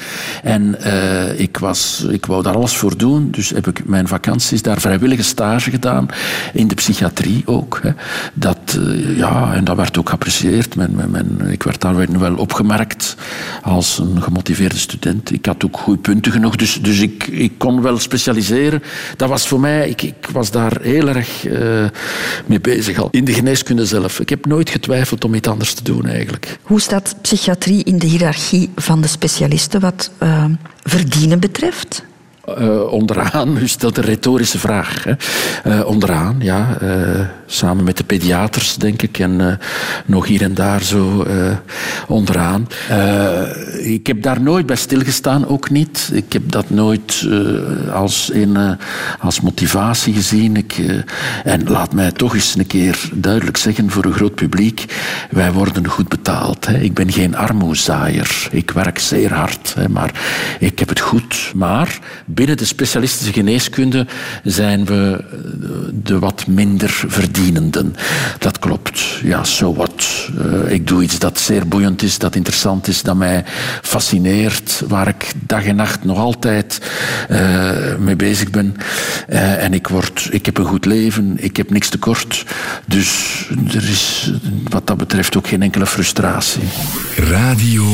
En 0.44 0.82
eh, 0.82 1.40
ik, 1.40 1.58
was, 1.58 2.06
ik 2.10 2.26
wou 2.26 2.44
daar 2.44 2.56
alles 2.56 2.76
voor 2.78 2.98
doen. 2.98 3.32
Dus 3.32 3.50
heb 3.50 3.68
ik 3.68 3.86
mijn 3.86 4.08
vakanties 4.08 4.62
daar 4.62 4.82
vrijwillige 4.82 5.24
stage 5.24 5.70
gedaan. 5.70 6.07
In 6.54 6.68
de 6.68 6.76
psychiatrie 6.76 7.44
ook. 7.46 7.80
Hè. 7.84 7.92
Dat, 8.34 8.58
eh, 8.68 9.18
ja, 9.18 9.54
en 9.54 9.64
dat 9.64 9.76
werd 9.76 9.98
ook 9.98 10.10
geapprecieerd. 10.10 10.76
Mijn- 10.76 11.42
ik 11.52 11.64
werd 11.64 11.82
daar 11.82 12.20
wel 12.20 12.36
opgemerkt 12.36 13.16
als 13.62 13.98
een 14.00 14.22
gemotiveerde 14.22 14.78
student. 14.78 15.32
Ik 15.32 15.46
had 15.46 15.66
ook 15.66 15.78
goede 15.78 16.02
punten 16.02 16.32
genoeg, 16.32 16.56
dus, 16.56 16.82
dus 16.82 17.00
ik, 17.00 17.28
ik 17.28 17.52
kon 17.58 17.82
wel 17.82 18.00
specialiseren. 18.00 18.84
Dat 19.18 19.30
was 19.30 19.48
voor 19.48 19.60
mij, 19.60 19.90
ik, 19.90 20.02
ik 20.02 20.28
was 20.32 20.52
daar 20.52 20.78
heel 20.82 21.08
erg 21.08 21.46
eh, 21.46 21.86
mee 22.46 22.62
bezig 22.62 22.98
al. 23.00 23.08
In 23.12 23.26
de 23.26 23.34
geneeskunde 23.34 23.86
zelf. 23.86 24.20
Ik 24.20 24.30
heb 24.30 24.46
nooit 24.46 24.70
getwijfeld 24.70 25.24
om 25.26 25.34
iets 25.34 25.48
anders 25.48 25.74
te 25.74 25.84
doen 25.84 26.06
eigenlijk. 26.06 26.58
Hoe 26.62 26.82
staat 26.82 27.16
psychiatrie 27.22 27.84
in 27.84 28.00
de 28.00 28.06
hiërarchie 28.08 28.70
van 28.76 29.02
de 29.02 29.08
specialisten 29.08 29.80
wat 29.80 30.12
eh, 30.18 30.46
verdienen 30.84 31.40
betreft? 31.40 32.04
Eh, 32.56 32.92
onderaan, 32.94 33.58
u 33.58 33.68
stelt 33.68 33.98
een 33.98 34.04
retorische 34.04 34.60
vraag. 34.60 35.04
Hè. 35.04 35.14
Eh, 35.64 35.88
onderaan, 35.88 36.36
ja. 36.40 36.78
Samen 37.48 37.84
met 37.84 37.98
de 37.98 38.04
pediaters, 38.04 38.76
denk 38.76 39.02
ik. 39.02 39.20
En 39.20 39.50
eh, 39.50 39.56
nog 40.06 40.28
hier 40.28 40.42
en 40.42 40.54
daar 40.54 40.84
zo 40.84 41.24
eh, 41.24 41.58
onderaan. 42.08 42.68
Eh, 42.90 43.92
ik 43.94 44.08
heb 44.08 44.22
daar 44.22 44.42
nooit 44.42 44.66
bij 44.66 44.76
stilgestaan, 44.76 45.48
ook 45.48 45.70
niet. 45.70 46.10
Ik 46.14 46.34
heb 46.34 46.52
dat 46.52 46.70
nooit 46.70 47.28
als, 47.94 48.30
een, 48.34 48.78
als 49.20 49.42
motivatie 49.42 50.14
gezien. 50.14 50.56
Ik, 50.56 50.76
en 51.44 51.70
laat 51.70 51.94
mij 51.94 52.12
toch 52.12 52.34
eens 52.34 52.56
een 52.56 52.68
keer 52.68 53.10
duidelijk 53.14 53.58
zeggen 53.58 53.90
voor 53.90 54.06
een 54.06 54.14
groot 54.14 54.36
publiek. 54.36 54.86
Wij 55.30 55.52
worden 55.52 55.88
goed 55.88 56.08
betaald. 56.08 56.66
Hè. 56.66 56.78
Ik 56.80 56.94
ben 56.94 57.12
geen 57.12 57.36
armoezaaier. 57.36 58.48
Ik 58.52 58.72
werk 58.72 59.00
zeer 59.00 59.34
hard. 59.34 59.74
Hè, 59.74 59.90
maar 59.90 60.12
ik 60.60 60.80
heb 60.80 60.90
het 60.90 61.00
goed. 61.00 61.52
Maar 61.56 62.00
binnen 62.26 62.58
de 62.58 62.66
specialistische 62.66 63.34
geneeskunde 63.34 64.08
zijn 64.44 64.86
we 64.86 65.24
de 65.94 66.20
wat 66.20 66.48
minder 66.48 67.04
verdienenden. 67.38 67.96
Dat 68.40 68.60
klopt. 68.60 69.02
Ja, 69.24 69.44
so 69.44 69.74
what. 69.74 70.30
Eh, 70.38 70.72
ik 70.72 70.88
doe 70.88 71.04
iets 71.04 71.20
dat 71.20 71.40
zeer 71.40 71.68
boeiend 71.68 72.02
is, 72.02 72.18
dat 72.18 72.36
interessant 72.36 72.88
is, 72.88 73.02
dat 73.02 73.16
mij 73.16 73.44
fascineert, 73.82 74.84
waar 74.88 75.08
ik 75.08 75.32
dag 75.40 75.64
en 75.64 75.76
nacht 75.76 76.04
nog 76.04 76.18
altijd 76.18 76.82
eh, 77.30 77.96
mee 78.00 78.16
bezig 78.16 78.50
ben. 78.50 78.76
Eh, 79.28 79.64
en 79.64 79.74
ik, 79.74 79.88
word, 79.88 80.28
ik 80.32 80.46
heb 80.46 80.58
een 80.58 80.66
goed 80.66 80.86
leven, 80.86 81.36
ik 81.40 81.58
heb 81.58 81.70
niks 81.70 81.90
tekort. 81.90 82.46
Dus 82.86 83.10
er 83.74 83.90
is 83.90 84.32
wat 84.70 84.88
dat 84.88 84.98
betreft 84.98 85.38
ook 85.38 85.48
geen 85.48 85.62
enkele 85.62 85.86
frustratie. 85.86 86.64
Radio 87.16 87.86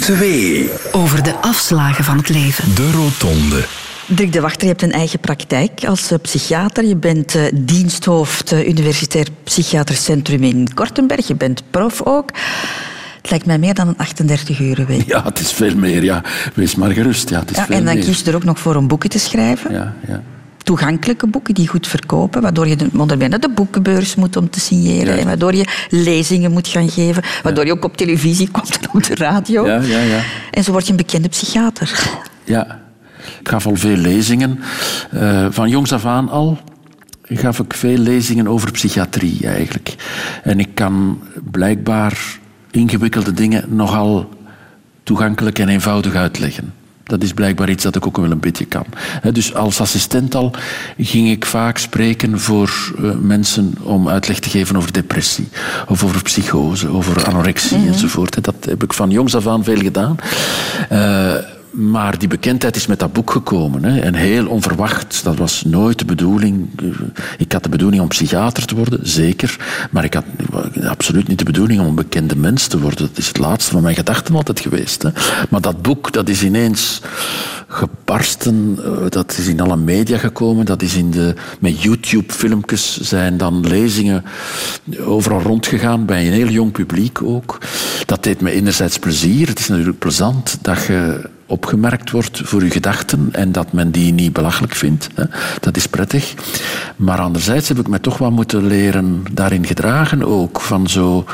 2. 0.00 0.70
Over 0.92 1.22
de 1.22 1.34
afslagen 1.34 2.04
van 2.04 2.16
het 2.16 2.28
leven. 2.28 2.74
De 2.74 2.90
Rotonde. 2.90 3.64
Dirk 4.10 4.32
de 4.32 4.40
Wachter, 4.40 4.62
je 4.62 4.68
hebt 4.68 4.82
een 4.82 4.92
eigen 4.92 5.18
praktijk 5.18 5.84
als 5.84 6.10
eh, 6.10 6.18
psychiater. 6.22 6.84
Je 6.84 6.96
bent 6.96 7.34
eh, 7.34 7.42
diensthoofd 7.54 8.52
eh, 8.52 8.68
Universitair 8.68 9.26
Psychiatrisch 9.44 10.04
Centrum 10.04 10.42
in 10.42 10.74
Kortenberg. 10.74 11.26
Je 11.26 11.34
bent 11.34 11.62
prof 11.70 12.02
ook. 12.02 12.30
Het 13.20 13.30
lijkt 13.30 13.46
mij 13.46 13.58
meer 13.58 13.74
dan 13.74 13.88
een 13.88 13.96
38 13.96 14.60
uur 14.60 14.84
week. 14.86 15.06
Ja, 15.06 15.24
het 15.24 15.38
is 15.38 15.52
veel 15.52 15.76
meer. 15.76 16.04
Ja. 16.04 16.22
Wees 16.54 16.74
maar 16.74 16.90
gerust. 16.90 17.28
Ja, 17.28 17.38
het 17.38 17.50
is 17.50 17.56
Ja, 17.56 17.64
veel 17.64 17.76
en 17.76 17.84
dan 17.84 17.94
meer. 17.94 18.04
kies 18.04 18.20
je 18.20 18.30
er 18.30 18.34
ook 18.34 18.44
nog 18.44 18.58
voor 18.58 18.76
om 18.76 18.88
boeken 18.88 19.10
te 19.10 19.18
schrijven. 19.18 19.72
Ja, 19.72 19.94
ja. 20.06 20.22
Toegankelijke 20.62 21.26
boeken 21.26 21.54
die 21.54 21.68
goed 21.68 21.86
verkopen, 21.86 22.42
waardoor 22.42 22.68
je 22.68 22.76
de, 22.76 22.88
onderweg 22.96 23.28
naar 23.28 23.40
de 23.40 23.50
boekenbeurs 23.50 24.14
moet 24.14 24.36
om 24.36 24.50
te 24.50 24.60
signeren. 24.60 25.14
Ja. 25.14 25.20
En 25.20 25.26
waardoor 25.26 25.54
je 25.54 25.64
lezingen 25.88 26.52
moet 26.52 26.68
gaan 26.68 26.90
geven. 26.90 27.22
Waardoor 27.42 27.66
je 27.66 27.72
ook 27.72 27.84
op 27.84 27.96
televisie 27.96 28.50
komt 28.50 28.78
en 28.78 28.88
op 28.92 29.04
de 29.04 29.14
radio. 29.14 29.66
Ja, 29.66 29.80
ja, 29.80 30.00
ja. 30.00 30.20
En 30.50 30.64
zo 30.64 30.72
word 30.72 30.84
je 30.84 30.90
een 30.90 30.96
bekende 30.96 31.28
psychiater. 31.28 32.08
Ja, 32.44 32.87
ik 33.40 33.48
gaf 33.48 33.66
al 33.66 33.76
veel 33.76 33.96
lezingen, 33.96 34.60
eh, 35.10 35.46
van 35.50 35.68
jongs 35.68 35.92
af 35.92 36.04
aan 36.04 36.28
al. 36.28 36.58
gaf 37.30 37.58
ik 37.58 37.74
veel 37.74 37.98
lezingen 37.98 38.48
over 38.48 38.70
psychiatrie 38.70 39.46
eigenlijk. 39.46 39.94
En 40.42 40.60
ik 40.60 40.74
kan 40.74 41.20
blijkbaar 41.50 42.18
ingewikkelde 42.70 43.32
dingen 43.32 43.64
nogal 43.68 44.28
toegankelijk 45.02 45.58
en 45.58 45.68
eenvoudig 45.68 46.14
uitleggen. 46.14 46.72
Dat 47.04 47.22
is 47.22 47.32
blijkbaar 47.32 47.70
iets 47.70 47.82
dat 47.82 47.96
ik 47.96 48.06
ook 48.06 48.16
wel 48.16 48.30
een 48.30 48.40
beetje 48.40 48.64
kan. 48.64 48.84
Dus 49.32 49.54
als 49.54 49.80
assistent 49.80 50.34
al 50.34 50.54
ging 50.98 51.28
ik 51.30 51.44
vaak 51.46 51.78
spreken 51.78 52.40
voor 52.40 52.94
eh, 53.02 53.10
mensen 53.20 53.74
om 53.82 54.08
uitleg 54.08 54.38
te 54.38 54.48
geven 54.50 54.76
over 54.76 54.92
depressie, 54.92 55.48
of 55.88 56.04
over 56.04 56.22
psychose, 56.22 56.88
over 56.88 57.24
anorexie 57.24 57.78
Mhm. 57.78 57.86
enzovoort. 57.86 58.44
Dat 58.44 58.56
heb 58.60 58.82
ik 58.82 58.92
van 58.92 59.10
jongs 59.10 59.34
af 59.34 59.46
aan 59.46 59.64
veel 59.64 59.78
gedaan. 59.80 60.16
Eh, 60.88 61.34
maar 61.78 62.18
die 62.18 62.28
bekendheid 62.28 62.76
is 62.76 62.86
met 62.86 62.98
dat 62.98 63.12
boek 63.12 63.30
gekomen. 63.30 63.84
Hè. 63.84 64.00
En 64.00 64.14
heel 64.14 64.46
onverwacht. 64.46 65.24
Dat 65.24 65.36
was 65.36 65.62
nooit 65.64 65.98
de 65.98 66.04
bedoeling. 66.04 66.68
Ik 67.38 67.52
had 67.52 67.62
de 67.62 67.68
bedoeling 67.68 68.02
om 68.02 68.08
psychiater 68.08 68.64
te 68.64 68.74
worden, 68.74 68.98
zeker. 69.02 69.56
Maar 69.90 70.04
ik 70.04 70.14
had 70.14 70.24
absoluut 70.82 71.28
niet 71.28 71.38
de 71.38 71.44
bedoeling 71.44 71.80
om 71.80 71.86
een 71.86 71.94
bekende 71.94 72.36
mens 72.36 72.66
te 72.66 72.80
worden. 72.80 73.06
Dat 73.06 73.18
is 73.18 73.28
het 73.28 73.38
laatste 73.38 73.72
van 73.72 73.82
mijn 73.82 73.94
gedachten 73.94 74.34
altijd 74.34 74.60
geweest. 74.60 75.02
Hè. 75.02 75.10
Maar 75.48 75.60
dat 75.60 75.82
boek, 75.82 76.12
dat 76.12 76.28
is 76.28 76.42
ineens 76.42 77.00
gebarsten. 77.68 78.78
Eh, 78.84 79.08
Dat 79.08 79.38
is 79.38 79.46
in 79.46 79.60
alle 79.60 79.76
media 79.76 80.18
gekomen. 80.18 80.66
Dat 80.66 80.82
is 80.82 80.94
in 80.94 81.10
de, 81.10 81.34
met 81.60 81.82
YouTube-filmpjes 81.82 83.00
zijn 83.00 83.36
dan 83.36 83.66
lezingen 83.66 84.24
overal 85.00 85.40
rondgegaan. 85.40 86.04
Bij 86.04 86.26
een 86.26 86.32
heel 86.32 86.48
jong 86.48 86.72
publiek 86.72 87.22
ook. 87.22 87.58
Dat 88.06 88.22
deed 88.22 88.40
me 88.40 88.50
enerzijds 88.50 88.98
plezier. 88.98 89.48
Het 89.48 89.58
is 89.58 89.68
natuurlijk 89.68 89.98
plezant 89.98 90.58
dat 90.62 90.84
je 90.84 91.30
opgemerkt 91.48 92.10
wordt 92.10 92.40
voor 92.44 92.64
je 92.64 92.70
gedachten 92.70 93.28
en 93.32 93.52
dat 93.52 93.72
men 93.72 93.90
die 93.90 94.12
niet 94.12 94.32
belachelijk 94.32 94.74
vindt. 94.74 95.08
Hè. 95.14 95.24
Dat 95.60 95.76
is 95.76 95.86
prettig. 95.86 96.34
Maar 96.96 97.18
anderzijds 97.18 97.68
heb 97.68 97.78
ik 97.78 97.88
me 97.88 98.00
toch 98.00 98.18
wel 98.18 98.30
moeten 98.30 98.66
leren 98.66 99.24
daarin 99.32 99.66
gedragen 99.66 100.24
ook. 100.24 100.60
Van 100.60 100.88
zo, 100.88 101.24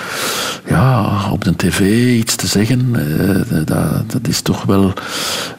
ja, 0.67 1.31
op 1.31 1.45
de 1.45 1.57
tv 1.57 1.81
iets 2.19 2.37
te 2.37 2.47
zeggen. 2.47 2.95
eh, 2.95 3.57
dat, 3.65 4.11
dat 4.11 4.29
is 4.29 4.41
toch 4.41 4.63
wel 4.63 4.93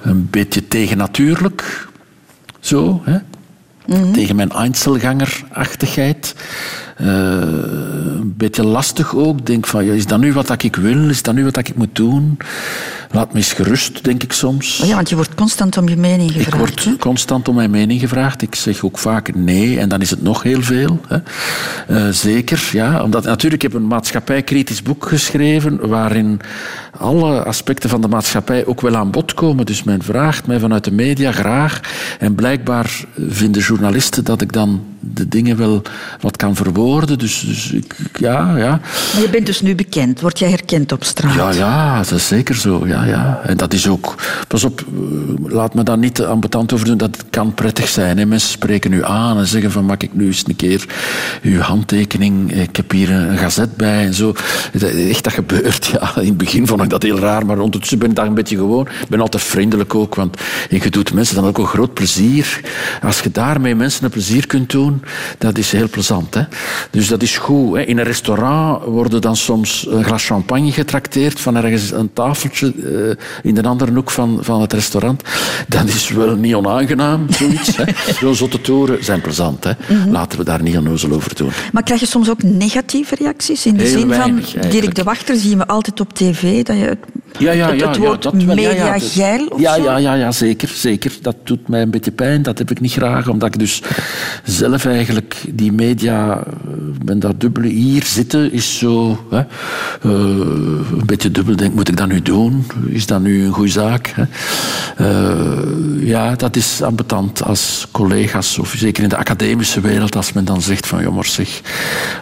een 0.02 0.28
beetje 0.30 0.68
tegennatuurlijk. 0.68 1.88
Zo, 2.60 3.02
hè. 3.04 3.18
Tegen 4.14 4.36
mijn 4.36 4.52
Einzelganger-achtigheid. 4.52 6.36
Eh, 6.96 7.08
een 7.08 8.34
beetje 8.38 8.64
lastig 8.64 9.16
ook. 9.16 9.40
Ik 9.40 9.46
denk 9.46 9.68
van, 9.68 9.86
ja, 9.86 9.94
is 9.94 10.06
dat 10.06 10.20
nu 10.20 10.34
wat 10.34 10.64
ik 10.64 10.76
wil? 10.76 11.10
Is 11.10 11.22
dat 11.22 11.36
nu 11.36 11.44
wat 11.44 11.58
ik 11.58 11.76
moet 11.76 11.96
doen? 11.96 12.38
Laat 13.12 13.32
me 13.34 13.38
eens 13.38 13.54
gerust, 13.54 14.04
denk 14.04 14.24
ik 14.24 14.32
soms. 14.32 14.80
Oh 14.82 14.88
ja, 14.88 14.96
want 14.96 15.10
je 15.10 15.16
wordt 15.16 15.36
constant 15.36 15.78
om 15.78 15.90
je 15.90 15.96
mening 15.96 16.30
Ik 16.30 16.36
gevraagd. 16.36 16.58
word 16.58 16.84
hè? 16.84 16.96
constant 16.98 17.48
om 17.48 17.56
mijn 17.56 17.70
mening 17.70 18.00
gevraagd. 18.00 18.42
Ik 18.42 18.56
zeg 18.56 18.84
ook 18.84 18.98
vaak 18.98 19.36
nee, 19.36 19.80
en 19.80 19.90
dan 19.90 20.02
is 20.02 20.10
het 20.10 20.22
nog 20.22 20.44
heel 20.44 20.62
veel. 20.62 21.00
Hè. 21.08 21.18
Eh, 21.88 22.14
zeker, 22.14 22.70
ja. 22.72 23.04
Omdat, 23.04 23.24
natuurlijk, 23.24 23.64
ik 23.64 23.72
heb 23.72 23.82
een 23.82 23.88
maatschappijkritisch 23.88 24.82
boek 24.82 25.08
geschreven 25.08 25.88
waarin 25.88 26.40
alle 27.00 27.44
aspecten 27.44 27.90
van 27.90 28.02
de 28.02 28.08
maatschappij 28.08 28.66
ook 28.66 28.82
wel 28.82 28.96
aan 28.96 29.12
bod 29.12 29.34
komen. 29.34 29.66
Dus 29.66 29.84
men 29.84 30.04
vraagt 30.04 30.48
mij 30.48 30.60
vanuit 30.60 30.84
de 30.84 30.92
media 30.92 31.32
graag. 31.32 31.80
En 32.20 32.36
blijkbaar 32.36 33.06
vinden 33.30 33.62
journalisten 33.62 34.24
dat 34.24 34.42
ik 34.42 34.54
dan 34.54 34.84
de 35.00 35.28
dingen 35.28 35.58
wel 35.58 35.82
wat 36.22 36.38
kan 36.38 36.56
verwoorden. 36.56 36.85
Dus, 36.86 37.40
dus 37.40 37.72
ik, 37.72 37.96
ja, 38.20 38.58
ja. 38.58 38.80
Maar 39.14 39.22
je 39.22 39.30
bent 39.32 39.46
dus 39.46 39.62
nu 39.62 39.76
bekend. 39.76 40.22
Word 40.22 40.40
jij 40.40 40.50
herkend 40.50 40.92
op 40.92 41.04
straat? 41.04 41.36
Ja, 41.36 41.52
ja, 41.52 41.98
dat 41.98 42.12
is 42.12 42.28
zeker 42.28 42.56
zo. 42.56 42.88
Ja, 42.88 43.04
ja. 43.04 43.42
En 43.44 43.58
dat 43.58 43.74
is 43.74 43.88
ook... 43.88 44.16
Pas 44.48 44.64
op, 44.64 44.82
eh, 44.82 45.52
laat 45.54 45.74
me 45.74 45.84
daar 45.84 45.98
niet 45.98 46.22
ambetant 46.22 46.74
over 46.74 46.86
doen. 46.86 46.98
Dat 46.98 47.24
kan 47.30 47.54
prettig 47.54 47.88
zijn. 47.88 48.18
Hè. 48.18 48.26
Mensen 48.26 48.50
spreken 48.50 48.94
u 48.94 49.04
aan 49.04 49.38
en 49.38 49.48
zeggen 49.48 49.72
van... 49.72 49.86
Mag 49.86 49.98
ik 49.98 50.14
nu 50.14 50.26
eens 50.26 50.44
een 50.48 50.56
keer 50.56 50.86
uw 51.42 51.60
handtekening... 51.60 52.52
Ik 52.52 52.76
heb 52.76 52.92
hier 52.92 53.12
een 53.12 53.38
gazet 53.38 53.76
bij 53.76 54.06
en 54.06 54.14
zo. 54.14 54.34
Echt, 55.10 55.24
dat 55.24 55.34
gebeurt. 55.34 55.84
Ja, 55.96 56.16
in 56.22 56.28
het 56.28 56.38
begin 56.38 56.68
vond 56.68 56.82
ik 56.84 56.90
dat 56.90 57.04
heel 57.04 57.20
raar. 57.20 57.46
Maar 57.46 57.60
ondertussen 57.60 58.00
ben 58.00 58.10
ik 58.10 58.16
daar 58.16 58.26
een 58.26 58.34
beetje 58.34 58.58
gewoon. 58.58 58.88
Ik 59.02 59.10
ben 59.10 59.22
altijd 59.22 59.44
vriendelijk 59.44 59.96
ook. 59.96 60.16
Want 60.16 60.38
je 60.70 60.90
doet 60.90 61.14
mensen 61.14 61.36
dan 61.36 61.46
ook 61.46 61.58
een 61.58 61.66
groot 61.66 61.94
plezier. 61.94 62.62
Als 63.04 63.20
je 63.20 63.32
daarmee 63.32 63.76
mensen 63.76 64.04
een 64.04 64.10
plezier 64.10 64.48
kunt 64.48 64.70
doen... 64.70 65.02
Dat 65.38 65.58
is 65.58 65.72
heel 65.72 65.90
plezant. 65.90 66.34
Hè. 66.34 66.42
Dus 66.92 67.08
dat 67.08 67.22
is 67.22 67.38
goed. 67.38 67.76
Hè. 67.76 67.82
In 67.82 67.98
een 67.98 68.04
restaurant 68.04 68.84
worden 68.84 69.22
dan 69.22 69.36
soms 69.36 69.88
een 69.90 70.04
glas 70.04 70.26
champagne 70.26 70.72
getrakteerd 70.72 71.40
van 71.40 71.56
ergens 71.56 71.92
een 71.92 72.14
tafeltje 72.14 72.68
eh, 72.68 73.50
in 73.50 73.56
de 73.56 73.64
andere 73.64 73.94
hoek 73.94 74.12
van, 74.12 74.38
van 74.42 74.62
het 74.62 74.74
restaurant. 74.74 75.22
Dat 75.68 75.88
is 75.88 76.10
wel 76.10 76.36
niet 76.36 76.56
onaangenaam, 76.56 77.26
zoiets. 77.30 77.78
Zo'n 78.20 78.36
zotte 78.36 78.62
toeren 78.62 79.04
zijn 79.04 79.22
plezant. 79.22 79.64
Hè. 79.64 79.72
Mhm. 79.88 80.10
Laten 80.10 80.38
we 80.38 80.44
daar 80.46 80.62
niet 80.62 80.78
onnozel 80.78 81.12
over 81.12 81.36
doen. 81.36 81.50
Maar 81.72 81.84
krijg 81.84 82.00
je 82.00 82.06
soms 82.06 82.30
ook 82.30 82.44
negatieve 82.44 83.16
reacties? 83.16 83.66
In 83.66 83.78
de 83.78 83.84
Heel 83.84 83.98
zin 84.00 84.08
weinig, 84.08 84.50
van. 84.52 84.70
Dirk 84.70 84.96
de 84.96 85.04
Wachter 85.04 85.36
zien 85.36 85.58
we 85.58 85.68
altijd 85.68 86.00
op 86.00 86.14
tv, 86.14 86.64
dat 86.64 86.78
je 86.78 86.84
het, 86.84 87.00
Ja, 87.38 87.52
ja, 87.52 87.68
het, 87.70 87.80
ja, 87.80 87.88
het 87.88 87.96
ja, 87.96 88.02
woord 88.02 88.24
dat 88.24 88.34
wel. 88.34 88.42
Ja, 88.42 88.62
ja, 88.62 88.68
dat- 88.68 88.76
mediageil 89.02 89.48
of 89.48 89.60
ja, 89.60 89.76
zo? 89.76 89.84
ja, 89.84 89.98
ja, 89.98 90.14
ja, 90.14 90.32
zeker, 90.32 90.68
zeker. 90.68 91.12
Dat 91.22 91.36
doet 91.44 91.68
mij 91.68 91.82
een 91.82 91.92
beetje 91.92 92.12
pijn. 92.12 92.44
Dat 92.44 92.58
heb 92.58 92.72
ik 92.72 92.80
niet 92.80 92.92
graag, 92.92 93.28
omdat 93.28 93.48
ik 93.48 93.60
dus 93.60 93.82
zelf 94.44 94.86
eigenlijk 94.86 95.36
die 95.50 95.72
media, 95.72 96.44
ben 97.06 97.20
dat 97.20 97.40
dubbele 97.40 97.68
hier 97.68 98.04
zitten, 98.04 98.52
is 98.52 98.78
zo 98.78 99.26
hè, 99.30 99.40
eh, 99.40 99.46
een 100.02 101.06
beetje 101.06 101.32
dubbel. 101.32 101.56
Denk, 101.56 101.74
moet 101.74 101.88
ik 101.88 101.98
dat 101.98 102.08
nu 102.08 102.22
doen? 102.22 102.66
Is 102.88 103.06
dat 103.06 103.22
nu 103.22 103.46
een 103.46 103.52
goede 103.52 103.72
zaak? 103.72 104.14
Hè? 104.16 104.24
Eh, 104.98 106.08
ja, 106.08 106.36
dat 106.36 106.56
is 106.56 106.82
ambetant 106.82 107.44
als 107.44 107.88
collega's, 107.92 108.58
of 108.58 108.74
zeker 108.78 109.04
in 109.04 109.10
de 109.10 109.18
academische 109.18 109.82
wereld, 109.82 110.16
als 110.16 110.34
men 110.34 110.46
dan 110.46 110.62
zegt 110.62 110.88
van, 110.88 111.02
jongens, 111.04 111.34
zeg, 111.34 111.62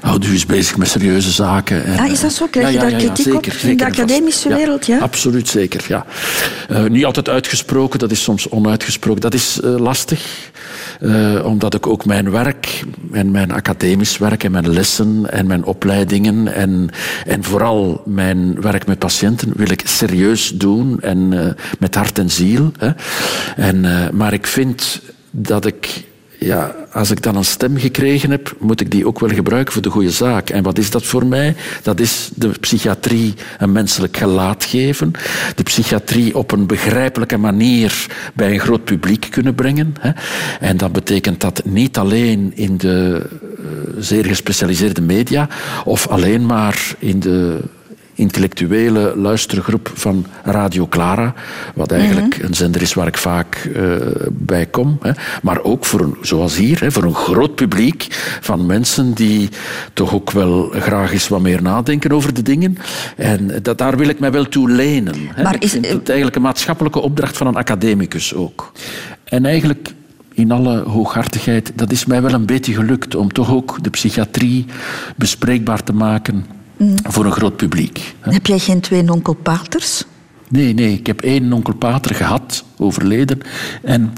houd 0.02 0.26
u 0.26 0.32
eens 0.32 0.46
bezig 0.46 0.78
met 0.78 0.88
serieuze 0.88 1.32
zaken. 1.32 1.86
En, 1.86 2.00
Ah, 2.00 2.12
is 2.12 2.20
dat 2.20 2.34
zo? 2.34 2.48
Krijg 2.52 2.72
je 2.72 2.80
daar 2.80 2.92
kritiek 2.92 3.34
op 3.34 3.46
in 3.46 3.78
de 3.78 3.86
academische 3.86 4.50
wereld, 4.50 4.86
ja? 4.86 4.98
Absoluut 5.00 5.48
zeker, 5.48 5.86
ja. 5.88 6.06
Eh, 6.70 6.84
niet 6.84 7.06
altijd 7.06 7.30
uitgesproken, 7.30 8.00
dat 8.00 8.12
is 8.12 8.24
soms 8.24 8.50
onuitgesproken. 8.50 9.22
Dat 9.22 9.34
is 9.34 9.60
eh, 9.64 9.78
lastig, 9.78 10.52
eh, 11.00 11.46
omdat 11.46 11.74
ik 11.74 11.88
ook 11.88 12.06
mijn 12.06 12.32
werk 12.32 12.84
en 13.12 13.32
mijn 13.32 13.52
academisch 13.52 14.18
werk 14.18 14.44
en 14.44 14.52
mijn 14.52 14.70
lessen 14.70 15.32
en 15.32 15.48
mijn 15.48 15.64
opleidingen 15.64 16.54
en, 16.54 16.90
en 17.26 17.44
vooral 17.44 18.02
mijn 18.06 18.62
werk 18.62 18.86
met 18.86 19.00
patiënten 19.00 19.52
wil 19.56 19.72
ik 19.72 19.82
serieus 19.88 20.50
doen 20.50 21.02
en 21.02 21.34
eh, 21.34 21.54
met 21.80 21.96
hart 21.96 22.20
en 22.20 22.30
ziel. 22.30 22.72
Hè. 22.78 22.90
En, 23.56 23.86
eh, 23.86 24.10
maar 24.10 24.34
ik 24.34 24.48
vind 24.48 25.02
dat 25.32 25.66
ik 25.66 26.06
ja, 26.46 26.76
als 26.92 27.12
ik 27.12 27.22
dan 27.22 27.36
een 27.36 27.46
stem 27.46 27.78
gekregen 27.78 28.32
heb, 28.32 28.56
moet 28.60 28.82
ik 28.82 28.92
die 28.92 29.08
ook 29.08 29.20
wel 29.20 29.30
gebruiken 29.30 29.74
voor 29.74 29.82
de 29.82 29.90
goede 29.90 30.10
zaak. 30.10 30.50
En 30.50 30.64
wat 30.64 30.78
is 30.78 30.90
dat 30.90 31.04
voor 31.04 31.26
mij? 31.26 31.56
Dat 31.82 32.00
is 32.00 32.30
de 32.36 32.50
psychiatrie 32.60 33.34
een 33.58 33.72
menselijk 33.72 34.18
gelaat 34.18 34.64
geven. 34.64 35.12
De 35.56 35.64
psychiatrie 35.64 36.38
op 36.38 36.52
een 36.52 36.68
begrijpelijke 36.68 37.38
manier 37.38 38.06
bij 38.34 38.54
een 38.54 38.60
groot 38.60 38.84
publiek 38.84 39.28
kunnen 39.30 39.56
brengen. 39.56 39.96
En 40.60 40.78
dat 40.78 40.92
betekent 40.92 41.42
dat 41.42 41.62
niet 41.66 41.98
alleen 41.98 42.52
in 42.56 42.78
de 42.78 43.22
eh, 43.58 43.66
zeer 43.98 44.26
gespecialiseerde 44.26 45.02
media 45.02 45.48
of 45.86 46.08
alleen 46.08 46.46
maar 46.46 46.96
in 47.00 47.20
de 47.20 47.60
intellectuele 48.16 49.14
luistergroep 49.18 49.92
van 49.94 50.26
Radio 50.44 50.88
Clara, 50.88 51.34
wat 51.76 51.92
eigenlijk 51.92 52.38
een 52.42 52.54
zender 52.54 52.82
is 52.82 52.94
waar 52.94 53.08
ik 53.08 53.18
vaak 53.18 53.56
eh, 53.56 53.84
bij 54.32 54.66
kom. 54.66 54.98
Hè. 55.02 55.12
Maar 55.42 55.64
ook 55.64 55.86
voor 55.86 56.00
een, 56.00 56.18
zoals 56.22 56.58
hier, 56.58 56.80
hè, 56.80 56.92
voor 56.92 57.04
een 57.04 57.16
groot 57.16 57.56
publiek 57.56 58.08
van 58.42 58.66
mensen 58.66 59.14
die 59.14 59.50
toch 59.94 60.14
ook 60.14 60.32
wel 60.32 60.70
graag 60.74 61.12
eens 61.12 61.28
wat 61.28 61.42
meer 61.42 61.62
nadenken 61.62 62.12
over 62.12 62.34
de 62.34 62.42
dingen. 62.42 62.78
En 63.18 63.52
dat, 63.62 63.78
daar 63.78 63.98
wil 63.98 64.08
ik 64.08 64.20
mij 64.20 64.32
wel 64.32 64.46
toe 64.50 64.70
lenen. 64.70 65.16
Hè. 65.34 65.44
Maar 65.44 65.56
ik 65.56 65.64
is- 65.64 65.72
vind 65.72 65.88
het 65.88 66.08
eigenlijk 66.08 66.36
een 66.36 66.42
maatschappelijke 66.42 67.00
opdracht 67.00 67.38
van 67.38 67.48
een 67.48 67.56
academicus 67.56 68.34
ook. 68.34 68.72
En 69.24 69.46
eigenlijk 69.46 69.94
in 70.34 70.52
alle 70.52 70.82
hooghartigheid, 70.82 71.72
dat 71.76 71.92
is 71.92 72.06
mij 72.06 72.22
wel 72.22 72.34
een 72.34 72.46
beetje 72.46 72.74
gelukt 72.74 73.16
om 73.16 73.32
toch 73.32 73.52
ook 73.54 73.84
de 73.84 73.90
psychiatrie 73.90 74.66
bespreekbaar 75.16 75.84
te 75.84 75.94
maken 75.94 76.46
voor 77.04 77.26
een 77.26 77.32
groot 77.32 77.56
publiek. 77.56 78.16
Heb 78.20 78.46
jij 78.46 78.60
geen 78.60 78.80
twee 78.80 79.02
nonkelpaters? 79.02 80.04
Nee, 80.50 80.74
nee, 80.74 80.94
ik 80.94 81.08
heb 81.08 81.22
één 81.22 81.54
onkel 81.54 81.76
Pater 81.76 82.16
gehad, 82.16 82.64
overleden, 82.78 83.40
en 83.82 84.14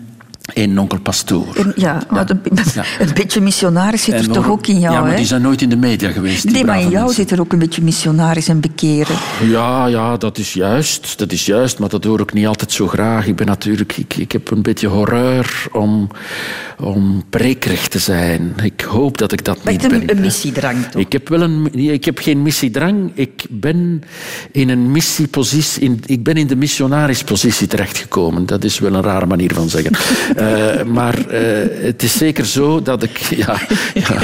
één 0.54 0.78
onkel 0.78 1.00
Pastoor. 1.00 1.56
En, 1.56 1.74
ja, 1.76 2.04
een, 2.10 2.40
Ja. 2.74 2.84
een 3.00 3.14
beetje 3.14 3.42
missionaris 3.42 4.04
zit 4.04 4.14
En 4.14 4.20
er 4.20 4.30
toch 4.30 4.50
ook 4.50 4.68
in 4.68 4.80
jou, 4.80 4.94
Ja, 4.94 5.02
maar 5.02 5.10
hè? 5.10 5.16
die 5.16 5.26
zijn 5.26 5.42
nooit 5.42 5.62
in 5.62 5.70
de 5.70 5.76
media 5.76 6.12
geweest. 6.12 6.44
die 6.44 6.52
Nee, 6.52 6.66
maar 6.66 6.82
in 6.82 6.90
jou 6.90 7.06
mensen. 7.06 7.16
zit 7.16 7.32
er 7.32 7.40
ook 7.40 7.54
een 7.54 7.60
beetje 7.60 7.82
missionaris 7.82 8.48
en 8.48 8.62
keren. 8.76 9.16
Ja, 9.44 9.86
ja, 9.86 10.18
dat 10.18 10.38
is 10.38 10.54
juist. 10.54 11.18
Dat 11.18 11.32
is 11.32 11.46
juist, 11.46 11.80
maar 11.80 11.90
dat 11.90 12.04
hoor 12.04 12.20
ik 12.20 12.34
niet 12.34 12.48
altijd 12.48 12.72
zo 12.72 12.88
graag. 12.88 13.28
Ik 13.28 13.36
ben 13.36 13.46
natuurlijk... 13.46 13.98
Ik, 13.98 14.16
ik 14.16 14.32
heb 14.32 14.52
een 14.52 14.62
beetje 14.62 14.88
horreur 14.88 15.66
om, 15.72 16.08
om 16.80 17.24
prekerig 17.30 17.88
te 17.88 18.00
zijn. 18.00 18.54
Ik 18.64 18.82
hoop 18.82 19.18
dat 19.18 19.32
ik 19.32 19.46
dat 19.46 19.64
Maar 19.64 19.74
niet 19.74 19.82
je 19.82 19.88
hebt 19.88 20.00
ben. 20.00 20.10
een, 20.10 20.16
een 20.18 20.24
missiedrang 20.24 20.86
toch? 20.86 21.02
Ik 21.02 21.12
heb, 21.12 21.28
wel 21.30 21.42
een, 21.42 21.62
nee, 21.72 21.92
ik 21.92 22.06
heb 22.06 22.18
geen 22.20 22.42
missiedrang. 22.42 23.12
Ik 23.14 23.46
ben 23.50 24.04
in 24.52 24.70
een 24.70 24.92
missiepositie. 24.92 25.82
In, 25.82 26.02
ik 26.06 26.24
ben 26.24 26.36
in 26.36 26.48
de 26.48 26.56
missionarispositie 26.56 27.68
terechtgekomen. 27.68 28.46
Dat 28.46 28.64
is 28.64 28.80
wel 28.80 28.94
een 28.94 29.02
rare 29.02 29.26
manier 29.26 29.54
van 29.54 29.70
zeggen. 29.70 29.92
Eh, 30.36 30.84
maar 30.84 31.28
eh, 31.28 31.42
het 31.86 32.04
is 32.04 32.18
zeker 32.18 32.46
zo 32.46 32.82
dat 32.82 33.04
ik. 33.04 33.18
Ja, 33.36 33.60
ja, 33.94 34.22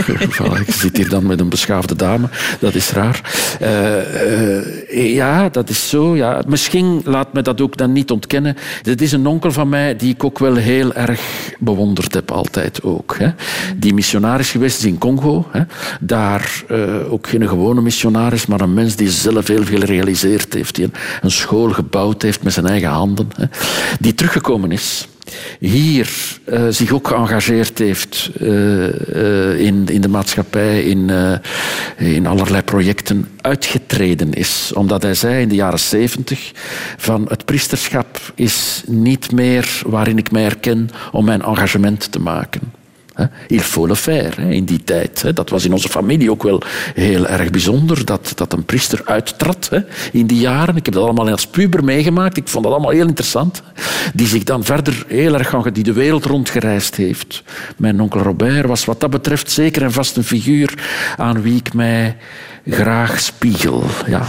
ik 0.67 0.73
zit 0.73 0.97
hier 0.97 1.09
dan 1.09 1.25
met 1.25 1.39
een 1.39 1.49
beschaafde 1.49 1.95
dame. 1.95 2.27
Dat 2.59 2.75
is 2.75 2.91
raar. 2.91 3.21
Eh, 3.59 5.15
ja, 5.15 5.49
dat 5.49 5.69
is 5.69 5.89
zo. 5.89 6.15
Ja. 6.15 6.41
Misschien 6.47 7.01
laat 7.05 7.33
me 7.33 7.41
dat 7.41 7.61
ook 7.61 7.77
dan 7.77 7.91
niet 7.91 8.11
ontkennen. 8.11 8.57
Dit 8.81 9.01
is 9.01 9.11
een 9.11 9.27
onkel 9.27 9.51
van 9.51 9.69
mij 9.69 9.95
die 9.95 10.13
ik 10.13 10.23
ook 10.23 10.39
wel 10.39 10.55
heel 10.55 10.93
erg 10.93 11.21
bewonderd 11.59 12.13
heb, 12.13 12.31
altijd 12.31 12.83
ook. 12.83 13.15
Hè. 13.19 13.29
Die 13.77 13.93
missionaris 13.93 14.51
geweest 14.51 14.77
is 14.77 14.85
in 14.85 14.97
Congo. 14.97 15.47
Hè. 15.51 15.61
Daar 15.99 16.63
ook 17.09 17.27
geen 17.27 17.47
gewone 17.47 17.81
missionaris, 17.81 18.45
maar 18.45 18.61
een 18.61 18.73
mens 18.73 18.95
die 18.95 19.09
zelf 19.09 19.47
heel 19.47 19.63
veel 19.63 19.79
gerealiseerd 19.79 20.53
heeft. 20.53 20.75
Die 20.75 20.89
een, 21.21 21.31
school 21.31 21.69
gebouwd 21.69 22.21
heeft 22.21 22.43
met 22.43 22.53
zijn 22.53 22.67
eigen 22.67 22.89
handen. 22.89 23.27
Die 23.99 24.13
teruggekomen 24.13 24.71
is 24.71 25.07
hier 25.59 26.39
eh, 26.45 26.67
zich 26.69 26.91
ook 26.91 27.07
geëngageerd 27.07 27.77
heeft 27.77 28.29
eh, 28.39 28.87
eh, 28.87 29.59
in, 29.59 29.87
in 29.87 30.01
de 30.01 30.07
maatschappij, 30.07 30.83
in, 30.83 31.09
in 31.97 32.27
allerlei 32.27 32.61
projecten, 32.61 33.27
uitgetreden 33.41 34.33
is. 34.33 34.71
Omdat 34.75 35.01
hij 35.01 35.13
zei 35.13 35.41
in 35.41 35.49
de 35.49 35.55
jaren 35.55 35.79
zeventig 35.79 36.51
van 36.97 37.25
het 37.29 37.45
priesterschap 37.45 38.31
is 38.35 38.83
niet 38.87 39.31
meer 39.31 39.81
waarin 39.85 40.17
ik 40.17 40.31
mij 40.31 40.41
herken 40.41 40.89
om 41.11 41.25
mijn 41.25 41.41
engagement 41.41 42.11
te 42.11 42.19
maken. 42.19 42.80
Hè. 43.13 43.25
Il 43.47 43.59
faut 43.59 43.87
le 43.87 43.95
faire 43.95 44.41
hè, 44.41 44.49
in 44.49 44.65
die 44.65 44.83
tijd. 44.83 45.21
hè. 45.21 45.33
Dat 45.33 45.49
was 45.49 45.65
in 45.65 45.73
onze 45.73 45.89
familie 45.89 46.31
ook 46.31 46.43
wel 46.43 46.61
heel 46.93 47.27
erg 47.27 47.49
bijzonder, 47.49 48.05
dat, 48.05 48.31
dat 48.35 48.53
een 48.53 48.65
priester 48.65 49.01
uittrad 49.05 49.67
hè, 49.69 49.79
in 50.11 50.27
die 50.27 50.39
jaren. 50.39 50.75
Ik 50.75 50.85
heb 50.85 50.93
dat 50.93 51.03
allemaal 51.03 51.29
als 51.29 51.47
puber 51.47 51.83
meegemaakt. 51.83 52.37
Ik 52.37 52.47
vond 52.47 52.63
dat 52.63 52.73
allemaal 52.73 52.91
heel 52.91 53.07
interessant. 53.07 53.61
Die 54.13 54.27
zich 54.27 54.43
dan 54.43 54.63
verder 54.63 55.05
heel 55.07 55.33
erg 55.33 55.49
gaan, 55.49 55.63
die 55.73 55.83
de 55.83 55.93
wereld 55.93 56.25
rondgereisd 56.25 56.95
heeft. 56.95 57.43
Mijn 57.77 58.01
onkel 58.01 58.21
Robert 58.21 58.67
was 58.67 58.85
wat 58.85 58.99
dat 58.99 59.09
betreft 59.09 59.51
zeker 59.51 59.83
en 59.83 59.91
vast 59.91 60.17
een 60.17 60.23
figuur 60.23 60.73
aan 61.17 61.41
wie 61.41 61.55
ik 61.55 61.73
mij 61.73 62.17
graag 62.67 63.19
spiegel. 63.19 63.83
Ja. 64.07 64.25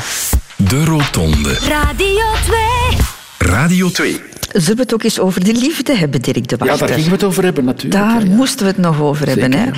De 0.57 0.85
Rotonde. 0.85 1.55
Radio 1.55 2.25
2. 2.45 3.51
Radio 3.51 3.91
2. 3.91 4.32
Zullen 4.53 4.77
we 4.77 4.83
het 4.83 4.95
ook 4.95 5.03
eens 5.03 5.21
over 5.21 5.45
de 5.45 5.53
liefde 5.53 5.97
hebben, 5.97 6.23
Dirk 6.23 6.49
de 6.49 6.57
ja, 6.59 6.65
Wachter? 6.67 6.87
daar 6.87 6.97
gingen 6.97 7.11
we 7.11 7.17
het 7.17 7.25
over 7.25 7.45
hebben 7.45 7.65
natuurlijk. 7.65 8.03
Daar 8.03 8.21
Ja, 8.25 8.29
ja. 8.31 8.35
moesten 8.37 8.59
we 8.67 8.73
het 8.73 8.81
nog 8.81 9.01
over 9.01 9.27
hebben. 9.29 9.53
Hè? 9.53 9.71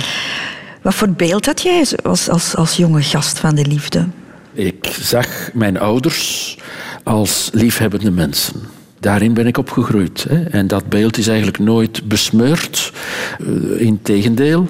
Wat 0.81 0.95
voor 0.95 1.09
beeld 1.09 1.45
had 1.45 1.61
jij 1.61 1.85
als, 2.03 2.29
als, 2.29 2.55
als 2.55 2.75
jonge 2.75 3.01
gast 3.01 3.39
van 3.39 3.55
de 3.55 3.65
liefde? 3.65 4.05
Ik 4.53 4.97
zag 5.01 5.27
mijn 5.53 5.79
ouders 5.79 6.57
als 7.03 7.49
liefhebbende 7.53 8.11
mensen. 8.11 8.53
Daarin 8.99 9.33
ben 9.33 9.47
ik 9.47 9.57
opgegroeid. 9.57 10.25
Hè. 10.29 10.43
En 10.43 10.67
dat 10.67 10.89
beeld 10.89 11.17
is 11.17 11.27
eigenlijk 11.27 11.59
nooit 11.59 12.07
besmeurd. 12.07 12.93
Uh, 13.39 13.81
Integendeel, 13.81 14.67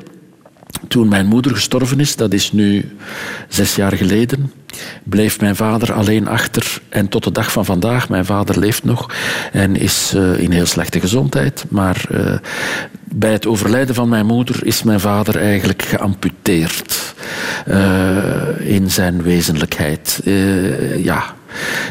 toen 0.87 1.07
mijn 1.07 1.25
moeder 1.25 1.51
gestorven 1.51 1.99
is, 1.99 2.15
dat 2.15 2.33
is 2.33 2.51
nu 2.51 2.95
zes 3.47 3.75
jaar 3.75 3.93
geleden, 3.93 4.51
bleef 5.03 5.39
mijn 5.39 5.55
vader 5.55 5.93
alleen 5.93 6.27
achter. 6.27 6.81
En 6.89 7.07
tot 7.07 7.23
de 7.23 7.31
dag 7.31 7.51
van 7.51 7.65
vandaag, 7.65 8.09
mijn 8.09 8.25
vader 8.25 8.59
leeft 8.59 8.83
nog 8.83 9.13
en 9.51 9.75
is 9.75 10.13
uh, 10.15 10.39
in 10.39 10.51
heel 10.51 10.65
slechte 10.65 10.99
gezondheid. 10.99 11.65
Maar 11.69 12.05
uh, 12.11 12.33
bij 13.03 13.31
het 13.31 13.45
overlijden 13.45 13.95
van 13.95 14.09
mijn 14.09 14.25
moeder 14.25 14.65
is 14.65 14.83
mijn 14.83 14.99
vader 14.99 15.37
eigenlijk 15.37 15.81
geamputeerd 15.81 17.13
uh, 17.67 18.59
in 18.59 18.91
zijn 18.91 19.21
wezenlijkheid. 19.21 20.21
ja. 20.97 21.35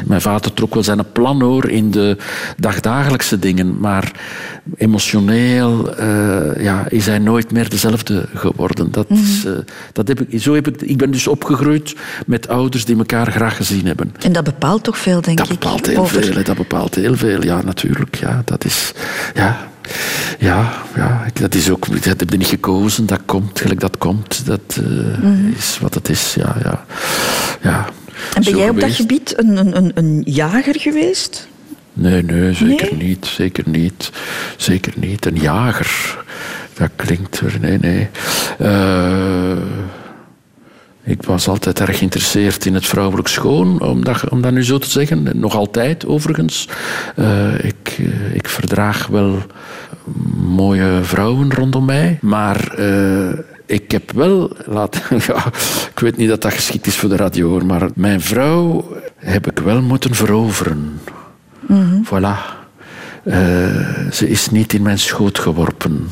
Mijn 0.05 0.21
vader 0.21 0.53
trok 0.53 0.73
wel 0.73 0.83
zijn 0.83 1.11
plan 1.11 1.41
hoor 1.41 1.69
in 1.69 1.91
de 1.91 2.17
dagdagelijkse 2.57 3.39
dingen, 3.39 3.79
maar 3.79 4.11
emotioneel 4.77 5.99
uh, 5.99 6.63
ja, 6.63 6.85
is 6.89 7.05
hij 7.05 7.19
nooit 7.19 7.51
meer 7.51 7.69
dezelfde 7.69 8.25
geworden. 8.33 8.91
Dat 8.91 9.09
Mhm. 9.09 9.19
is, 9.21 9.45
uh, 9.45 9.51
dat 9.93 10.07
heb 10.07 10.21
ik, 10.21 10.41
zo 10.41 10.53
heb 10.53 10.67
ik, 10.67 10.81
ik 10.81 10.97
ben 10.97 11.11
dus 11.11 11.27
opgegroeid 11.27 11.95
met 12.25 12.47
ouders 12.47 12.85
die 12.85 12.97
elkaar 12.97 13.31
graag 13.31 13.55
gezien 13.55 13.85
hebben. 13.85 14.13
En 14.21 14.31
dat 14.31 14.43
bepaalt 14.43 14.83
toch 14.83 14.97
veel, 14.97 15.21
denk 15.21 15.37
dat 15.37 15.49
ik? 15.49 15.59
Bepaalt 15.59 15.85
heel 15.87 15.97
over... 15.97 16.23
veel, 16.23 16.43
dat 16.43 16.55
bepaalt 16.55 16.95
heel 16.95 17.15
veel, 17.15 17.43
ja, 17.43 17.61
natuurlijk. 17.61 18.15
Ja, 18.15 18.41
dat 18.45 18.65
is... 18.65 18.91
Ja, 19.33 19.67
ja, 20.39 20.71
ja, 20.95 21.23
ik- 21.25 21.39
dat 21.39 21.55
is 21.55 21.69
ook, 21.69 21.91
dat 22.03 22.19
heb 22.19 22.29
je 22.29 22.37
niet 22.37 22.47
gekozen, 22.47 23.05
dat 23.05 23.19
komt 23.25 23.59
gelijk 23.59 23.79
dat 23.79 23.97
komt. 23.97 24.45
Dat 24.45 24.79
uh, 24.79 24.87
Mhm. 25.21 25.47
is 25.57 25.77
wat 25.81 25.93
het 25.93 26.09
is, 26.09 26.33
ja. 26.33 26.55
ja. 26.63 26.85
ja. 27.61 27.85
En 28.33 28.43
ben 28.43 28.57
jij 28.57 28.69
op 28.69 28.79
dat 28.79 28.91
gebied 28.91 29.37
een, 29.37 29.57
een, 29.57 29.77
een, 29.77 29.91
een 29.95 30.21
jager 30.25 30.79
geweest? 30.79 31.47
Nee, 31.93 32.23
nee, 32.23 32.53
zeker 32.53 32.97
Nee? 32.97 33.07
niet. 33.07 33.25
Zeker 33.25 33.63
niet. 33.67 34.11
Zeker 34.57 34.93
niet. 34.95 35.25
Een 35.25 35.35
jager. 35.35 36.23
Dat 36.73 36.89
klinkt 36.95 37.39
er. 37.39 37.57
Nee, 37.61 37.77
nee. 37.77 38.07
Eh, 38.57 39.57
ik 41.03 41.23
was 41.23 41.47
altijd 41.47 41.79
erg 41.79 41.97
geïnteresseerd 41.97 42.65
in 42.65 42.73
het 42.73 42.85
vrouwelijk 42.85 43.27
schoon, 43.27 43.81
om 43.81 44.03
dat, 44.03 44.29
om 44.29 44.41
dat 44.41 44.51
nu 44.51 44.63
zo 44.63 44.77
te 44.77 44.89
zeggen. 44.89 45.29
Nog 45.33 45.55
altijd, 45.55 46.05
overigens. 46.05 46.67
Eh, 47.15 47.63
ik, 47.63 47.95
eh, 47.97 48.35
ik 48.35 48.47
verdraag 48.47 49.07
wel 49.07 49.37
mooie 50.37 50.99
vrouwen 51.01 51.53
rondom 51.53 51.85
mij, 51.85 52.17
maar. 52.21 52.75
Ik 53.65 53.91
heb 53.91 54.11
wel 54.11 54.51
laten. 54.65 55.01
Ja, 55.27 55.45
ik 55.93 55.99
weet 55.99 56.17
niet 56.17 56.29
dat 56.29 56.41
dat 56.41 56.53
geschikt 56.53 56.87
is 56.87 56.95
voor 56.97 57.09
de 57.09 57.15
radio, 57.15 57.49
hoor, 57.49 57.65
maar 57.65 57.89
mijn 57.95 58.21
vrouw 58.21 58.95
heb 59.17 59.47
ik 59.51 59.59
wel 59.59 59.81
moeten 59.81 60.15
veroveren. 60.15 60.99
Voilà. 62.05 62.53
Eh, 63.23 63.37
ze 64.11 64.29
is 64.29 64.49
niet 64.49 64.73
in 64.73 64.81
mijn 64.81 64.99
schoot 64.99 65.39
geworpen. 65.39 66.07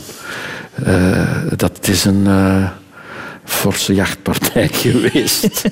Eh, 0.83 1.27
dat 1.55 1.87
is 1.87 2.05
een 2.05 2.27
eh, 2.27 2.69
forse 3.43 3.93
jachtpartij 3.93 4.67
geweest. 4.83 5.63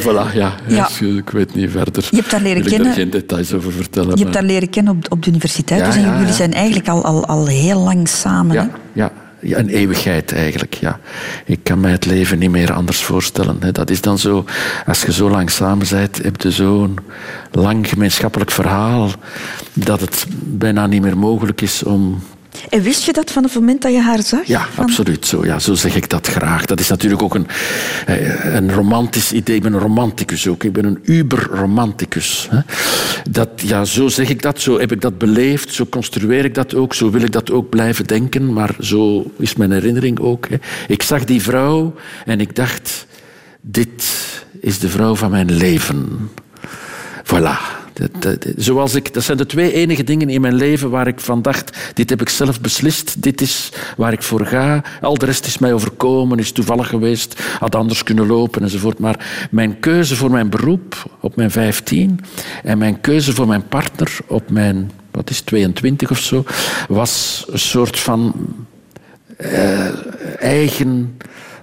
Voilà, 0.00 0.32
ja. 0.34 0.52
Ja. 0.68 0.88
Ik 1.00 1.30
weet 1.30 1.54
niet 1.54 1.70
verder. 1.70 2.06
Je 2.10 2.16
hebt 2.16 2.30
haar 2.32 2.40
leren 2.40 2.56
Wil 2.62 2.64
ik 2.64 2.68
kennen- 2.76 2.86
daar 2.86 2.96
geen 2.96 3.10
details 3.10 3.52
over 3.54 3.72
vertellen. 3.72 4.08
Je 4.08 4.14
maar- 4.14 4.24
hebt 4.24 4.34
haar 4.34 4.44
leren 4.44 4.70
kennen 4.70 4.96
op, 4.96 5.06
op 5.12 5.22
de 5.22 5.30
universiteit, 5.30 5.80
Ja, 5.80 5.86
dus 5.86 5.94
ja, 5.96 6.18
jullie 6.18 6.32
zijn 6.32 6.52
eigenlijk 6.54 6.88
al, 6.88 7.04
al, 7.04 7.26
al 7.26 7.46
heel 7.46 7.80
lang 7.80 8.08
samen. 8.08 8.54
Ja, 8.54 8.62
Hè? 8.62 8.68
ja, 8.92 9.12
een 9.46 9.68
eeuwigheid 9.68 10.32
eigenlijk. 10.32 10.74
Ja. 10.74 11.00
Ik 11.44 11.58
kan 11.62 11.80
mij 11.80 11.90
het 11.90 12.06
leven 12.06 12.38
niet 12.38 12.50
meer 12.50 12.72
anders 12.72 13.02
voorstellen. 13.02 13.56
Hè. 13.60 13.72
Dat 13.72 13.90
is 13.90 14.00
dan 14.00 14.18
zo, 14.18 14.44
als 14.86 15.02
je 15.02 15.12
zo 15.12 15.30
lang 15.30 15.50
samen 15.50 15.86
bent, 15.90 16.22
heb 16.22 16.40
je 16.40 16.50
zo'n 16.50 16.98
lang 17.50 17.88
gemeenschappelijk 17.88 18.50
verhaal 18.50 19.10
dat 19.72 20.00
het 20.00 20.26
bijna 20.40 20.86
niet 20.86 21.02
meer 21.02 21.18
mogelijk 21.18 21.60
is 21.60 21.82
om 21.82 22.22
En 22.68 22.82
wist 22.82 23.02
je 23.04 23.12
dat 23.12 23.30
van 23.30 23.42
het 23.42 23.54
moment 23.54 23.82
dat 23.82 23.92
je 23.92 24.00
haar 24.00 24.22
zag? 24.22 24.46
ja, 24.46 24.66
Van- 24.74 24.84
absoluut 24.84 25.26
zo. 25.26 25.44
Ja, 25.44 25.58
zo 25.58 25.74
zeg 25.74 25.96
ik 25.96 26.08
dat 26.10 26.26
graag. 26.26 26.64
Dat 26.64 26.80
is 26.80 26.88
natuurlijk 26.88 27.22
ook 27.22 27.34
een, 27.34 27.46
eh, 28.06 28.54
een 28.54 28.72
romantisch 28.72 29.32
idee. 29.32 29.56
Ik 29.56 29.62
ben 29.62 29.72
een 29.72 29.80
romanticus 29.80 30.48
ook. 30.48 30.64
Ik 30.64 30.72
ben 30.72 30.84
een 30.84 30.98
uber-romanticus. 31.02 32.48
Dat, 33.30 33.48
ja, 33.56 33.84
zo 33.84 34.08
zeg 34.08 34.28
ik 34.28 34.42
dat. 34.42 34.60
Zo 34.60 34.78
heb 34.78 34.92
ik 34.92 35.00
dat 35.00 35.18
beleefd. 35.18 35.72
Zo 35.72 35.86
construeer 35.86 36.44
ik 36.44 36.54
dat 36.54 36.74
ook. 36.74 36.94
Zo 36.94 37.10
wil 37.10 37.22
ik 37.22 37.32
dat 37.32 37.50
ook 37.50 37.68
blijven 37.68 38.06
denken. 38.06 38.52
Maar 38.52 38.74
zo 38.80 39.30
is 39.38 39.54
mijn 39.56 39.72
herinnering 39.72 40.18
ook. 40.20 40.48
hè. 40.48 40.56
Ik 40.88 41.02
zag 41.02 41.24
die 41.24 41.42
vrouw 41.42 41.94
en 42.24 42.40
ik 42.40 42.56
dacht... 42.56 43.06
Dit 43.66 44.04
is 44.60 44.78
de 44.78 44.88
vrouw 44.88 45.14
van 45.14 45.30
mijn 45.30 45.52
leven. 45.52 46.30
Voilà. 47.24 47.83
Dat, 47.94 48.46
zoals 48.56 48.94
ik, 48.94 49.14
dat 49.14 49.22
zijn 49.22 49.38
de 49.38 49.46
twee 49.46 49.72
enige 49.72 50.04
dingen 50.04 50.28
in 50.28 50.40
mijn 50.40 50.54
leven 50.54 50.90
waar 50.90 51.06
ik 51.06 51.20
van 51.20 51.42
dacht, 51.42 51.76
dit 51.94 52.10
heb 52.10 52.20
ik 52.20 52.28
zelf 52.28 52.60
beslist, 52.60 53.22
dit 53.22 53.40
is 53.40 53.72
waar 53.96 54.12
ik 54.12 54.22
voor 54.22 54.46
ga. 54.46 54.82
Al 55.00 55.18
de 55.18 55.26
rest 55.26 55.46
is 55.46 55.58
mij 55.58 55.72
overkomen, 55.72 56.38
is 56.38 56.52
toevallig 56.52 56.88
geweest, 56.88 57.42
had 57.58 57.74
anders 57.74 58.02
kunnen 58.02 58.26
lopen 58.26 58.62
enzovoort. 58.62 58.98
Maar 58.98 59.48
mijn 59.50 59.80
keuze 59.80 60.16
voor 60.16 60.30
mijn 60.30 60.50
beroep 60.50 61.16
op 61.20 61.36
mijn 61.36 61.50
15 61.50 62.20
en 62.64 62.78
mijn 62.78 63.00
keuze 63.00 63.32
voor 63.32 63.46
mijn 63.46 63.68
partner 63.68 64.18
op 64.26 64.50
mijn, 64.50 64.90
wat 65.10 65.30
is 65.30 65.36
het, 65.36 65.46
22 65.46 66.10
of 66.10 66.18
zo, 66.18 66.44
was 66.88 67.44
een 67.50 67.58
soort 67.58 67.98
van 67.98 68.34
eh, 69.36 69.88
eigen 70.40 71.16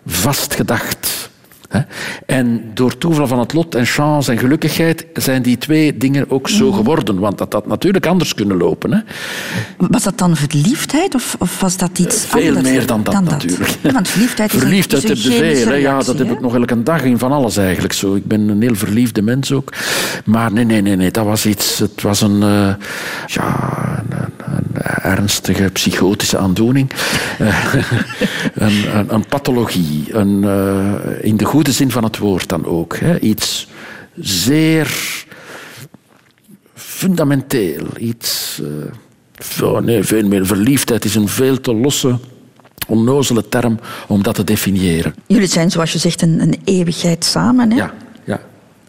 vastgedacht. 0.06 1.31
En 2.26 2.72
door 2.74 2.98
toeval 2.98 3.28
van 3.28 3.40
het 3.40 3.54
lot 3.54 3.76
en 3.76 3.86
chance 3.86 4.32
en 4.32 4.38
gelukkigheid 4.38 5.06
zijn 5.14 5.42
die 5.42 5.58
twee 5.58 5.98
dingen 5.98 6.26
ook 6.30 6.50
zo 6.50 6.68
Mhm. 6.68 6.76
geworden. 6.78 7.20
Want 7.20 7.38
dat 7.38 7.54
had 7.54 7.68
natuurlijk 7.68 8.06
anders 8.06 8.34
kunnen 8.34 8.58
lopen. 8.58 8.94
Hè. 8.94 9.00
Was 9.78 10.04
dat 10.04 10.18
dan 10.18 10.36
verliefdheid 10.36 11.16
of, 11.16 11.36
of 11.40 11.60
was 11.60 11.78
dat 11.78 12.00
iets 12.00 12.26
Veel 12.26 12.48
anders? 12.48 12.70
meer 12.70 12.86
dan 12.86 13.04
dat, 13.04 13.22
natuurlijk. 13.24 13.78
Ja, 13.82 13.92
want 13.92 14.08
verliefdheid 14.08 14.50
is 14.50 14.56
een, 14.56 14.62
Verliefdheid 14.68 15.04
heb 15.08 15.18
je 15.18 15.32
veel. 15.32 15.74
Ja, 15.76 16.00
dat 16.00 16.18
heb 16.18 16.32
ik 16.32 16.42
nog 16.42 16.56
elke 16.56 16.84
dag 16.84 17.04
in 17.04 17.18
van 17.18 17.32
alles 17.32 17.58
eigenlijk 17.58 17.94
zo. 17.94 18.16
Ik 18.16 18.26
ben 18.26 18.50
een 18.50 18.62
heel 18.62 18.76
verliefde 18.76 19.22
mens 19.22 19.52
ook. 19.52 19.74
Maar 20.26 20.52
nee, 20.54 20.66
nee, 20.66 20.82
nee, 20.82 20.96
nee 20.96 21.12
dat 21.12 21.26
was 21.26 21.46
iets. 21.46 21.80
Het 21.80 22.02
was 22.02 22.22
een, 22.22 22.42
eh, 22.44 22.74
ja, 23.26 23.91
ernstige 24.84 25.70
psychotische 25.74 26.38
aandoening. 26.38 26.92
Eh, 27.40 27.74
een, 28.54 28.98
een, 28.98 29.14
een 29.14 29.26
pathologie. 29.26 30.06
Een, 30.16 30.44
eh, 30.44 31.24
in 31.26 31.38
de 31.38 31.46
goede 31.46 31.72
zin 31.72 31.92
van 31.92 32.04
het 32.04 32.18
woord 32.18 32.50
dan 32.50 32.66
ook. 32.66 32.98
Hè. 32.98 33.20
Iets 33.20 33.68
zeer 34.20 34.92
fundamenteel. 36.74 37.88
Iets. 37.98 38.62
eh, 39.60 39.64
oh 39.64 39.80
nee, 39.80 40.04
veel 40.04 40.28
meer. 40.28 40.46
Verliefdheid 40.46 41.06
is 41.06 41.16
een 41.16 41.28
veel 41.28 41.62
te 41.62 41.74
losse, 41.74 42.18
onnozele 42.88 43.50
term 43.50 43.80
om 44.08 44.24
dat 44.24 44.36
te 44.36 44.44
definiëren. 44.44 45.16
Jullie 45.28 45.48
zijn, 45.48 45.72
zoals 45.72 45.92
je 45.92 46.00
zegt, 46.00 46.22
een, 46.22 46.42
een 46.42 46.56
eeuwigheid 46.64 47.26
samen. 47.26 47.72
Hè? 47.72 47.78
Ja. 47.78 47.94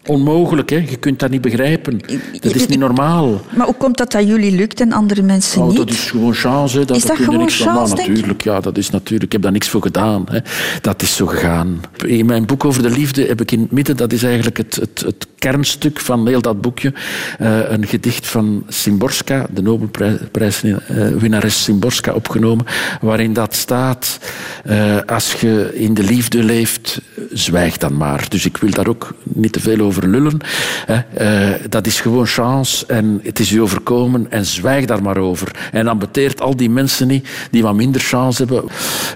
Onmogelijk, 0.07 0.71
hè? 0.71 0.77
je 0.77 0.97
kunt 0.97 1.19
dat 1.19 1.31
niet 1.31 1.41
begrijpen. 1.41 2.01
Dat 2.41 2.55
is 2.55 2.67
niet 2.67 2.79
normaal. 2.79 3.41
Maar 3.57 3.67
hoe 3.67 3.75
komt 3.75 3.97
dat 3.97 4.13
dat 4.13 4.27
jullie 4.27 4.53
lukt 4.53 4.81
en 4.81 4.93
andere 4.93 5.23
mensen 5.23 5.63
Oh, 5.63 5.69
niet? 5.69 5.77
dat 5.77 5.91
is 5.91 6.11
gewoon 6.11 6.35
chance. 6.35 6.79
Hè. 6.79 6.85
Dat, 6.85 6.97
Is 6.97 7.05
dat 7.05 7.17
gewoon 7.17 7.39
niks 7.39 7.61
chance, 7.61 7.97
je? 7.97 8.09
Natuurlijk, 8.09 8.43
ja, 8.43 8.61
dat 8.61 8.79
is 8.79 8.91
natuurlijk. 8.91 9.25
Ik 9.25 9.33
heb 9.33 9.43
daar 9.43 9.53
niks 9.53 9.69
voor 9.69 9.83
gedaan. 9.83 10.25
Hè. 10.31 10.39
Dat 10.81 11.03
is 11.03 11.17
zo 11.17 11.27
gegaan. 11.27 11.81
In 12.07 12.27
mijn 12.27 12.47
boek 12.47 12.65
over 12.65 12.83
de 12.83 12.91
liefde 12.91 13.27
heb 13.27 13.41
ik 13.41 13.51
in 13.51 13.61
het 13.61 13.71
midden, 13.71 13.97
dat 13.97 14.13
is 14.13 14.23
eigenlijk 14.23 14.57
het, 14.57 14.77
het, 14.77 15.01
het 15.01 15.27
kernstuk 15.43 16.01
van 16.01 16.29
heel 16.29 16.41
dat 16.41 16.61
boekje, 16.61 16.93
eh, 17.39 17.71
een 17.71 17.87
gedicht 17.87 18.27
van 18.27 18.65
Simborska, 18.69 19.47
de 19.51 19.63
Nobelprijswinnares 19.63 21.63
Simborska, 21.63 22.13
opgenomen, 22.13 22.67
waarin 23.01 23.33
dat 23.33 23.55
staat, 23.55 24.19
eh, 24.65 24.99
als 25.07 25.33
je 25.33 25.71
in 25.75 25.95
de 25.95 26.03
liefde 26.03 26.43
leeft, 26.43 27.01
zwijg 27.33 27.77
dan 27.77 27.97
maar. 27.97 28.27
Dus 28.29 28.45
ik 28.45 28.57
wil 28.57 28.71
daar 28.71 28.89
ook 28.89 29.15
niet 29.23 29.53
te 29.53 29.61
veel 29.61 29.81
over 29.81 29.92
lullen. 30.01 30.41
Hè. 30.87 31.01
Eh, 31.15 31.61
dat 31.69 31.87
is 31.87 32.01
gewoon 32.01 32.27
chance 32.27 32.87
en 32.87 33.21
het 33.23 33.39
is 33.39 33.51
u 33.53 33.61
overkomen 33.61 34.27
en 34.31 34.47
zwijg 34.47 34.85
daar 34.85 35.03
maar 35.03 35.17
over. 35.17 35.71
En 35.73 35.85
dan 35.85 35.99
beteert 35.99 36.41
al 36.41 36.57
die 36.57 36.71
mensen 36.71 37.09
niet 37.09 37.29
die 37.51 37.63
wat 37.63 37.75
minder 37.75 38.01
chance 38.01 38.45
hebben. 38.45 38.65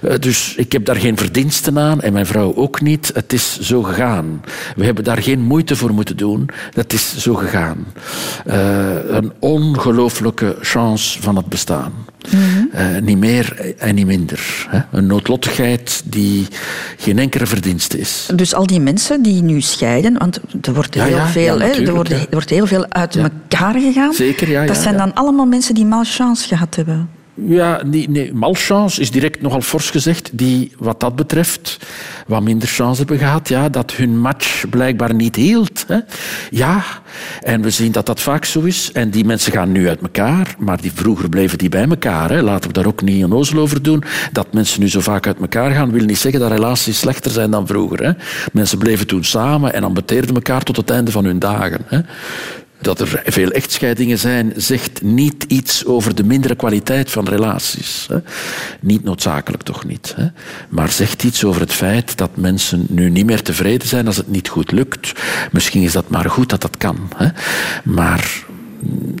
Eh, 0.01 0.19
dus 0.19 0.55
ik 0.55 0.71
heb 0.71 0.85
daar 0.85 0.95
geen 0.95 1.17
verdiensten 1.17 1.79
aan 1.79 2.01
en 2.01 2.13
mijn 2.13 2.25
vrouw 2.25 2.55
ook 2.55 2.81
niet. 2.81 3.11
Het 3.13 3.33
is 3.33 3.59
zo 3.59 3.83
gegaan. 3.83 4.41
We 4.75 4.85
hebben 4.85 5.03
daar 5.03 5.21
geen 5.21 5.41
moeite 5.41 5.75
voor 5.75 5.93
moeten 5.93 6.17
doen. 6.17 6.49
Dat 6.73 6.93
is 6.93 7.17
zo 7.17 7.33
gegaan. 7.33 7.85
Eh, 8.45 9.09
een 9.09 9.31
ongelooflijke 9.39 10.55
chance 10.61 11.21
van 11.21 11.35
het 11.35 11.45
bestaan. 11.45 11.93
Eh, 12.71 12.97
niet 13.01 13.17
meer 13.17 13.75
en 13.77 13.95
niet 13.95 14.05
minder. 14.05 14.67
Hè. 14.69 14.79
Een 14.91 15.05
noodlottigheid 15.05 16.01
die 16.05 16.47
geen 16.97 17.19
enkele 17.19 17.45
verdienste 17.45 17.99
is. 17.99 18.29
Dus 18.35 18.53
al 18.53 18.67
die 18.67 18.79
mensen 18.79 19.21
die 19.21 19.41
nu 19.41 19.61
scheiden, 19.61 20.17
want 20.17 20.39
er 20.61 20.73
wordt 20.73 20.93
heel 20.93 21.05
ja, 21.05 21.27
veel, 21.27 21.59
ja, 21.59 21.65
hè, 21.65 21.71
er, 21.71 21.93
wordt, 21.93 22.11
er 22.11 22.43
heel 22.45 22.67
veel 22.67 22.85
uit 22.89 23.15
elkaar 23.15 23.73
gegaan. 23.73 24.13
Zeker, 24.13 24.49
ja, 24.49 24.65
Dat 24.65 24.77
zijn 24.77 24.97
dan 24.97 25.13
allemaal 25.13 25.45
mensen 25.45 25.75
die 25.75 25.85
malchance 25.85 26.47
gehad 26.47 26.75
hebben. 26.75 27.09
Ja, 27.45 27.81
nee, 27.85 28.09
nee, 28.09 28.33
malchance 28.33 29.01
is 29.01 29.11
direct 29.11 29.41
nogal 29.41 29.61
fors 29.61 29.89
gezegd, 29.89 30.29
die 30.33 30.71
wat 30.77 30.99
dat 30.99 31.15
betreft 31.15 31.77
wat 32.27 32.41
minder 32.43 32.67
chance 32.67 32.99
hebben 32.99 33.17
gehad. 33.17 33.47
Ja, 33.47 33.69
dat 33.69 33.91
hun 33.91 34.19
match 34.19 34.69
blijkbaar 34.69 35.13
niet 35.13 35.35
hield. 35.35 35.85
Hè. 35.87 35.97
Ja, 36.49 36.83
en 37.41 37.61
we 37.61 37.69
zien 37.69 37.91
dat 37.91 38.05
dat 38.05 38.21
vaak 38.21 38.45
zo 38.45 38.61
is. 38.61 38.91
En 38.93 39.09
die 39.09 39.25
mensen 39.25 39.51
gaan 39.51 39.71
nu 39.71 39.87
uit 39.87 40.01
elkaar, 40.01 40.55
maar 40.59 40.81
die, 40.81 40.91
vroeger 40.91 41.29
bleven 41.29 41.57
die 41.57 41.69
bij 41.69 41.87
elkaar. 41.89 42.29
Hè. 42.29 42.41
Laten 42.41 42.67
we 42.67 42.73
daar 42.73 42.87
ook 42.87 43.01
niet 43.01 43.23
onnozel 43.23 43.59
over 43.59 43.81
doen. 43.81 44.03
Dat 44.31 44.53
mensen 44.53 44.81
nu 44.81 44.89
zo 44.89 44.99
vaak 44.99 45.27
uit 45.27 45.39
elkaar 45.39 45.71
gaan, 45.71 45.91
wil 45.91 46.05
niet 46.05 46.17
zeggen 46.17 46.39
dat 46.39 46.51
relaties 46.51 46.99
slechter 46.99 47.31
zijn 47.31 47.51
dan 47.51 47.67
vroeger. 47.67 48.03
Hè. 48.03 48.11
Mensen 48.51 48.77
bleven 48.77 49.07
toen 49.07 49.23
samen 49.23 49.73
en 49.73 49.83
ambeteerden 49.83 50.35
elkaar 50.35 50.63
tot 50.63 50.77
het 50.77 50.89
einde 50.89 51.11
van 51.11 51.25
hun 51.25 51.39
dagen. 51.39 51.81
Hè. 51.85 51.99
Dat 52.81 52.99
er 52.99 53.21
veel 53.25 53.51
echtscheidingen 53.51 54.19
zijn, 54.19 54.53
zegt 54.55 55.01
niet 55.01 55.43
iets 55.43 55.85
over 55.85 56.15
de 56.15 56.23
mindere 56.23 56.55
kwaliteit 56.55 57.11
van 57.11 57.27
relaties. 57.27 58.05
Hè. 58.09 58.17
Niet 58.79 59.03
noodzakelijk 59.03 59.63
toch 59.63 59.85
niet. 59.85 60.13
Hè. 60.15 60.27
Maar 60.69 60.89
zegt 60.89 61.23
iets 61.23 61.43
over 61.43 61.61
het 61.61 61.73
feit 61.73 62.17
dat 62.17 62.29
mensen 62.35 62.85
nu 62.89 63.09
niet 63.09 63.25
meer 63.25 63.41
tevreden 63.41 63.87
zijn 63.87 64.07
als 64.07 64.17
het 64.17 64.27
niet 64.27 64.47
goed 64.47 64.71
lukt. 64.71 65.11
Misschien 65.51 65.81
is 65.81 65.91
dat 65.91 66.09
maar 66.09 66.29
goed 66.29 66.49
dat 66.49 66.61
dat 66.61 66.77
kan. 66.77 67.09
Hè. 67.15 67.27
Maar 67.83 68.45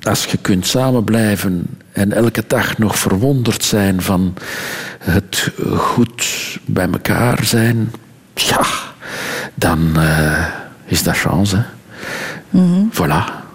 als 0.01 0.25
je 0.25 0.37
kunt 0.37 0.67
samen 0.67 1.03
blijven 1.03 1.65
en 1.91 2.13
elke 2.13 2.43
dag 2.47 2.77
nog 2.77 2.99
verwonderd 2.99 3.63
zijn 3.63 4.01
van 4.01 4.33
het 4.99 5.51
goed 5.75 6.59
bij 6.65 6.89
elkaar 6.89 7.43
zijn, 7.45 7.91
ja, 8.33 8.65
dan 9.55 9.91
eh, 9.95 10.45
is 10.85 11.03
dat 11.03 11.17
chance. 11.17 11.55
Hè. 11.55 11.63
Voilà. 12.91 13.45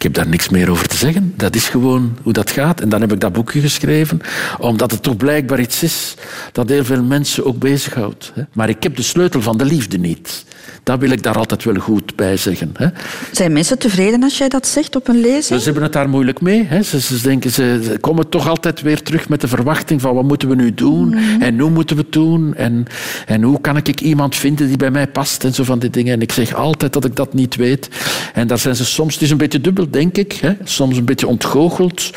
Ik 0.00 0.06
heb 0.06 0.14
daar 0.14 0.28
niks 0.28 0.48
meer 0.48 0.70
over 0.70 0.88
te 0.88 0.96
zeggen. 0.96 1.32
Dat 1.36 1.54
is 1.54 1.68
gewoon 1.68 2.18
hoe 2.22 2.32
dat 2.32 2.50
gaat. 2.50 2.80
En 2.80 2.88
dan 2.88 3.00
heb 3.00 3.12
ik 3.12 3.20
dat 3.20 3.32
boekje 3.32 3.60
geschreven, 3.60 4.20
omdat 4.58 4.90
het 4.90 5.02
toch 5.02 5.16
blijkbaar 5.16 5.60
iets 5.60 5.82
is 5.82 6.14
dat 6.52 6.68
heel 6.68 6.84
veel 6.84 7.02
mensen 7.02 7.44
ook 7.44 7.58
bezighoudt. 7.58 8.32
Maar 8.52 8.68
ik 8.68 8.82
heb 8.82 8.96
de 8.96 9.02
sleutel 9.02 9.42
van 9.42 9.58
de 9.58 9.64
liefde 9.64 9.98
niet. 9.98 10.44
Dat 10.82 10.98
wil 10.98 11.10
ik 11.10 11.22
daar 11.22 11.38
altijd 11.38 11.64
wel 11.64 11.74
goed 11.74 12.16
bij 12.16 12.36
zeggen. 12.36 12.70
hè. 12.74 12.86
Zijn 13.32 13.52
mensen 13.52 13.78
tevreden 13.78 14.22
als 14.22 14.38
jij 14.38 14.48
dat 14.48 14.66
zegt 14.66 14.96
op 14.96 15.08
een 15.08 15.20
lezing? 15.20 15.58
Ze 15.60 15.64
hebben 15.64 15.82
het 15.82 15.92
daar 15.92 16.08
moeilijk 16.08 16.40
mee. 16.40 16.64
Hè. 16.64 16.82
Ze, 16.82 17.00
ze 17.00 17.22
denken, 17.22 17.50
ze, 17.50 17.96
komen 18.00 18.28
toch 18.28 18.48
altijd 18.48 18.80
weer 18.80 19.02
terug 19.02 19.28
met 19.28 19.40
de 19.40 19.48
verwachting 19.48 20.00
van 20.00 20.14
wat 20.14 20.24
moeten 20.24 20.48
we 20.48 20.54
nu 20.54 20.74
doen 20.74 21.14
en 21.40 21.58
hoe 21.58 21.70
moeten 21.70 21.96
we 21.96 22.02
het 22.02 22.12
doen 22.12 22.54
en, 22.54 22.86
en 23.26 23.42
hoe 23.42 23.60
kan 23.60 23.76
ik 23.76 24.00
iemand 24.00 24.36
vinden 24.36 24.66
die 24.66 24.76
bij 24.76 24.90
mij 24.90 25.06
past 25.06 25.44
en 25.44 25.54
zo 25.54 25.64
van 25.64 25.78
die 25.78 25.90
dingen. 25.90 26.14
En 26.14 26.20
ik 26.20 26.32
zeg 26.32 26.54
altijd 26.54 26.92
dat 26.92 27.04
ik 27.04 27.16
dat 27.16 27.34
niet 27.34 27.56
weet. 27.56 27.88
En 28.34 28.46
daar 28.46 28.58
zijn 28.58 28.76
ze 28.76 28.84
soms, 28.84 29.14
het 29.14 29.22
is 29.22 29.30
een 29.30 29.36
beetje 29.36 29.60
dubbel, 29.60 29.89
denk 29.90 30.16
ik. 30.16 30.32
Hè. 30.32 30.52
Soms 30.64 30.96
een 30.96 31.04
beetje 31.04 31.26
ontgoocheld. 31.26 32.10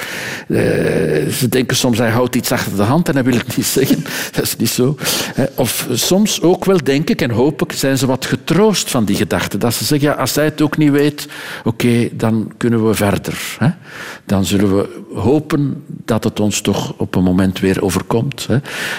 Eh, 0.47 0.57
ze 1.27 1.45
denken 1.49 1.77
soms, 1.77 1.97
hij 1.97 2.09
houdt 2.09 2.35
iets 2.35 2.51
achter 2.51 2.75
de 2.75 2.81
hand 2.81 3.07
en 3.07 3.13
hij 3.13 3.23
wil 3.23 3.33
het 3.37 3.55
niet 3.57 3.65
zeggen. 3.65 4.03
Dat 4.31 4.43
is 4.43 4.55
niet 4.57 4.69
zo. 4.69 4.97
Of 5.55 5.87
soms 5.91 6.41
ook 6.41 6.65
wel, 6.65 6.83
denk 6.83 7.09
ik 7.09 7.21
en 7.21 7.31
hoop 7.31 7.61
ik, 7.61 7.71
zijn 7.71 7.97
ze 7.97 8.05
wat 8.05 8.25
getroost 8.25 8.89
van 8.89 9.05
die 9.05 9.15
gedachte. 9.15 9.57
Dat 9.57 9.73
ze 9.73 9.85
zeggen, 9.85 10.07
ja, 10.07 10.13
als 10.13 10.35
hij 10.35 10.45
het 10.45 10.61
ook 10.61 10.77
niet 10.77 10.91
weet, 10.91 11.27
oké, 11.63 12.09
dan 12.13 12.51
kunnen 12.57 12.87
we 12.87 12.93
verder. 12.93 13.55
Hè. 13.59 13.69
Dan 14.25 14.45
zullen 14.45 14.75
we 14.77 14.89
hopen 15.13 15.83
dat 15.87 16.23
het 16.23 16.39
ons 16.39 16.61
toch 16.61 16.93
op 16.97 17.15
een 17.15 17.23
moment 17.23 17.59
weer 17.59 17.83
overkomt. 17.83 18.47
Hè. 18.47 18.57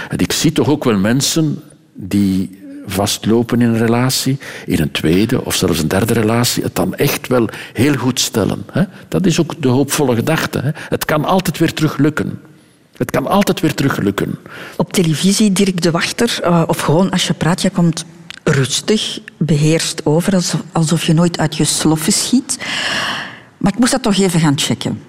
En 0.08 0.18
ik 0.18 0.32
zie 0.32 0.52
toch 0.52 0.68
ook 0.68 0.84
wel 0.84 0.98
mensen 0.98 1.62
die 1.94 2.62
vastlopen 2.86 3.60
in 3.60 3.68
een 3.68 3.78
relatie, 3.78 4.38
in 4.66 4.80
een 4.80 4.90
tweede 4.90 5.44
of 5.44 5.54
zelfs 5.54 5.78
een 5.78 5.88
derde 5.88 6.12
relatie, 6.12 6.62
het 6.62 6.74
dan 6.74 6.94
echt 6.94 7.28
wel 7.28 7.48
heel 7.72 7.94
goed 7.94 8.20
stellen. 8.20 8.64
Hè. 8.72 8.82
Dat 9.08 9.26
is 9.26 9.40
ook 9.40 9.62
de 9.62 9.68
hoopvolle 9.68 10.14
gedachte. 10.14 10.58
Hè. 10.58 10.70
Het 10.88 11.04
kan 11.04 11.24
altijd 11.24 11.58
weer 11.58 11.72
terug 11.72 11.96
lukken. 11.96 12.40
Het 12.96 13.10
kan 13.10 13.26
altijd 13.26 13.60
weer 13.60 13.74
terug 13.74 13.96
lukken. 13.96 14.38
Op 14.76 14.92
televisie, 14.92 15.52
Dirk 15.52 15.82
de 15.82 15.90
Wachter, 15.90 16.38
eh, 16.42 16.62
of 16.66 16.80
gewoon 16.80 17.10
als 17.10 17.26
je 17.26 17.34
praat, 17.34 17.62
je 17.62 17.70
komt 17.70 18.04
rustig, 18.44 19.20
beheerst 19.38 20.06
over, 20.06 20.34
alsof, 20.34 20.62
alsof 20.72 21.06
je 21.06 21.12
nooit 21.12 21.38
uit 21.38 21.56
je 21.56 21.64
sloffen 21.64 22.12
schiet. 22.12 22.58
Maar 23.58 23.72
ik 23.72 23.78
moest 23.78 23.92
dat 23.92 24.02
toch 24.02 24.18
even 24.18 24.40
gaan 24.40 24.58
checken. 24.58 25.00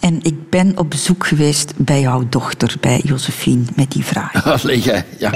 En 0.00 0.18
ik 0.22 0.50
ben 0.50 0.78
op 0.78 0.90
bezoek 0.90 1.26
geweest 1.26 1.72
bij 1.76 2.00
jouw 2.00 2.26
dochter, 2.28 2.74
bij 2.80 3.00
Josephine, 3.04 3.64
met 3.76 3.90
die 3.90 4.04
vraag. 4.04 4.46
Allee, 4.62 4.80
jij. 4.80 5.04
Ja, 5.18 5.28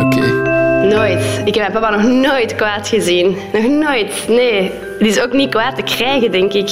oké. 0.00 0.53
Nooit. 0.88 1.20
Ik 1.44 1.54
heb 1.54 1.72
mijn 1.72 1.72
papa 1.82 1.90
nog 1.96 2.02
nooit 2.10 2.54
kwaad 2.56 2.88
gezien. 2.88 3.36
Nog 3.52 3.62
nooit. 3.68 4.24
Nee. 4.28 4.70
Die 4.98 5.08
is 5.08 5.20
ook 5.20 5.32
niet 5.32 5.50
kwaad 5.50 5.76
te 5.76 5.82
krijgen, 5.82 6.30
denk 6.30 6.52
ik. 6.52 6.70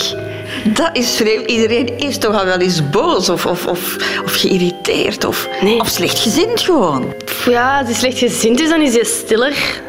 Dat 0.65 0.91
is 0.93 1.17
vreemd. 1.17 1.51
Iedereen 1.51 1.99
is 1.99 2.19
toch 2.19 2.39
al 2.41 2.45
wel 2.45 2.59
eens 2.59 2.91
boos 2.91 3.29
of, 3.29 3.47
of, 3.47 3.67
of, 3.67 3.97
of 4.25 4.35
geïrriteerd 4.41 5.25
of, 5.25 5.49
Nee. 5.61 5.81
of 5.81 5.89
slechtgezind 5.89 6.61
gewoon. 6.61 7.13
Ja, 7.49 7.79
als 7.79 7.87
hij 7.87 7.95
slecht 7.97 8.19
gezind 8.19 8.61
is, 8.61 8.69
dan 8.69 8.81
is 8.81 8.95
hij 8.95 9.05
stiller. 9.05 9.81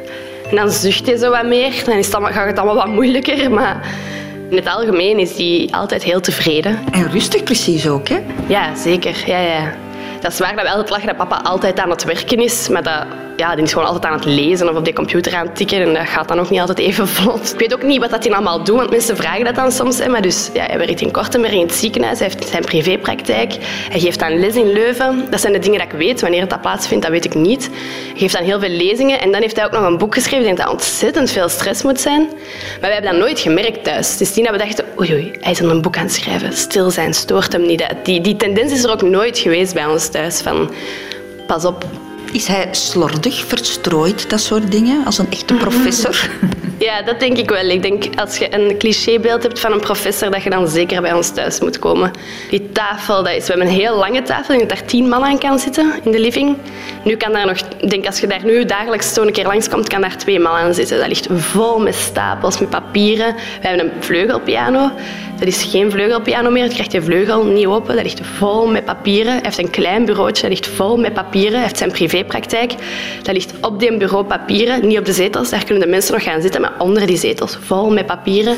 En 0.49 0.55
dan 0.55 0.71
zucht 0.71 1.05
hij 1.05 1.17
zo 1.17 1.29
wat 1.29 1.45
meer. 1.45 1.71
Dan 1.85 1.97
is 1.97 2.05
het 2.05 2.15
allemaal, 2.15 2.33
gaat 2.33 2.47
het 2.47 2.57
allemaal 2.57 2.75
wat 2.75 2.87
moeilijker. 2.87 3.51
Maar 3.51 3.87
in 4.49 4.55
het 4.55 4.67
algemeen 4.67 5.19
is 5.19 5.37
hij 5.37 5.67
altijd 5.71 6.03
heel 6.03 6.19
tevreden. 6.21 6.79
En 6.91 7.11
rustig 7.11 7.43
precies 7.43 7.87
ook, 7.87 8.07
hè? 8.07 8.19
Ja, 8.47 8.75
zeker. 8.75 9.23
Ja, 9.25 9.39
ja. 9.39 9.73
Dat 10.19 10.31
is 10.31 10.39
waar 10.39 10.55
dat 10.55 10.63
we 10.63 10.69
altijd 10.69 10.89
lachen 10.89 11.07
dat 11.07 11.17
papa 11.17 11.41
altijd 11.43 11.79
aan 11.79 11.89
het 11.89 12.03
werken 12.03 12.37
is. 12.37 12.67
Maar 12.69 12.83
dat, 12.83 13.05
ja, 13.43 13.55
die 13.55 13.63
is 13.63 13.73
gewoon 13.73 13.87
altijd 13.87 14.05
aan 14.05 14.19
het 14.19 14.25
lezen 14.25 14.69
of 14.69 14.75
op 14.75 14.85
die 14.85 14.93
computer 14.93 15.35
aan 15.35 15.45
het 15.45 15.55
tikken. 15.55 15.81
En 15.81 15.93
dat 15.93 16.07
gaat 16.07 16.27
dan 16.27 16.39
ook 16.39 16.49
niet 16.49 16.59
altijd 16.59 16.79
even 16.79 17.07
vlot. 17.15 17.53
Ik 17.53 17.59
weet 17.59 17.73
ook 17.73 17.83
niet 17.83 17.99
wat 17.99 18.09
dat 18.09 18.23
hij 18.23 18.33
allemaal 18.33 18.63
doet, 18.63 18.77
want 18.77 18.89
mensen 18.89 19.17
vragen 19.17 19.45
dat 19.45 19.55
dan 19.55 19.71
soms. 19.71 19.99
Hè. 19.99 20.09
Maar 20.09 20.21
dus, 20.21 20.49
ja, 20.53 20.65
hij 20.65 20.77
werkt 20.77 21.01
in 21.01 21.11
Kortenberg 21.11 21.53
in 21.53 21.61
het 21.61 21.73
ziekenhuis. 21.73 22.19
Hij 22.19 22.27
heeft 22.27 22.49
zijn 22.49 22.63
privépraktijk. 22.63 23.53
Hij 23.89 23.99
geeft 23.99 24.19
dan 24.19 24.39
les 24.39 24.55
in 24.55 24.71
Leuven. 24.71 25.25
Dat 25.29 25.41
zijn 25.41 25.53
de 25.53 25.59
dingen 25.59 25.79
dat 25.79 25.87
ik 25.91 25.97
weet. 25.97 26.21
Wanneer 26.21 26.47
dat 26.47 26.61
plaatsvindt, 26.61 27.03
dat 27.03 27.11
weet 27.11 27.25
ik 27.25 27.33
niet. 27.33 27.69
Hij 28.09 28.17
geeft 28.17 28.33
dan 28.33 28.43
heel 28.43 28.59
veel 28.59 28.69
lezingen. 28.69 29.19
En 29.19 29.31
dan 29.31 29.41
heeft 29.41 29.55
hij 29.55 29.65
ook 29.65 29.71
nog 29.71 29.83
een 29.83 29.97
boek 29.97 30.13
geschreven. 30.13 30.39
Ik 30.39 30.45
denk 30.45 30.57
dat 30.57 30.69
ontzettend 30.69 31.31
veel 31.31 31.49
stress 31.49 31.83
moet 31.83 31.99
zijn. 31.99 32.21
Maar 32.21 32.79
wij 32.79 32.93
hebben 32.93 33.11
dat 33.11 33.19
nooit 33.19 33.39
gemerkt 33.39 33.83
thuis. 33.83 34.17
Dus 34.17 34.33
toen 34.33 34.43
dat 34.43 34.51
we 34.51 34.57
dachten, 34.57 34.85
oei, 34.99 35.13
oei, 35.13 35.31
hij 35.39 35.51
is 35.51 35.61
aan 35.61 35.69
een 35.69 35.81
boek 35.81 35.97
aan 35.97 36.03
het 36.03 36.13
schrijven. 36.13 36.53
Stil 36.53 36.91
zijn 36.91 37.13
stoort 37.13 37.51
hem 37.51 37.65
niet. 37.65 37.85
Die, 38.03 38.21
die 38.21 38.35
tendens 38.35 38.71
is 38.71 38.83
er 38.83 38.91
ook 38.91 39.01
nooit 39.01 39.37
geweest 39.37 39.73
bij 39.73 39.85
ons 39.85 40.09
thuis. 40.09 40.41
Van, 40.41 40.71
pas 41.47 41.65
op. 41.65 41.85
Is 42.33 42.47
hij 42.47 42.67
slordig, 42.71 43.45
verstrooid, 43.45 44.29
dat 44.29 44.41
soort 44.41 44.71
dingen, 44.71 45.05
als 45.05 45.17
een 45.17 45.31
echte 45.31 45.53
professor? 45.53 46.29
Ja, 46.83 47.01
dat 47.01 47.19
denk 47.19 47.37
ik 47.37 47.49
wel. 47.49 47.69
Ik 47.69 47.81
denk 47.81 48.03
als 48.15 48.37
je 48.37 48.55
een 48.55 48.77
clichébeeld 48.77 49.43
hebt 49.43 49.59
van 49.59 49.71
een 49.71 49.79
professor, 49.79 50.31
dat 50.31 50.43
je 50.43 50.49
dan 50.49 50.67
zeker 50.67 51.01
bij 51.01 51.13
ons 51.13 51.33
thuis 51.33 51.59
moet 51.59 51.79
komen. 51.79 52.11
Die 52.49 52.71
tafel, 52.71 53.23
dat 53.23 53.33
is, 53.33 53.47
we 53.47 53.53
hebben 53.53 53.67
een 53.67 53.73
heel 53.73 53.95
lange 53.95 54.21
tafel. 54.21 54.53
Ik 54.53 54.59
denk 54.59 54.69
dat 54.69 54.79
daar 54.79 54.87
tien 54.87 55.07
man 55.07 55.23
aan 55.23 55.37
kan 55.37 55.59
zitten 55.59 55.93
in 56.03 56.11
de 56.11 56.19
living. 56.19 56.57
Nu 57.03 57.15
kan 57.15 57.31
daar 57.31 57.45
nog, 57.45 57.57
denk 57.61 58.05
als 58.05 58.19
je 58.19 58.27
daar 58.27 58.45
nu 58.45 58.65
dagelijks 58.65 59.13
zo 59.13 59.21
een 59.21 59.31
keer 59.31 59.47
langskomt, 59.47 59.87
kan 59.87 60.01
daar 60.01 60.17
twee 60.17 60.39
man 60.39 60.53
aan 60.53 60.73
zitten. 60.73 60.97
Dat 60.97 61.07
ligt 61.07 61.27
vol 61.31 61.79
met 61.79 61.95
stapels, 61.95 62.59
met 62.59 62.69
papieren. 62.69 63.35
We 63.35 63.67
hebben 63.67 63.85
een 63.85 64.03
vleugelpiano. 64.03 64.91
Dat 65.39 65.47
is 65.47 65.63
geen 65.63 65.91
vleugelpiano 65.91 66.49
meer. 66.49 66.63
Je 66.63 66.69
krijgt 66.69 66.91
je 66.91 67.01
vleugel 67.01 67.45
niet 67.45 67.65
open. 67.65 67.95
Dat 67.95 68.03
ligt 68.03 68.21
vol 68.23 68.67
met 68.67 68.85
papieren. 68.85 69.31
Hij 69.31 69.41
heeft 69.43 69.57
een 69.57 69.69
klein 69.69 70.05
bureautje. 70.05 70.41
Dat 70.41 70.51
ligt 70.51 70.67
vol 70.67 70.97
met 70.97 71.13
papieren. 71.13 71.53
Hij 71.53 71.61
heeft 71.61 71.77
zijn 71.77 71.91
privépraktijk. 71.91 72.73
Dat 73.23 73.33
ligt 73.33 73.53
op 73.61 73.79
die 73.79 73.97
bureau 73.97 74.25
papieren. 74.25 74.87
Niet 74.87 74.97
op 74.97 75.05
de 75.05 75.13
zetels. 75.13 75.49
Daar 75.49 75.63
kunnen 75.63 75.83
de 75.83 75.89
mensen 75.89 76.13
nog 76.13 76.23
gaan 76.23 76.41
zitten. 76.41 76.61
Maar 76.61 76.72
onder 76.77 77.05
die 77.05 77.17
zetels. 77.17 77.57
Vol 77.61 77.91
met 77.91 78.05
papieren. 78.05 78.57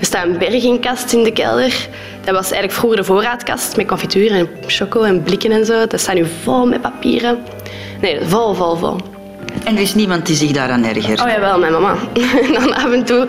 Er 0.00 0.06
staat 0.06 0.26
een 0.26 0.38
bergingkast 0.38 1.12
in 1.12 1.22
de 1.22 1.32
kelder. 1.32 1.88
Dat 2.24 2.34
was 2.34 2.44
eigenlijk 2.44 2.72
vroeger 2.72 2.98
de 2.98 3.04
voorraadkast. 3.04 3.76
Met 3.76 3.86
confituur 3.86 4.30
en 4.30 4.48
choco 4.66 5.02
en 5.02 5.22
blikken 5.22 5.52
en 5.52 5.66
zo. 5.66 5.86
Dat 5.86 6.00
staat 6.00 6.14
nu 6.14 6.26
vol 6.42 6.66
met 6.66 6.80
papieren. 6.80 7.38
Nee, 8.00 8.18
vol, 8.20 8.54
vol, 8.54 8.76
vol. 8.76 8.96
En 9.64 9.76
er 9.76 9.82
is 9.82 9.94
niemand 9.94 10.26
die 10.26 10.36
zich 10.36 10.50
daaraan 10.50 10.84
ergert? 10.84 11.20
Oh 11.20 11.28
jawel, 11.28 11.58
mijn 11.58 11.72
mama. 11.72 11.96
En 12.44 12.52
dan 12.60 12.74
af 12.74 12.92
en 12.92 13.04
toe 13.04 13.28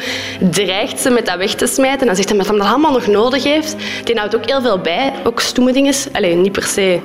dreigt 0.51 0.99
ze 0.99 1.09
met 1.09 1.25
dat 1.25 1.37
weg 1.37 1.53
te 1.53 1.67
smijten. 1.67 1.99
En 1.99 2.05
dan 2.05 2.15
zegt 2.15 2.29
hij 2.29 2.37
dat 2.37 2.47
hij 2.47 2.57
dat 2.57 2.67
allemaal 2.67 2.91
nog 2.91 3.07
nodig 3.07 3.43
heeft. 3.43 3.75
Die 4.03 4.17
houdt 4.17 4.35
ook 4.35 4.45
heel 4.45 4.61
veel 4.61 4.79
bij. 4.79 5.13
Ook 5.23 5.39
stoeme 5.39 5.73
dingen. 5.73 5.93
Alleen 6.11 6.41
niet 6.41 6.51
per 6.51 6.63
se. 6.63 6.99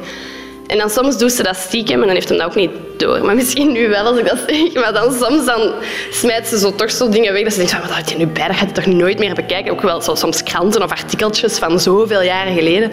En 0.67 0.79
dan 0.79 0.91
soms 0.91 1.19
doet 1.19 1.33
ze 1.33 1.43
dat 1.43 1.57
stiekem 1.57 2.01
en 2.01 2.07
dan 2.07 2.14
heeft 2.14 2.29
hij 2.29 2.39
dat 2.39 2.47
ook 2.47 2.55
niet 2.55 2.71
door. 2.97 3.25
Maar 3.25 3.35
misschien 3.35 3.73
nu 3.73 3.89
wel 3.89 4.05
als 4.05 4.19
ik 4.19 4.29
dat 4.29 4.39
zeg. 4.47 4.75
Maar 4.75 4.93
dan 4.93 5.12
soms 5.12 5.45
dan 5.45 5.73
smijt 6.11 6.47
ze 6.47 6.59
zo 6.59 6.75
toch 6.75 6.91
zo 6.91 7.09
dingen 7.09 7.33
weg. 7.33 7.43
Dat 7.43 7.53
ze 7.53 7.59
denkt, 7.59 7.81
wat 7.81 7.91
had 7.91 8.11
je 8.11 8.17
nu 8.17 8.27
bij? 8.27 8.47
Dat 8.47 8.57
gaat 8.57 8.69
je 8.69 8.75
toch 8.75 8.87
nooit 8.87 9.19
meer 9.19 9.35
bekijken. 9.35 9.73
Ook 9.73 9.81
wel 9.81 10.01
zo, 10.01 10.14
soms 10.14 10.43
kranten 10.43 10.83
of 10.83 10.91
artikeltjes 10.91 11.59
van 11.59 11.81
zoveel 11.81 12.23
jaren 12.23 12.55
geleden. 12.55 12.93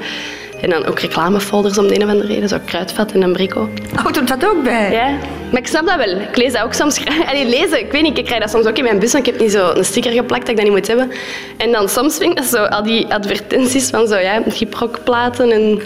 En 0.63 0.69
dan 0.69 0.85
ook 0.85 0.99
reclamefolders 0.99 1.77
om 1.77 1.87
de 1.87 1.95
een 1.95 2.03
of 2.03 2.09
andere 2.09 2.33
reden. 2.33 2.49
Zo 2.49 2.57
kruidvat 2.65 3.11
en 3.11 3.21
een 3.21 3.33
brico. 3.33 3.69
Houdt 3.95 4.17
er 4.17 4.25
dat 4.25 4.45
ook 4.45 4.63
bij? 4.63 4.91
Ja, 4.91 5.17
maar 5.51 5.61
ik 5.61 5.67
snap 5.67 5.85
dat 5.85 5.95
wel. 5.95 6.19
Ik 6.19 6.37
lees 6.37 6.53
dat 6.53 6.63
ook 6.63 6.73
soms. 6.73 6.99
Allee, 7.29 7.45
lezen, 7.45 7.79
ik 7.79 7.91
weet 7.91 8.01
niet, 8.01 8.17
ik 8.17 8.25
krijg 8.25 8.41
dat 8.41 8.49
soms 8.49 8.65
ook 8.65 8.77
in 8.77 8.83
mijn 8.83 8.99
bus, 8.99 9.11
want 9.11 9.27
ik 9.27 9.33
heb 9.33 9.41
niet 9.41 9.51
zo 9.51 9.71
een 9.73 9.85
sticker 9.85 10.11
geplakt 10.11 10.41
dat 10.41 10.49
ik 10.49 10.55
dat 10.55 10.65
niet 10.65 10.73
moet 10.73 10.87
hebben. 10.87 11.11
En 11.57 11.71
dan 11.71 11.89
soms 11.89 12.17
vind 12.17 12.31
ik 12.31 12.37
dat 12.37 12.45
zo, 12.45 12.63
al 12.63 12.83
die 12.83 13.13
advertenties 13.13 13.89
van 13.89 14.07
zo, 14.07 14.17
ja, 14.17 14.41
gyprokplaten 14.47 15.51
en, 15.51 15.81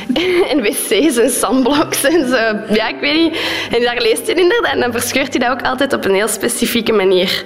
en 0.50 0.62
wc's 0.62 1.16
en 1.16 1.30
sandbloks 1.30 2.04
en 2.04 2.28
zo. 2.28 2.74
Ja, 2.74 2.88
ik 2.88 3.00
weet 3.00 3.22
niet. 3.22 3.38
En 3.70 3.82
daar 3.82 4.00
leest 4.00 4.26
hij 4.26 4.34
inderdaad 4.34 4.72
en 4.72 4.80
dan 4.80 4.92
verscheurt 4.92 5.36
hij 5.36 5.48
dat 5.48 5.50
ook 5.50 5.66
altijd 5.66 5.92
op 5.92 6.04
een 6.04 6.14
heel 6.14 6.28
specifieke 6.28 6.92
manier. 6.92 7.44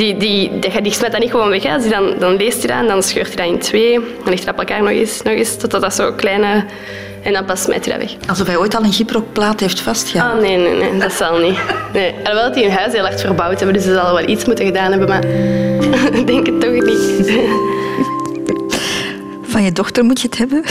Die, 0.00 0.16
die, 0.16 0.58
die, 0.58 0.82
die 0.82 0.92
smijt 0.92 1.12
dat 1.12 1.20
niet 1.20 1.30
gewoon 1.30 1.48
weg. 1.48 1.62
Hè. 1.62 1.88
Dan, 1.88 2.14
dan 2.18 2.36
leest 2.36 2.58
hij 2.58 2.66
dat 2.66 2.80
en 2.80 2.86
dan 2.86 3.02
scheurt 3.02 3.26
hij 3.26 3.36
dat 3.36 3.46
in 3.54 3.58
twee. 3.58 3.92
Dan 3.92 4.28
ligt 4.28 4.44
hij 4.44 4.52
op 4.52 4.58
elkaar 4.58 4.82
nog 4.82 4.90
eens, 4.90 5.22
nog 5.22 5.34
eens 5.34 5.56
totdat 5.56 5.80
dat 5.80 5.94
zo 5.94 6.12
kleine... 6.12 6.64
En 7.22 7.32
dan 7.32 7.44
pas 7.44 7.62
smijt 7.62 7.84
hij 7.84 7.98
dat 7.98 8.08
weg. 8.08 8.28
Alsof 8.28 8.46
hij 8.46 8.56
ooit 8.56 8.74
al 8.74 8.84
een 8.84 8.92
gyprokplaat 8.92 9.60
heeft 9.60 9.80
vastgehouden. 9.80 10.42
Oh, 10.42 10.48
nee, 10.48 10.56
nee, 10.56 10.90
nee, 10.90 11.00
dat 11.00 11.12
zal 11.12 11.38
niet. 11.38 11.58
Nee. 11.92 12.12
Alhoewel 12.12 12.42
dat 12.42 12.54
die 12.54 12.64
hun 12.64 12.72
huis 12.72 12.92
heel 12.92 13.06
erg 13.06 13.20
verbouwd 13.20 13.56
hebben, 13.56 13.72
dus 13.72 13.84
ze 13.84 13.92
zal 13.92 14.14
wel 14.14 14.28
iets 14.28 14.44
moeten 14.44 14.64
gedaan 14.64 14.90
hebben, 14.90 15.08
maar 15.08 15.24
ik 16.20 16.26
denk 16.26 16.46
het 16.46 16.60
toch 16.60 16.72
niet. 16.72 17.32
Van 19.42 19.62
je 19.62 19.72
dochter 19.72 20.04
moet 20.04 20.20
je 20.20 20.26
het 20.26 20.38
hebben. 20.38 20.62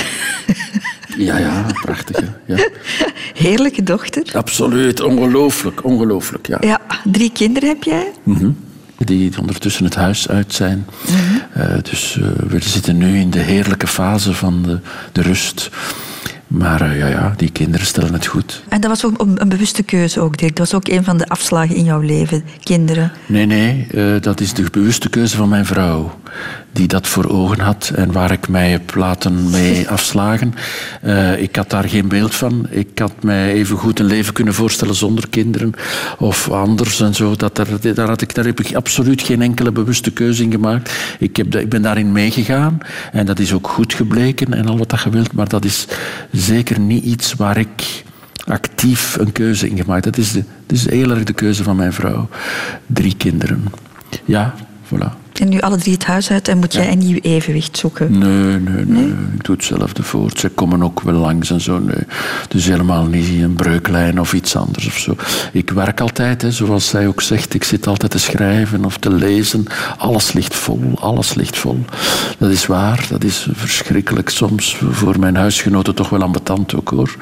Ja, 1.17 1.37
ja, 1.37 1.65
prachtig. 1.81 2.15
hè. 2.15 2.55
Ja. 2.55 2.67
Heerlijke 3.45 3.83
dochter. 3.83 4.23
Absoluut, 4.33 5.01
ongelooflijk, 5.01 5.83
ongelooflijk. 5.83 6.47
Ja. 6.47 6.57
Ja, 6.61 6.79
drie 7.03 7.31
kinderen 7.31 7.69
heb 7.69 7.83
jij. 7.83 8.11
Mhm. 8.23 8.49
Die 9.05 9.31
ondertussen 9.39 9.85
het 9.85 9.95
huis 9.95 10.29
uit 10.29 10.53
zijn. 10.53 10.85
Eh, 11.53 11.65
dus 11.81 12.19
eh, 12.21 12.27
we 12.47 12.59
zitten 12.59 12.97
nu 12.97 13.17
in 13.17 13.29
de 13.29 13.39
heerlijke 13.39 13.87
fase 13.87 14.33
van 14.33 14.61
de, 14.63 14.79
de 15.11 15.21
rust. 15.21 15.69
Maar 16.47 16.81
eh, 16.81 16.97
ja, 16.97 17.07
ja, 17.07 17.33
die 17.37 17.51
kinderen 17.51 17.85
stellen 17.85 18.13
het 18.13 18.25
goed. 18.25 18.63
En 18.69 18.81
dat 18.81 18.89
was 18.89 19.05
ook 19.05 19.21
een 19.21 19.41
een 19.41 19.49
bewuste 19.49 19.83
keuze 19.83 20.19
ook, 20.19 20.37
Dirk. 20.37 20.55
Dat 20.55 20.71
was 20.71 20.73
ook 20.73 20.87
een 20.87 21.03
van 21.03 21.17
de 21.17 21.27
afslagen 21.27 21.75
in 21.75 21.83
jouw 21.83 21.99
leven, 21.99 22.43
kinderen. 22.63 23.11
Nee, 23.25 23.45
nee, 23.45 23.87
dat 24.19 24.39
is 24.39 24.53
de 24.53 24.65
bewuste 24.71 25.09
keuze 25.09 25.35
van 25.35 25.49
mijn 25.49 25.65
vrouw. 25.65 26.19
Die 26.71 26.87
dat 26.87 27.07
voor 27.07 27.29
ogen 27.29 27.59
had 27.59 27.91
en 27.95 28.11
waar 28.11 28.31
ik 28.31 28.47
mij 28.47 28.69
heb 28.69 28.95
laten 28.95 29.49
mee 29.49 29.89
afslagen. 29.89 30.53
Eh, 31.01 31.41
ik 31.41 31.55
had 31.55 31.69
daar 31.69 31.89
geen 31.89 32.07
beeld 32.07 32.35
van. 32.35 32.67
Ik 32.69 32.99
had 32.99 33.23
mij 33.23 33.53
even 33.53 33.77
goed 33.77 33.99
een 33.99 34.05
leven 34.05 34.33
kunnen 34.33 34.53
voorstellen 34.53 34.95
zonder 34.95 35.29
kinderen 35.29 35.73
of 36.17 36.49
anders 36.49 37.01
en 37.01 37.15
zo. 37.15 37.35
Dat 37.35 37.57
er, 37.57 37.93
daar, 37.95 38.07
had 38.07 38.21
ik, 38.21 38.35
daar 38.35 38.45
heb 38.45 38.59
ik 38.59 38.75
absoluut 38.75 39.21
geen 39.21 39.41
enkele 39.41 39.71
bewuste 39.71 40.11
keuze 40.11 40.43
in 40.43 40.51
gemaakt. 40.51 40.91
Ik, 41.19 41.35
heb, 41.35 41.55
ik 41.55 41.69
ben 41.69 41.81
daarin 41.81 42.11
meegegaan 42.11 42.77
en 43.11 43.25
dat 43.25 43.39
is 43.39 43.53
ook 43.53 43.67
goed 43.67 43.93
gebleken 43.93 44.53
en 44.53 44.67
al 44.67 44.77
wat 44.77 44.89
dat 44.89 45.01
je 45.01 45.09
wilt. 45.09 45.33
Maar 45.33 45.47
dat 45.47 45.65
is 45.65 45.87
zeker 46.31 46.79
niet 46.79 47.03
iets 47.03 47.33
waar 47.33 47.57
ik 47.57 48.03
actief 48.49 49.17
een 49.19 49.31
keuze 49.31 49.69
in 49.69 49.77
gemaakt. 49.77 50.03
Dat 50.03 50.17
is, 50.17 50.31
de, 50.31 50.43
dat 50.65 50.77
is 50.77 50.89
heel 50.89 51.11
erg 51.11 51.23
de 51.23 51.33
keuze 51.33 51.63
van 51.63 51.75
mijn 51.75 51.93
vrouw. 51.93 52.29
Drie 52.85 53.15
kinderen. 53.15 53.63
Ja, 54.25 54.53
voilà. 54.85 55.18
En 55.39 55.49
nu 55.49 55.59
alle 55.59 55.77
drie 55.77 55.93
het 55.93 56.05
huis 56.05 56.31
uit 56.31 56.47
en 56.47 56.57
moet 56.57 56.73
jij 56.73 56.91
een 56.91 56.97
nieuw 56.97 57.19
evenwicht 57.21 57.77
zoeken. 57.77 58.17
Nee, 58.17 58.57
nee, 58.59 58.85
nee. 58.85 59.07
Ik 59.35 59.43
doe 59.43 59.55
hetzelfde 59.55 60.03
voort. 60.03 60.39
Ze 60.39 60.49
komen 60.49 60.83
ook 60.83 61.01
wel 61.01 61.13
langs 61.13 61.51
en 61.51 61.61
zo. 61.61 61.79
Nee. 61.79 62.03
Dus 62.47 62.65
helemaal 62.65 63.05
niet 63.05 63.41
een 63.41 63.53
breuklijn 63.53 64.19
of 64.19 64.33
iets 64.33 64.55
anders 64.55 64.87
of 64.87 64.97
zo. 64.97 65.15
Ik 65.51 65.69
werk 65.69 66.01
altijd, 66.01 66.41
hè, 66.41 66.51
zoals 66.51 66.87
zij 66.87 67.07
ook 67.07 67.21
zegt. 67.21 67.53
Ik 67.53 67.63
zit 67.63 67.87
altijd 67.87 68.11
te 68.11 68.19
schrijven 68.19 68.85
of 68.85 68.97
te 68.97 69.11
lezen. 69.11 69.65
Alles 69.97 70.33
ligt 70.33 70.55
vol, 70.55 70.81
alles 70.99 71.33
ligt 71.33 71.57
vol. 71.57 71.85
Dat 72.37 72.49
is 72.49 72.65
waar, 72.65 73.05
dat 73.09 73.23
is 73.23 73.47
verschrikkelijk 73.53 74.29
soms. 74.29 74.77
Voor 74.91 75.19
mijn 75.19 75.35
huisgenoten 75.35 75.95
toch 75.95 76.09
wel 76.09 76.21
ambetant 76.21 76.75
ook, 76.75 76.89
hoor. 76.89 77.15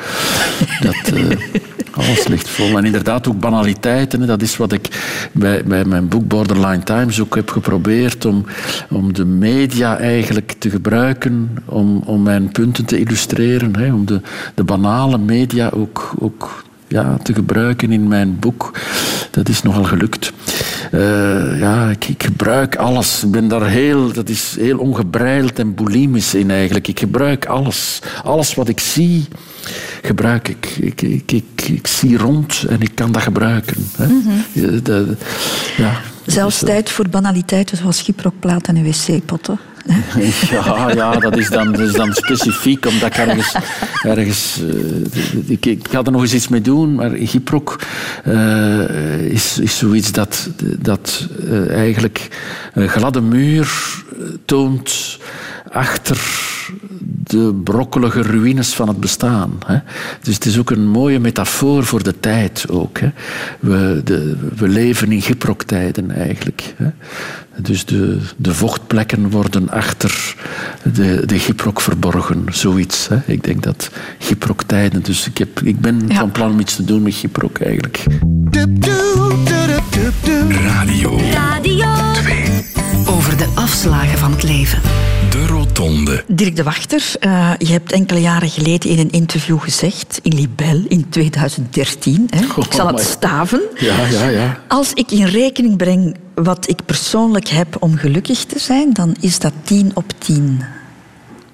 Dat... 0.80 1.11
eh, 1.13 1.38
Alles 1.97 2.28
ligt 2.28 2.49
vol. 2.49 2.78
En 2.78 2.86
inderdaad 2.86 3.28
ook 3.28 3.39
banaliteiten. 3.39 4.20
hè. 4.20 4.26
Dat 4.26 4.41
is 4.41 4.57
wat 4.57 4.72
ik 4.72 4.89
bij, 5.32 5.63
bij 5.63 5.86
mijn 5.86 6.07
boek 6.07 6.28
Borderline 6.28 6.84
Times 6.84 7.20
ook 7.22 7.36
heb 7.36 7.49
geprobeerd. 7.49 8.07
Om, 8.16 8.45
om 8.89 9.14
de 9.14 9.26
media 9.26 9.97
eigenlijk 9.97 10.55
te 10.60 10.70
gebruiken 10.70 11.49
om, 11.66 12.01
om 12.05 12.24
mijn 12.24 12.51
punten 12.51 12.86
te 12.86 12.99
illustreren. 12.99 13.76
Hè. 13.76 13.93
Om 13.93 14.05
de, 14.05 14.22
de 14.53 14.64
banale 14.64 15.18
media 15.18 15.70
ook, 15.74 16.14
ook 16.20 16.64
ja, 16.88 17.18
te 17.24 17.34
gebruiken 17.34 17.91
in 17.91 18.08
mijn 18.08 18.39
boek. 18.39 18.72
Dat 19.32 19.49
is 19.49 19.62
nogal 19.62 19.84
gelukt. 19.84 20.34
Eh, 20.91 21.60
ja, 21.60 21.89
ik, 21.89 22.08
ik 22.08 22.24
gebruik 22.24 22.76
alles. 22.76 23.24
Ik 23.24 23.32
ben 23.32 23.47
daar 23.47 23.68
heel, 23.68 24.12
dat 24.12 24.30
is 24.30 24.55
heel 24.60 24.78
ongebreild 24.78 25.60
en 25.60 25.76
bulimisch 25.76 26.34
in 26.34 26.51
eigenlijk. 26.51 26.88
Ik 26.88 26.99
gebruik 26.99 27.45
alles. 27.45 27.99
Alles 28.24 28.55
wat 28.55 28.68
ik 28.68 28.80
zie, 28.80 29.26
gebruik 30.01 30.47
ik. 30.47 30.66
Ik, 30.80 31.01
ik, 31.01 31.32
ik, 31.32 31.62
ik 31.68 31.88
zie 31.88 32.18
rond 32.18 32.66
en 32.70 32.82
ik 32.82 32.91
kan 32.95 33.12
dat 33.12 33.22
gebruiken. 33.22 33.78
Hè. 33.97 34.82
Dat- 34.82 35.08
ja. 35.78 35.91
Zelfs 36.28 36.60
tijd 36.60 36.90
voor 36.90 37.10
banaliteiten 37.10 37.78
zoals 37.78 38.02
gyprokplaten 38.02 38.76
en 38.76 38.84
wc-potten. 38.84 39.60
Ja, 40.50 40.92
ja 40.92 41.12
dat, 41.12 41.38
is 41.38 41.50
dan, 41.50 41.72
dat 41.72 41.82
is 41.82 41.94
dan 41.94 42.14
specifiek, 42.14 42.86
omdat 42.86 43.10
ik 43.10 43.18
ergens... 43.18 43.56
ergens 44.02 44.62
eh, 44.62 45.50
ik, 45.50 45.66
ik 45.66 45.88
ga 45.90 46.04
er 46.04 46.12
nog 46.12 46.22
eens 46.22 46.34
iets 46.34 46.48
mee 46.48 46.62
doen, 46.62 46.96
maar 46.96 47.10
gyprok 47.10 47.80
eh, 48.24 49.20
is, 49.20 49.60
is 49.60 49.78
zoiets 49.78 50.12
dat, 50.12 50.50
dat 50.80 51.28
eh, 51.50 51.70
eigenlijk 51.70 52.28
een 52.74 52.90
gladde 52.90 53.22
muur 53.22 53.72
toont 54.46 55.20
achter 55.72 56.18
de 57.30 57.60
brokkelige 57.64 58.22
ruïnes 58.22 58.74
van 58.74 58.88
het 58.88 59.00
bestaan. 59.00 59.52
Hè. 59.66 59.78
Dus 60.22 60.36
het 60.36 60.46
is 60.46 60.60
ook 60.60 60.70
een 60.70 60.88
mooie 60.88 61.20
metafoor 61.20 61.84
voor 61.86 62.04
de 62.04 62.20
tijd 62.20 62.66
ook. 62.70 63.00
Hè. 63.00 63.10
We, 63.60 64.02
de, 64.04 64.36
we 64.56 64.68
leven 64.68 65.12
in 65.12 65.22
gyproktijden 65.22 66.12
eigenlijk. 66.12 66.74
Hè. 66.76 66.88
Dus 67.62 67.86
de, 67.86 68.18
de 68.38 68.54
vochtplekken 68.54 69.30
worden 69.30 69.70
achter 69.70 70.36
de, 70.94 71.24
de 71.26 71.40
gyprok 71.40 71.82
verborgen, 71.82 72.46
zoiets. 72.50 73.08
Hè. 73.08 73.18
Ik 73.26 73.44
denk 73.44 73.64
dat 73.64 73.90
gyproktijden... 74.20 75.04
Dus 75.04 75.28
ik, 75.28 75.38
heb, 75.38 75.60
ik 75.64 75.80
ben 75.80 76.02
Ja. 76.08 76.16
van 76.20 76.32
plan 76.32 76.52
om 76.52 76.60
iets 76.60 76.76
te 76.76 76.84
doen 76.84 77.02
met 77.02 77.14
gyprok 77.14 77.60
eigenlijk. 77.60 78.04
Radio 80.50 81.20
Radio 81.32 81.80
2. 81.80 81.97
Over 83.10 83.38
de 83.38 83.47
afslagen 83.55 84.18
van 84.18 84.32
het 84.32 84.43
leven. 84.43 84.82
De 85.30 85.45
Rotonde. 85.45 86.24
Dirk 86.28 86.55
de 86.55 86.64
Wachter, 86.64 87.16
eh, 87.20 87.51
je 87.58 87.72
hebt 87.72 87.91
enkele 87.91 88.22
jaren 88.22 88.49
geleden 88.49 88.89
in 88.89 88.99
een 88.99 89.10
interview 89.10 89.60
gezegd, 89.60 90.20
in 90.24 90.36
Libel 90.36 90.84
in 90.88 91.10
2013, 91.10 92.28
hè, 92.30 92.62
ik 92.62 92.74
zal 92.74 92.88
het 92.88 92.99
staven. 92.99 93.62
Ja, 93.76 94.05
ja, 94.05 94.28
ja. 94.28 94.60
Als 94.68 94.93
ik 94.93 95.12
in 95.12 95.26
rekening 95.26 95.78
breng 95.78 96.16
wat 96.36 96.70
ik 96.70 96.86
persoonlijk 96.86 97.47
heb 97.47 97.76
om 97.80 97.97
gelukkig 97.97 98.45
te 98.45 98.60
zijn, 98.60 98.93
dan 98.93 99.16
is 99.20 99.39
dat 99.39 99.53
10 99.64 99.91
op 99.93 100.12
10. 100.18 100.62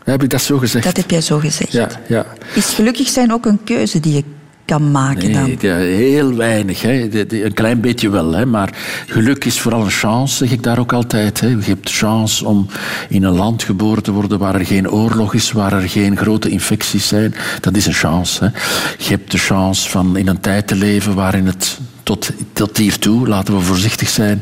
Heb 0.04 0.24
ik 0.24 0.30
dat 0.30 0.42
zo 0.42 0.58
gezegd? 0.58 0.86
Dat 0.86 0.98
heb 0.98 1.10
jij 1.10 1.22
zo 1.22 1.40
gezegd. 1.40 1.72
Ja, 1.72 1.90
ja. 2.08 2.26
Is 2.54 2.74
gelukkig 2.74 3.08
zijn 3.08 3.34
ook 3.34 3.46
een 3.46 3.64
keuze 3.64 4.00
die 4.00 4.14
je 4.14 4.24
kan 4.66 4.92
maken 4.92 5.34
dan? 5.34 5.44
Nee, 5.44 5.58
ja, 5.60 5.76
heel 5.76 6.36
weinig. 6.36 6.82
Hè. 6.82 7.26
Een 7.44 7.54
klein 7.54 7.82
beetje 7.82 8.10
wel. 8.10 8.32
Hè. 8.32 8.46
Maar 8.46 8.78
geluk 9.08 9.46
is 9.46 9.60
vooral 9.60 9.84
een 9.84 9.92
chance, 9.92 10.36
zeg 10.36 10.52
ik 10.52 10.64
daar 10.64 10.80
ook 10.80 10.94
altijd. 10.94 11.40
Hè. 11.40 11.48
Je 11.48 11.58
hebt 11.62 11.88
de 11.88 11.94
chance 11.94 12.46
om 12.46 12.68
in 13.10 13.24
een 13.24 13.36
land 13.36 13.64
geboren 13.64 14.04
te 14.04 14.12
worden 14.12 14.40
waar 14.40 14.56
er 14.56 14.66
geen 14.66 14.92
oorlog 14.92 15.34
is, 15.34 15.52
waar 15.52 15.74
er 15.74 15.90
geen 15.90 16.18
grote 16.18 16.50
infecties 16.50 17.08
zijn. 17.08 17.36
Dat 17.60 17.76
is 17.76 17.86
een 17.86 17.94
chance. 17.94 18.44
Hè. 18.44 18.50
Je 18.98 19.10
hebt 19.10 19.32
de 19.32 19.38
chance 19.38 19.90
van 19.90 20.18
in 20.18 20.28
een 20.28 20.40
tijd 20.40 20.68
te 20.68 20.76
leven 20.76 21.16
waarin 21.16 21.46
het 21.46 21.80
tot, 22.04 22.30
tot 22.54 22.78
hiertoe, 22.78 23.28
laten 23.28 23.58
we 23.58 23.62
voorzichtig 23.62 24.10
zijn, 24.10 24.42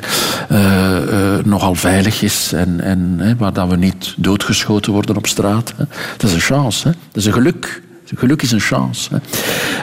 eh, 0.49 1.35
eh, 1.37 1.45
nogal 1.45 1.75
veilig 1.75 2.21
is. 2.21 2.53
En, 2.53 2.81
en 2.81 3.15
hè, 3.19 3.35
waar 3.35 3.53
dat 3.53 3.69
we 3.69 3.75
niet 3.75 4.13
doodgeschoten 4.17 4.93
worden 4.93 5.17
op 5.17 5.27
straat. 5.27 5.73
Hè. 5.77 5.83
Dat 6.17 6.29
is 6.29 6.35
een 6.35 6.41
chance. 6.41 6.87
Hè. 6.87 6.93
Dat 6.93 7.15
is 7.17 7.25
een 7.25 7.33
geluk. 7.33 7.81
Geluk 8.15 8.41
is 8.41 8.51
een 8.51 8.59
chance. 8.59 9.21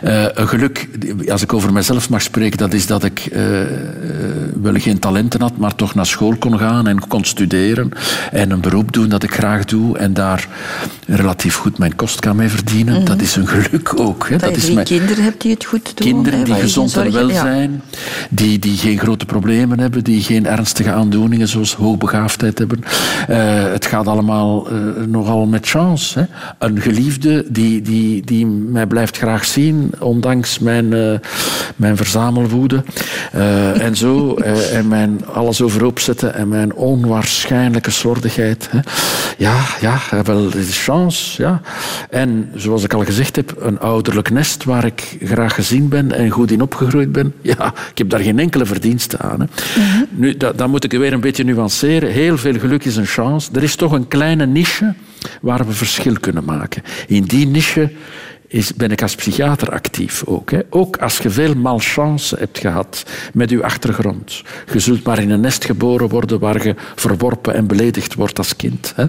Eh, 0.03 0.26
geluk, 0.35 0.89
als 1.29 1.43
ik 1.43 1.53
over 1.53 1.72
mezelf 1.72 2.11
mag 2.11 2.22
spreken, 2.22 2.59
dat 2.59 2.72
is 2.72 2.87
dat 2.87 3.05
ik 3.05 3.26
eh, 3.26 3.62
eh, 3.62 3.68
wel 4.63 4.75
geen 4.77 4.99
talenten 4.99 5.41
had, 5.41 5.57
maar 5.57 5.75
toch 5.75 5.95
naar 5.95 6.07
school 6.07 6.37
kon 6.39 6.59
gaan 6.59 6.87
en 6.87 7.09
kon 7.09 7.25
studeren 7.25 7.91
en 8.31 8.51
een 8.51 8.61
beroep 8.61 8.93
doen 8.93 9.09
dat 9.09 9.23
ik 9.23 9.33
graag 9.33 9.65
doe 9.65 9.99
en 9.99 10.15
daar 10.15 10.49
relatief 11.07 11.55
goed 11.55 11.79
mijn 11.79 11.97
kost 11.97 12.21
kan 12.21 12.37
mee 12.37 12.49
verdienen. 12.49 13.05
Dat 13.05 13.21
is 13.21 13.37
een 13.37 13.47
geluk 13.49 14.01
ook. 14.01 14.29
Hè. 14.29 14.35
Mhm. 14.35 14.45
Dat, 14.45 14.57
is 14.57 14.71
mijn- 14.71 14.87
kinderen 14.87 15.25
hebt 15.25 15.41
die 15.41 15.53
het 15.53 15.65
goed 15.65 15.97
doen. 15.97 16.07
Kinderen 16.07 16.45
die 16.45 16.55
gezond 16.55 16.97
en 16.97 17.13
wel 17.13 17.31
ja. 17.31 17.41
zijn, 17.41 17.83
die, 18.31 18.59
die 18.59 18.77
geen 18.77 18.99
grote 18.99 19.25
problemen 19.25 19.81
hebben, 19.81 20.05
die 20.05 20.23
geen 20.23 20.47
ernstige 20.47 20.93
aandoeningen 20.93 21.49
zoals 21.49 21.75
hoogbegaafdheid 21.75 22.59
hebben. 22.59 22.85
Eh, 23.29 23.73
het 23.73 23.87
gaat 23.87 24.07
allemaal 24.07 24.69
eh, 24.69 24.75
nogal 25.07 25.47
met 25.47 25.67
chance. 25.69 26.19
Hè. 26.19 26.25
Een 26.67 26.81
geliefde 26.81 27.45
die, 27.49 27.83
die, 27.83 28.25
die 28.25 28.47
mij 28.47 28.87
blijft 28.87 29.17
graag 29.17 29.45
zien, 29.45 29.93
ondanks 29.99 30.59
mijn, 30.59 30.93
eh, 30.93 31.19
mijn 31.77 31.97
verzamelwoede. 31.97 32.85
En 33.79 33.97
zo, 33.97 34.35
eh, 34.59 34.77
en 34.77 34.89
mijn 34.89 35.27
alles 35.27 35.63
overhoop 35.63 35.99
zetten 35.99 36.35
en 36.35 36.49
mijn 36.49 36.75
onwaarschijnlijke 36.75 37.91
slordigheid. 37.91 38.69
Hè. 38.71 38.79
Ja, 39.37 39.65
ja, 39.81 39.99
eh, 40.11 40.21
wel, 40.21 40.57
is 40.57 40.85
chance. 40.85 41.43
Ja. 41.43 41.61
En 42.11 42.51
zoals 42.55 42.85
ik 42.85 42.93
al 42.93 43.05
gezegd 43.05 43.37
heb, 43.37 43.55
een 43.59 43.81
ouderlijk 43.81 44.31
nest 44.31 44.65
waar 44.65 44.85
ik 44.85 45.17
graag 45.23 45.55
gezien 45.55 45.89
ben 45.89 46.13
en 46.13 46.31
goed 46.31 46.51
in 46.51 46.63
opgegroeid 46.63 47.13
ben. 47.13 47.35
Ja, 47.59 47.75
ik 47.91 47.99
heb 47.99 48.11
daar 48.11 48.21
geen 48.21 48.39
enkele 48.39 48.67
verdienste 48.67 49.19
aan. 49.19 49.41
Hè. 49.41 49.47
Nu, 50.11 50.37
dat, 50.37 50.59
dan 50.59 50.71
moet 50.71 50.85
ik 50.85 50.93
weer 50.93 51.13
een 51.13 51.21
beetje 51.21 51.45
nuanceren. 51.45 52.11
Heel 52.11 52.39
veel 52.39 52.59
geluk 52.59 52.85
is 52.85 52.97
een 52.97 53.07
chance. 53.07 53.51
Er 53.53 53.63
is 53.63 53.77
toch 53.77 53.93
een 53.93 54.09
kleine 54.09 54.47
niche 54.47 54.95
waar 55.41 55.67
we 55.67 55.73
verschil 55.73 56.15
kunnen 56.21 56.45
maken. 56.45 56.83
In 57.07 57.23
die 57.23 57.47
niche 57.47 57.91
is, 58.49 58.75
ben 58.75 58.91
ik 58.91 59.03
als 59.03 59.15
psychiater 59.15 59.71
actief 59.71 60.25
ook. 60.27 60.51
Hè. 60.51 60.61
Ook 60.71 60.97
als 60.97 61.19
je 61.19 61.31
veel 61.31 61.55
malchance 61.55 62.37
hebt 62.39 62.59
gehad 62.59 63.03
met 63.33 63.51
je 63.51 63.63
achtergrond. 63.63 64.43
Je 64.73 64.79
zult 64.79 65.03
maar 65.03 65.19
in 65.19 65.31
een 65.31 65.41
nest 65.41 65.65
geboren 65.65 66.09
worden 66.09 66.39
waar 66.39 66.67
je 66.67 66.75
verworpen 66.95 67.55
en 67.55 67.67
beledigd 67.67 68.15
wordt 68.15 68.39
als 68.39 68.57
kind. 68.57 68.93
Hè. 68.97 69.05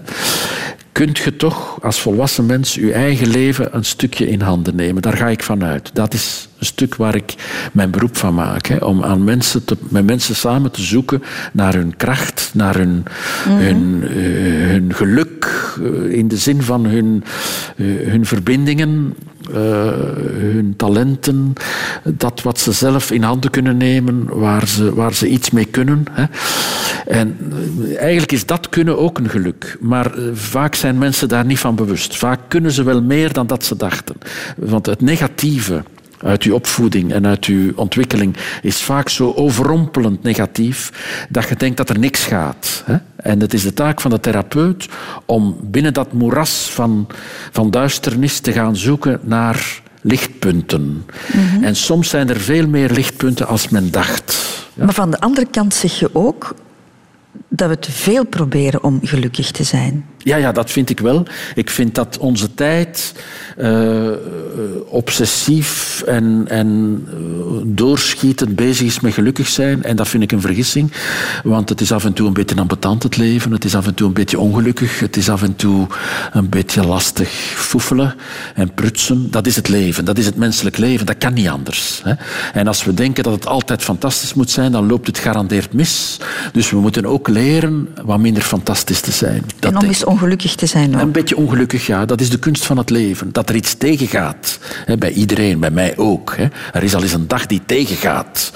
Kunt 0.92 1.18
je 1.18 1.36
toch 1.36 1.78
als 1.82 2.00
volwassen 2.00 2.46
mens 2.46 2.74
je 2.74 2.92
eigen 2.92 3.28
leven 3.28 3.76
een 3.76 3.84
stukje 3.84 4.28
in 4.28 4.40
handen 4.40 4.76
nemen? 4.76 5.02
Daar 5.02 5.16
ga 5.16 5.28
ik 5.28 5.42
van 5.42 5.64
uit. 5.64 5.90
Dat 5.92 6.14
is 6.14 6.48
stuk 6.64 6.94
waar 6.94 7.14
ik 7.14 7.34
mijn 7.72 7.90
beroep 7.90 8.16
van 8.16 8.34
maak. 8.34 8.66
Hè. 8.66 8.76
Om 8.76 9.02
aan 9.04 9.24
mensen 9.24 9.64
te, 9.64 9.76
met 9.88 10.06
mensen 10.06 10.36
samen 10.36 10.70
te 10.70 10.82
zoeken 10.82 11.22
naar 11.52 11.74
hun 11.74 11.96
kracht, 11.96 12.50
naar 12.54 12.76
hun, 12.76 13.04
hun, 13.48 14.02
eh, 14.02 14.70
hun 14.70 14.94
geluk, 14.94 15.74
eh, 15.82 16.18
in 16.18 16.28
de 16.28 16.36
zin 16.36 16.62
van 16.62 16.84
hun, 16.84 17.24
eh, 17.76 17.86
hun 17.86 18.26
verbindingen, 18.26 19.14
hun 19.50 20.74
talenten, 20.76 21.52
dat 22.04 22.42
wat 22.42 22.58
ze 22.58 22.72
zelf 22.72 23.10
in 23.10 23.22
handen 23.22 23.50
kunnen 23.50 23.76
nemen, 23.76 24.38
waar 24.38 24.68
ze, 24.68 24.94
waar 24.94 25.14
ze 25.14 25.28
iets 25.28 25.50
mee 25.50 25.64
kunnen. 25.64 26.04
Hè. 26.10 26.24
En 27.06 27.36
eigenlijk 27.96 28.32
is 28.32 28.46
dat 28.46 28.68
kunnen 28.68 28.98
ook 28.98 29.18
een 29.18 29.28
geluk. 29.28 29.76
Maar 29.80 30.12
vaak 30.32 30.74
zijn 30.74 30.98
mensen 30.98 31.28
daar 31.28 31.44
niet 31.44 31.58
van 31.58 31.74
bewust. 31.74 32.16
Vaak 32.16 32.40
kunnen 32.48 32.72
ze 32.72 32.82
wel 32.82 33.02
meer 33.02 33.32
dan 33.32 33.46
dat 33.46 33.64
ze 33.64 33.76
dachten. 33.76 34.14
Want 34.56 34.86
het 34.86 35.00
negatieve 35.00 35.82
uit 36.22 36.42
uw 36.42 36.54
opvoeding 36.54 37.12
en 37.12 37.26
uit 37.26 37.44
uw 37.44 37.72
ontwikkeling 37.74 38.36
is 38.62 38.82
vaak 38.82 39.08
zo 39.08 39.32
overrompelend 39.32 40.22
negatief 40.22 40.92
dat 41.28 41.48
je 41.48 41.56
denkt 41.56 41.76
dat 41.76 41.88
er 41.88 41.98
niks 41.98 42.24
gaat. 42.24 42.82
Hè? 42.86 42.96
En 43.16 43.40
het 43.40 43.54
is 43.54 43.62
de 43.62 43.72
taak 43.72 44.00
van 44.00 44.10
de 44.10 44.20
therapeut 44.20 44.88
om 45.24 45.56
binnen 45.62 45.94
dat 45.94 46.12
moeras 46.12 46.70
van, 46.70 47.06
van 47.50 47.70
duisternis 47.70 48.40
te 48.40 48.52
gaan 48.52 48.76
zoeken 48.76 49.20
naar 49.22 49.82
lichtpunten. 50.00 51.06
En 51.62 51.76
soms 51.76 52.08
zijn 52.08 52.28
er 52.28 52.40
veel 52.40 52.68
meer 52.68 52.90
lichtpunten 52.90 53.46
als 53.46 53.68
men 53.68 53.90
dacht. 53.90 54.58
Maar 54.74 54.94
van 54.94 55.10
de 55.10 55.20
andere 55.20 55.46
kant 55.50 55.74
zeg 55.74 55.98
je 55.98 56.10
ook 56.12 56.54
dat 57.48 57.68
we 57.68 57.78
te 57.78 57.92
veel 57.92 58.24
proberen 58.24 58.82
om 58.82 59.00
gelukkig 59.02 59.50
te 59.50 59.64
zijn. 59.64 60.06
Ja, 60.30 60.36
ja, 60.36 60.52
dat 60.52 60.70
vind 60.70 60.90
ik 60.90 61.00
wel. 61.00 61.26
Ik 61.54 61.70
vind 61.70 61.94
dat 61.94 62.18
onze 62.18 62.54
tijd 62.54 63.14
eh, 63.56 64.06
eh, 64.08 64.16
obsessief 64.86 66.02
en, 66.06 66.44
en 66.48 67.02
eh, 67.08 67.16
doorschietend 67.64 68.56
bezig 68.56 68.86
is 68.86 69.00
met 69.00 69.12
gelukkig 69.12 69.48
zijn. 69.48 69.82
En 69.82 69.96
dat 69.96 70.08
vind 70.08 70.22
ik 70.22 70.32
een 70.32 70.40
vergissing. 70.40 70.92
Want 71.42 71.68
het 71.68 71.80
is 71.80 71.92
af 71.92 72.04
en 72.04 72.12
toe 72.12 72.26
een 72.26 72.32
beetje 72.32 72.56
ambetant, 72.56 73.02
het 73.02 73.16
leven. 73.16 73.52
Het 73.52 73.64
is 73.64 73.74
af 73.74 73.86
en 73.86 73.94
toe 73.94 74.06
een 74.06 74.12
beetje 74.12 74.38
ongelukkig. 74.38 75.00
Het 75.00 75.16
is 75.16 75.28
af 75.28 75.42
en 75.42 75.56
toe 75.56 75.86
een 76.32 76.48
beetje 76.48 76.86
lastig 76.86 77.28
foefelen 77.54 78.14
en 78.54 78.74
prutsen. 78.74 79.30
Dat 79.30 79.46
is 79.46 79.56
het 79.56 79.68
leven. 79.68 80.04
Dat 80.04 80.18
is 80.18 80.26
het 80.26 80.36
menselijk 80.36 80.76
leven. 80.76 81.06
Dat 81.06 81.18
kan 81.18 81.32
niet 81.32 81.48
anders. 81.48 82.00
Hè. 82.04 82.12
En 82.52 82.66
als 82.66 82.84
we 82.84 82.94
denken 82.94 83.24
dat 83.24 83.32
het 83.32 83.46
altijd 83.46 83.82
fantastisch 83.82 84.34
moet 84.34 84.50
zijn, 84.50 84.72
dan 84.72 84.86
loopt 84.86 85.06
het 85.06 85.18
garandeerd 85.18 85.72
mis. 85.72 86.18
Dus 86.52 86.70
we 86.70 86.76
moeten 86.76 87.06
ook 87.06 87.28
leren 87.28 87.88
wat 88.04 88.18
minder 88.18 88.42
fantastisch 88.42 89.00
te 89.00 89.10
zijn. 89.10 89.44
Dat 89.58 89.70
en 89.70 89.76
om 89.76 89.80
denk 89.80 89.92
eens 89.92 90.04
te 90.28 90.66
zijn 90.66 90.98
een 90.98 91.12
beetje 91.12 91.36
ongelukkig, 91.36 91.86
ja. 91.86 92.04
Dat 92.04 92.20
is 92.20 92.30
de 92.30 92.38
kunst 92.38 92.66
van 92.66 92.78
het 92.78 92.90
leven. 92.90 93.32
Dat 93.32 93.48
er 93.48 93.54
iets 93.54 93.74
tegengaat. 93.74 94.58
Bij 94.98 95.12
iedereen, 95.12 95.60
bij 95.60 95.70
mij 95.70 95.96
ook. 95.96 96.36
Er 96.72 96.82
is 96.82 96.94
al 96.94 97.02
eens 97.02 97.12
een 97.12 97.28
dag 97.28 97.46
die 97.46 97.62
tegengaat. 97.66 98.52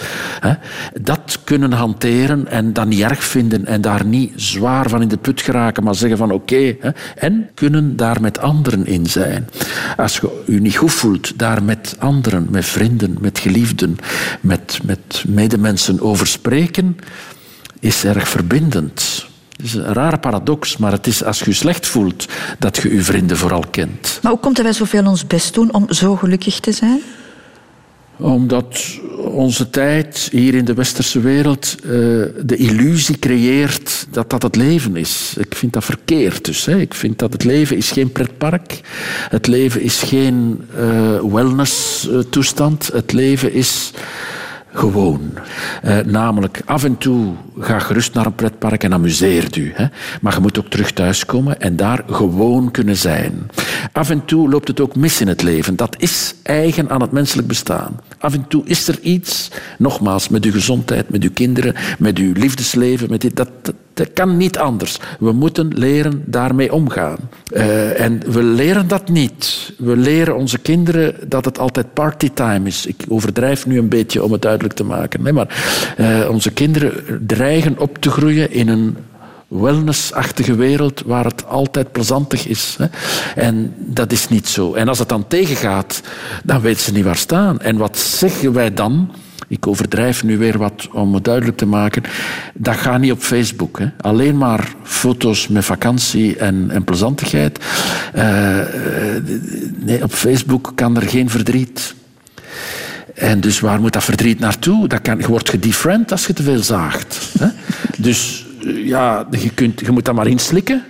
Dat 1.00 1.38
kunnen 1.44 1.72
hanteren 1.72 2.48
en 2.48 2.72
dat 2.72 2.86
niet 2.86 3.00
erg 3.00 3.24
vinden 3.24 3.66
en 3.66 3.80
daar 3.80 4.04
niet 4.04 4.32
zwaar 4.36 4.88
van 4.88 5.02
in 5.02 5.08
de 5.08 5.16
put 5.16 5.42
geraken, 5.42 5.84
maar 5.84 5.94
zeggen 5.94 6.18
van 6.18 6.30
oké. 6.30 6.76
en 7.16 7.48
kunnen 7.54 7.96
daar 7.96 8.20
met 8.20 8.38
anderen 8.38 8.86
in 8.86 9.06
zijn. 9.06 9.48
Als 9.96 10.16
je 10.16 10.42
je 10.46 10.60
niet 10.60 10.76
goed 10.76 10.92
voelt, 10.92 11.38
daar 11.38 11.62
met 11.62 11.96
anderen, 11.98 12.46
met 12.50 12.64
vrienden, 12.64 13.16
met 13.20 13.38
geliefden, 13.38 13.96
met, 14.40 14.78
met 14.84 15.24
medemensen 15.26 16.00
over 16.00 16.26
spreken, 16.26 16.96
is 17.80 18.04
erg 18.04 18.28
verbindend. 18.28 19.26
Het 19.56 19.66
is 19.66 19.74
een 19.74 19.92
rare 19.92 20.18
paradox, 20.18 20.76
maar 20.76 20.92
het 20.92 21.06
is 21.06 21.24
als 21.24 21.38
je 21.38 21.44
je 21.44 21.52
slecht 21.52 21.86
voelt 21.86 22.28
dat 22.58 22.76
je 22.76 22.94
je 22.94 23.02
vrienden 23.02 23.36
vooral 23.36 23.64
kent. 23.70 24.18
Maar 24.22 24.32
hoe 24.32 24.40
komt 24.40 24.56
dat 24.56 24.64
wij 24.64 24.74
zoveel 24.74 25.06
ons 25.06 25.26
best 25.26 25.54
doen 25.54 25.72
om 25.72 25.92
zo 25.92 26.16
gelukkig 26.16 26.60
te 26.60 26.72
zijn? 26.72 27.00
Omdat 28.16 28.98
onze 29.18 29.70
tijd 29.70 30.28
hier 30.32 30.54
in 30.54 30.64
de 30.64 30.74
westerse 30.74 31.20
wereld 31.20 31.76
eh, 31.82 31.88
de 32.44 32.56
illusie 32.56 33.18
creëert 33.18 34.06
dat 34.10 34.30
dat 34.30 34.42
het 34.42 34.56
leven 34.56 34.96
is. 34.96 35.34
Ik 35.38 35.54
vind 35.54 35.72
dat 35.72 35.84
verkeerd 35.84 36.44
dus. 36.44 36.64
Hè. 36.64 36.78
Ik 36.78 36.94
vind 36.94 37.18
dat 37.18 37.32
het 37.32 37.44
leven 37.44 37.76
is 37.76 37.90
geen 37.90 38.12
pretpark. 38.12 38.80
Het 39.28 39.46
leven 39.46 39.80
is 39.80 40.02
geen 40.02 40.64
eh 40.76 41.20
wellness-toestand. 41.20 42.90
Het 42.92 43.12
leven 43.12 43.52
is 43.52 43.92
gewoon. 44.74 45.32
Eh, 45.82 45.98
namelijk, 45.98 46.62
af 46.64 46.84
en 46.84 46.98
toe 46.98 47.32
ga 47.58 47.78
gerust 47.78 48.14
naar 48.14 48.26
een 48.26 48.34
pretpark 48.34 48.84
en 48.84 48.92
amuseer 48.92 49.58
u. 49.58 49.72
Hè. 49.74 49.86
Maar 50.20 50.34
je 50.34 50.40
moet 50.40 50.58
ook 50.58 50.68
terug 50.68 50.92
thuiskomen 50.92 51.60
en 51.60 51.76
daar 51.76 52.04
gewoon 52.10 52.70
kunnen 52.70 52.96
zijn. 52.96 53.50
Af 53.92 54.10
en 54.10 54.24
toe 54.24 54.48
loopt 54.48 54.68
het 54.68 54.80
ook 54.80 54.96
mis 54.96 55.20
in 55.20 55.28
het 55.28 55.42
leven. 55.42 55.76
Dat 55.76 55.96
is 55.98 56.34
eigen 56.42 56.90
aan 56.90 57.00
het 57.00 57.12
menselijk 57.12 57.48
bestaan. 57.48 58.00
Af 58.18 58.34
en 58.34 58.48
toe 58.48 58.62
is 58.64 58.88
er 58.88 58.98
iets, 59.00 59.50
nogmaals, 59.78 60.28
met 60.28 60.44
uw 60.44 60.52
gezondheid, 60.52 61.10
met 61.10 61.22
uw 61.22 61.32
kinderen, 61.34 61.74
met 61.98 62.18
uw 62.18 62.32
liefdesleven, 62.32 63.10
met 63.10 63.20
dit, 63.20 63.36
dat, 63.36 63.50
dat, 63.94 64.12
kan 64.12 64.36
niet 64.36 64.58
anders. 64.58 64.98
We 65.18 65.32
moeten 65.32 65.68
leren 65.68 66.22
daarmee 66.26 66.72
omgaan. 66.72 67.16
Eh, 67.52 68.00
en 68.00 68.22
we 68.26 68.42
leren 68.42 68.88
dat 68.88 69.08
niet. 69.08 69.72
We 69.78 69.96
leren 69.96 70.36
onze 70.36 70.58
kinderen 70.58 71.14
dat 71.28 71.44
het 71.44 71.58
altijd 71.58 71.92
partytime 71.92 72.68
is. 72.68 72.86
Ik 72.86 73.04
overdrijf 73.08 73.66
nu 73.66 73.78
een 73.78 73.88
beetje 73.88 74.22
om 74.22 74.32
het 74.32 74.46
te 74.72 74.84
maken. 74.84 75.34
Maar 75.34 75.48
uh, 75.98 76.28
onze 76.30 76.50
kinderen 76.50 77.22
dreigen 77.26 77.78
op 77.78 77.98
te 77.98 78.10
groeien 78.10 78.52
in 78.52 78.68
een 78.68 78.96
wellnessachtige 79.48 80.54
wereld 80.54 81.02
waar 81.06 81.24
het 81.24 81.46
altijd 81.46 81.92
plezantig 81.92 82.46
is. 82.46 82.76
Hè. 82.78 82.86
En 83.42 83.74
dat 83.76 84.12
is 84.12 84.28
niet 84.28 84.48
zo. 84.48 84.74
En 84.74 84.88
als 84.88 84.98
het 84.98 85.08
dan 85.08 85.28
tegengaat, 85.28 86.02
dan 86.44 86.60
weten 86.60 86.82
ze 86.82 86.92
niet 86.92 87.04
waar 87.04 87.16
staan. 87.16 87.60
En 87.60 87.76
wat 87.76 87.98
zeggen 87.98 88.52
wij 88.52 88.74
dan? 88.74 89.10
Ik 89.48 89.66
overdrijf 89.66 90.24
nu 90.24 90.38
weer 90.38 90.58
wat 90.58 90.88
om 90.92 91.14
het 91.14 91.24
duidelijk 91.24 91.56
te 91.56 91.66
maken. 91.66 92.02
Dat 92.54 92.76
gaat 92.76 93.00
niet 93.00 93.12
op 93.12 93.20
Facebook. 93.20 93.78
Hè. 93.78 93.86
Alleen 94.00 94.38
maar 94.38 94.74
foto's 94.82 95.48
met 95.48 95.64
vakantie 95.64 96.36
en, 96.36 96.70
en 96.70 96.84
plezantigheid. 96.84 97.58
Uh, 98.16 98.58
nee, 99.76 100.02
op 100.02 100.12
Facebook 100.12 100.72
kan 100.74 100.96
er 100.96 101.08
geen 101.08 101.30
verdriet. 101.30 101.94
En 103.14 103.40
dus 103.40 103.60
waar 103.60 103.80
moet 103.80 103.92
dat 103.92 104.04
verdriet 104.04 104.38
naartoe? 104.38 104.88
Dat 104.88 105.00
kan, 105.02 105.18
je 105.18 105.26
wordt 105.26 105.50
gedefriend 105.50 106.12
als 106.12 106.26
je 106.26 106.32
te 106.32 106.42
veel 106.42 106.62
zaagt. 106.62 107.20
Hè. 107.38 107.46
Dus 107.98 108.46
ja, 108.84 109.26
je, 109.30 109.50
kunt, 109.50 109.80
je 109.80 109.90
moet 109.90 110.04
dat 110.04 110.14
maar 110.14 110.26
inslikken. 110.26 110.82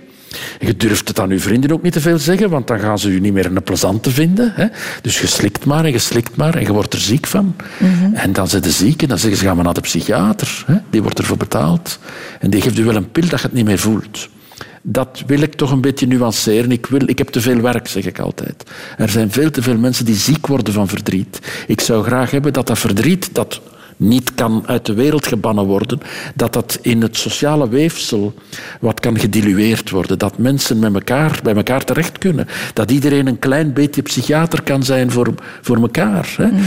Je 0.59 0.77
durft 0.77 1.07
het 1.07 1.19
aan 1.19 1.29
je 1.29 1.39
vrienden 1.39 1.71
ook 1.71 1.81
niet 1.81 1.93
te 1.93 2.01
veel 2.01 2.17
zeggen, 2.17 2.49
want 2.49 2.67
dan 2.67 2.79
gaan 2.79 2.99
ze 2.99 3.13
je 3.13 3.19
niet 3.19 3.33
meer 3.33 3.45
een 3.45 3.63
plezante 3.63 4.11
vinden. 4.11 4.51
Hè? 4.55 4.65
Dus 5.01 5.19
je 5.19 5.27
slikt 5.27 5.65
maar 5.65 5.85
en 5.85 5.91
je 5.91 5.97
slikt 5.97 6.35
maar 6.35 6.55
en 6.55 6.61
je 6.61 6.73
wordt 6.73 6.93
er 6.93 6.99
ziek 6.99 7.27
van. 7.27 7.55
Mm 7.77 8.13
En 8.13 8.33
dan 8.33 8.47
zijn 8.47 8.61
de 8.61 8.71
ziek 8.71 9.01
en 9.01 9.07
dan 9.07 9.17
zeggen 9.17 9.39
ze, 9.39 9.45
gaan 9.45 9.57
we 9.57 9.63
naar 9.63 9.73
de 9.73 9.81
psychiater. 9.81 10.63
Hè? 10.65 10.75
Die 10.89 11.01
wordt 11.01 11.19
ervoor 11.19 11.37
betaald. 11.37 11.99
En 12.39 12.49
die 12.49 12.61
geeft 12.61 12.77
u 12.77 12.83
wel 12.83 12.95
een 12.95 13.11
pil 13.11 13.27
dat 13.29 13.39
je 13.39 13.45
het 13.45 13.55
niet 13.55 13.65
meer 13.65 13.79
voelt. 13.79 14.29
Dat 14.87 15.23
wil 15.27 15.41
ik 15.41 15.53
toch 15.53 15.71
een 15.71 15.81
beetje 15.81 16.07
nuanceren. 16.07 16.71
Ik, 16.71 16.85
wil, 16.85 17.01
ik 17.05 17.17
heb 17.17 17.27
te 17.27 17.41
veel 17.41 17.61
werk, 17.61 17.87
zeg 17.87 18.05
ik 18.05 18.19
altijd. 18.19 18.63
Er 18.97 19.09
zijn 19.09 19.31
veel 19.31 19.51
te 19.51 19.61
veel 19.61 19.77
mensen 19.77 20.05
die 20.05 20.15
ziek 20.15 20.47
worden 20.47 20.73
van 20.73 20.87
verdriet. 20.87 21.39
Ik 21.67 21.81
zou 21.81 22.03
graag 22.03 22.31
hebben 22.31 22.53
dat 22.53 22.67
dat 22.67 22.79
verdriet, 22.79 23.29
dat 23.35 23.61
niet 23.97 24.33
kan 24.35 24.63
uit 24.65 24.85
de 24.85 24.93
wereld 24.93 25.27
gebannen 25.27 25.65
worden, 25.65 25.99
dat 26.35 26.53
dat 26.53 26.79
in 26.81 27.01
het 27.01 27.17
sociale 27.17 27.69
weefsel 27.69 28.33
wat 28.79 28.99
kan 28.99 29.19
gedilueerd 29.19 29.89
worden. 29.89 30.19
Dat 30.19 30.37
mensen 30.37 30.79
met 30.79 30.93
elkaar, 30.93 31.39
bij 31.43 31.55
elkaar 31.55 31.83
terecht 31.83 32.17
kunnen. 32.17 32.47
Dat 32.73 32.91
iedereen 32.91 33.27
een 33.27 33.39
klein 33.39 33.73
beetje 33.73 34.01
psychiater 34.01 34.61
kan 34.61 34.83
zijn 34.83 35.11
voor, 35.11 35.33
voor 35.61 35.77
elkaar. 35.77 36.33
Hè? 36.37 36.47
Mhm. 36.47 36.61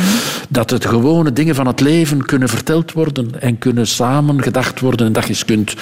Dat 0.48 0.70
het 0.70 0.84
gewone 0.84 1.32
dingen 1.32 1.54
van 1.54 1.66
het 1.66 1.80
leven 1.80 2.24
kunnen 2.24 2.48
verteld 2.48 2.92
worden 2.92 3.40
en 3.40 3.58
kunnen 3.58 3.86
samen 3.86 4.42
gedacht 4.42 4.80
worden. 4.80 5.06
En 5.06 5.12
dat 5.12 5.22
je 5.22 5.28
eens 5.28 5.44
kunt, 5.44 5.74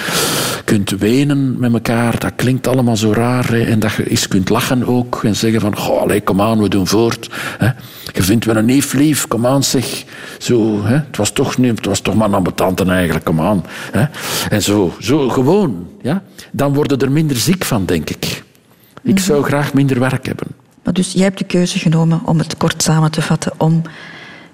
kunt 0.63 0.89
wenen 0.89 1.59
met 1.59 1.73
elkaar. 1.73 2.19
Dat 2.19 2.31
klinkt 2.35 2.67
allemaal 2.67 2.97
zo 2.97 3.11
raar. 3.11 3.49
Hè? 3.49 3.63
En 3.63 3.79
dat 3.79 3.93
je 3.93 4.09
eens 4.09 4.27
kunt 4.27 4.49
lachen 4.49 4.85
ook 4.85 5.23
en 5.23 5.35
zeggen 5.35 5.61
van, 5.61 5.77
goh, 5.77 6.01
allez, 6.01 6.23
kom 6.23 6.41
aan, 6.41 6.61
we 6.61 6.69
doen 6.69 6.87
voort. 6.87 7.29
Hè? 7.57 7.69
Je 8.13 8.23
vindt 8.23 8.45
wel 8.45 8.55
een 8.55 8.65
neef 8.65 8.93
lief, 8.93 9.27
kom 9.27 9.45
aan 9.45 9.63
zeg. 9.63 10.03
Zo, 10.37 10.83
hè? 10.83 10.95
Het 10.95 11.17
was 11.17 11.31
toch 11.31 11.57
niet, 11.57 11.77
het 11.77 11.85
was 11.85 11.99
toch 11.99 12.15
maar 12.15 12.27
een 12.27 12.33
ambetante 12.33 12.85
eigenlijk, 12.85 13.25
kom 13.25 13.41
aan. 13.41 13.65
Hè? 13.91 14.05
En 14.49 14.63
zo, 14.63 14.93
zo 14.99 15.29
gewoon. 15.29 15.87
Ja? 16.01 16.23
Dan 16.51 16.73
worden 16.73 16.99
er 16.99 17.11
minder 17.11 17.37
ziek 17.37 17.65
van, 17.65 17.85
denk 17.85 18.09
ik. 18.09 18.43
Ik 19.03 19.13
mhm. 19.13 19.23
zou 19.23 19.43
graag 19.43 19.73
minder 19.73 19.99
werk 19.99 20.25
hebben. 20.25 20.47
Maar 20.83 20.93
dus 20.93 21.11
jij 21.11 21.23
hebt 21.23 21.37
de 21.37 21.43
keuze 21.43 21.79
genomen, 21.79 22.21
om 22.25 22.37
het 22.37 22.57
kort 22.57 22.83
samen 22.83 23.11
te 23.11 23.21
vatten, 23.21 23.51
om 23.57 23.81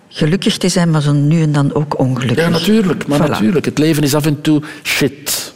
gelukkig 0.07 0.57
te 0.57 0.69
zijn, 0.69 0.91
maar 0.91 1.01
zo 1.01 1.11
nu 1.11 1.41
en 1.41 1.51
dan 1.51 1.73
ook 1.73 1.99
ongelukkig. 1.99 2.45
Ja, 2.45 2.49
natuurlijk. 2.49 3.07
Maar 3.07 3.29
natuurlijk. 3.29 3.65
Het 3.65 3.77
leven 3.77 4.03
is 4.03 4.15
af 4.15 4.25
en 4.25 4.41
toe 4.41 4.61
shit. 4.83 5.52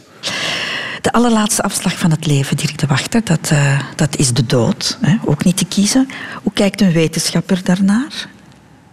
De 1.00 1.12
allerlaatste 1.12 1.62
afslag 1.62 1.98
van 1.98 2.10
het 2.10 2.26
leven, 2.26 2.56
Dirk 2.56 2.78
de 2.78 2.86
Wachter, 2.86 3.24
dat, 3.24 3.50
uh, 3.52 3.80
dat 3.96 4.16
is 4.16 4.32
de 4.32 4.46
dood. 4.46 4.98
Hè? 5.00 5.16
Ook 5.24 5.44
niet 5.44 5.56
te 5.56 5.64
kiezen. 5.64 6.08
Hoe 6.42 6.52
kijkt 6.52 6.80
een 6.80 6.92
wetenschapper 6.92 7.60
daarnaar? 7.64 8.28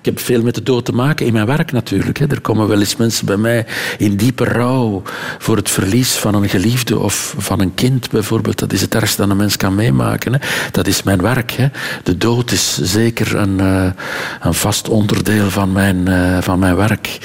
Ik 0.05 0.13
heb 0.13 0.23
veel 0.23 0.41
met 0.41 0.55
de 0.55 0.63
dood 0.63 0.85
te 0.85 0.91
maken 0.91 1.25
in 1.25 1.33
mijn 1.33 1.45
werk 1.45 1.71
natuurlijk. 1.71 2.19
Er 2.19 2.41
komen 2.41 2.67
wel 2.67 2.79
eens 2.79 2.95
mensen 2.95 3.25
bij 3.25 3.37
mij 3.37 3.65
in 3.97 4.15
diepe 4.15 4.43
rouw 4.43 5.01
voor 5.39 5.55
het 5.55 5.69
verlies 5.69 6.11
van 6.11 6.35
een 6.35 6.49
geliefde 6.49 6.99
of 6.99 7.35
van 7.37 7.59
een 7.59 7.73
kind 7.73 8.09
bijvoorbeeld. 8.09 8.59
Dat 8.59 8.73
is 8.73 8.81
het 8.81 8.95
ergste 8.95 9.21
dat 9.21 9.29
een 9.29 9.37
mens 9.37 9.57
kan 9.57 9.75
meemaken. 9.75 10.39
Dat 10.71 10.87
is 10.87 11.03
mijn 11.03 11.21
werk. 11.21 11.55
De 12.03 12.17
dood 12.17 12.51
is 12.51 12.81
zeker 12.81 13.35
een, 13.35 13.59
eh, 13.59 13.85
een 14.41 14.53
vast 14.53 14.89
onderdeel 14.89 15.49
van 15.49 15.71
mijn, 15.71 16.07
eh, 16.07 16.37
van 16.41 16.59
mijn 16.59 16.75
werk. 16.75 17.17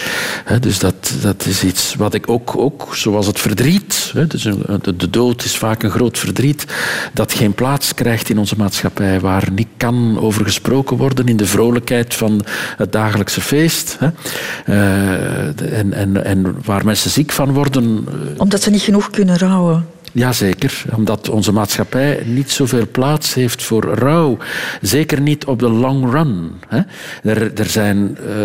Dus 0.60 0.78
dat, 0.78 1.12
dat 1.22 1.46
is 1.46 1.64
iets 1.64 1.94
wat 1.94 2.14
ik 2.14 2.28
ook, 2.28 2.56
ook 2.56 2.88
zoals 2.96 3.26
het 3.26 3.40
verdriet. 3.40 4.12
Dus 4.28 4.42
de 4.82 5.10
dood 5.10 5.44
is 5.44 5.56
vaak 5.56 5.82
een 5.82 5.90
groot 5.90 6.18
verdriet 6.18 6.64
dat 7.12 7.32
geen 7.32 7.54
plaats 7.54 7.94
krijgt 7.94 8.28
in 8.28 8.38
onze 8.38 8.56
maatschappij, 8.56 9.20
waar 9.20 9.48
niet 9.52 9.68
kan 9.76 10.20
over 10.20 10.44
gesproken 10.44 10.96
worden 10.96 11.26
in 11.26 11.36
de 11.36 11.46
vrolijkheid 11.46 12.14
van 12.14 12.44
het 12.76 12.92
dagelijkse 12.92 13.40
feest. 13.40 13.98
Hè. 13.98 14.08
Uh, 14.66 15.78
en, 15.78 15.92
en, 15.92 16.24
en 16.24 16.56
waar 16.64 16.84
mensen 16.84 17.10
ziek 17.10 17.32
van 17.32 17.52
worden. 17.52 18.06
Eh, 18.08 18.40
Omdat 18.40 18.62
ze 18.62 18.70
niet 18.70 18.82
genoeg 18.82 19.10
kunnen 19.10 19.38
rouwen. 19.38 19.86
Jazeker, 20.12 20.84
omdat 20.96 21.28
onze 21.28 21.52
maatschappij 21.52 22.22
niet 22.26 22.50
zoveel 22.50 22.86
plaats 22.92 23.34
heeft 23.34 23.62
voor 23.62 23.84
rouw. 23.84 24.38
Zeker 24.80 25.20
niet 25.20 25.44
op 25.44 25.58
de 25.58 25.70
long 25.70 26.12
run. 26.12 26.50
Hè. 26.68 26.80
Er, 27.22 27.54
er 27.54 27.66
zijn 27.66 28.18
uh, 28.28 28.36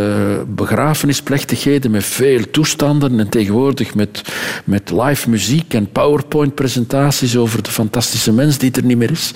begrafenisplechtigheden 0.48 1.92
met 1.92 2.04
veel 2.04 2.50
toestanden 2.52 3.20
en 3.20 3.30
tegenwoordig 3.30 3.96
met, 3.96 4.22
met 4.64 4.92
live 4.92 5.30
muziek 5.30 5.74
en 5.74 5.92
PowerPoint-presentaties 5.92 7.38
over 7.38 7.64
de 7.64 7.72
fantastische 7.72 8.32
mens 8.32 8.58
die 8.58 8.72
er 8.72 8.84
niet 8.84 8.98
meer 8.98 9.12
is. 9.12 9.32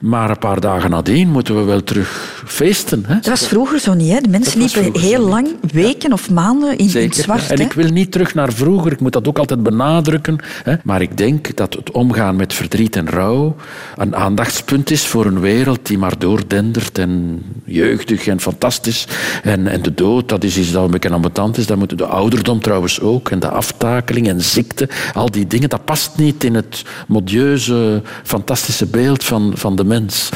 Maar 0.00 0.30
een 0.30 0.38
paar 0.38 0.60
dagen 0.60 0.90
nadien 0.90 1.28
moeten 1.28 1.56
we 1.56 1.62
wel 1.62 1.82
terug 1.82 2.42
feesten. 2.46 3.04
Hè. 3.06 3.14
Dat 3.14 3.26
was 3.26 3.46
vroeger 3.46 3.78
zo 3.78 3.94
niet. 3.94 4.12
Hè? 4.12 4.20
De 4.20 4.28
mensen 4.28 4.58
liepen 4.60 5.00
heel 5.00 5.28
lang, 5.28 5.48
weken 5.72 6.12
of 6.12 6.30
maanden 6.30 6.78
in, 6.78 6.94
in 6.94 7.08
het 7.08 7.16
zwart. 7.16 7.50
En 7.50 7.58
ik 7.58 7.72
wil 7.72 7.90
niet 7.90 8.12
terug 8.12 8.34
naar 8.34 8.52
vroeger, 8.52 8.92
ik 8.92 9.00
moet 9.00 9.12
dat 9.12 9.28
ook 9.28 9.38
altijd 9.38 9.62
benadrukken. 9.62 10.38
Hè. 10.62 10.74
Maar 10.84 11.02
ik 11.02 11.16
denk 11.16 11.56
dat 11.56 11.65
dat 11.70 11.84
het 11.84 11.94
omgaan 11.94 12.36
met 12.36 12.54
verdriet 12.54 12.96
en 12.96 13.08
rouw 13.08 13.56
een 13.96 14.16
aandachtspunt 14.16 14.90
is 14.90 15.06
voor 15.06 15.26
een 15.26 15.40
wereld 15.40 15.86
die 15.86 15.98
maar 15.98 16.18
doordendert 16.18 16.98
en 16.98 17.42
jeugdig 17.64 18.26
en 18.26 18.40
fantastisch. 18.40 19.06
En, 19.42 19.66
en 19.66 19.82
de 19.82 19.94
dood, 19.94 20.28
dat 20.28 20.44
is 20.44 20.58
iets 20.58 20.72
dat 20.72 20.84
een 20.84 20.90
beetje 20.90 21.10
ambetant 21.10 21.58
is. 21.58 21.66
Dat 21.66 21.76
moet 21.76 21.98
de 21.98 22.06
ouderdom 22.06 22.60
trouwens 22.60 23.00
ook. 23.00 23.30
En 23.30 23.38
de 23.38 23.48
aftakeling 23.48 24.28
en 24.28 24.40
ziekte, 24.40 24.88
al 25.12 25.30
die 25.30 25.46
dingen, 25.46 25.68
dat 25.68 25.84
past 25.84 26.16
niet 26.16 26.44
in 26.44 26.54
het 26.54 26.84
modieuze, 27.06 28.02
fantastische 28.22 28.86
beeld 28.86 29.24
van, 29.24 29.52
van 29.54 29.76
de 29.76 29.84
mens. 29.84 30.28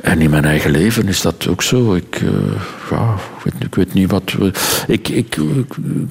En 0.00 0.20
in 0.20 0.30
mijn 0.30 0.44
eigen 0.44 0.70
leven 0.70 1.08
is 1.08 1.20
dat 1.20 1.46
ook 1.48 1.62
zo. 1.62 1.94
Ik, 1.94 2.22
ja, 2.90 3.14
ik, 3.14 3.33
weet, 3.44 3.54
ik, 3.64 3.74
weet, 3.74 3.94
niet 3.94 4.10
wat. 4.10 4.32
We, 4.32 4.50
ik, 4.86 5.08
ik, 5.08 5.36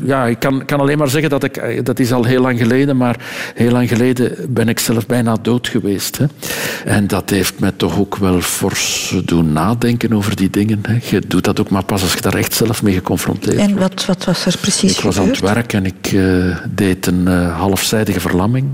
ja, 0.03 0.25
ik 0.25 0.39
kan, 0.39 0.65
kan 0.65 0.79
alleen 0.79 0.97
maar 0.97 1.09
zeggen 1.09 1.29
dat 1.29 1.43
ik. 1.43 1.85
Dat 1.85 1.99
is 1.99 2.11
al 2.11 2.23
heel 2.23 2.41
lang 2.41 2.59
geleden, 2.59 2.97
maar 2.97 3.15
heel 3.55 3.71
lang 3.71 3.89
geleden 3.89 4.35
ben 4.49 4.69
ik 4.69 4.79
zelf 4.79 5.05
bijna 5.05 5.35
dood 5.41 5.67
geweest. 5.67 6.17
Hè. 6.17 6.25
En 6.85 7.07
dat 7.07 7.29
heeft 7.29 7.59
mij 7.59 7.71
toch 7.75 7.99
ook 7.99 8.15
wel 8.15 8.41
fors 8.41 9.15
doen 9.25 9.53
nadenken 9.53 10.13
over 10.13 10.35
die 10.35 10.49
dingen. 10.49 10.79
Hè. 10.81 10.99
Je 11.09 11.21
doet 11.27 11.43
dat 11.43 11.59
ook 11.59 11.69
maar 11.69 11.85
pas 11.85 12.01
als 12.01 12.13
je 12.13 12.21
daar 12.21 12.35
echt 12.35 12.53
zelf 12.53 12.83
mee 12.83 12.93
geconfronteerd 12.93 13.55
wordt. 13.55 13.71
En 13.71 13.79
wat, 13.79 14.05
wat 14.05 14.25
was 14.25 14.45
er 14.45 14.57
precies 14.57 14.97
Ik 14.97 15.03
was 15.03 15.19
aan 15.19 15.27
het 15.27 15.39
werk 15.39 15.73
en 15.73 15.85
ik 15.85 16.11
uh, 16.11 16.57
deed 16.69 17.07
een 17.07 17.25
uh, 17.27 17.57
halfzijdige 17.59 18.19
verlamming. 18.19 18.67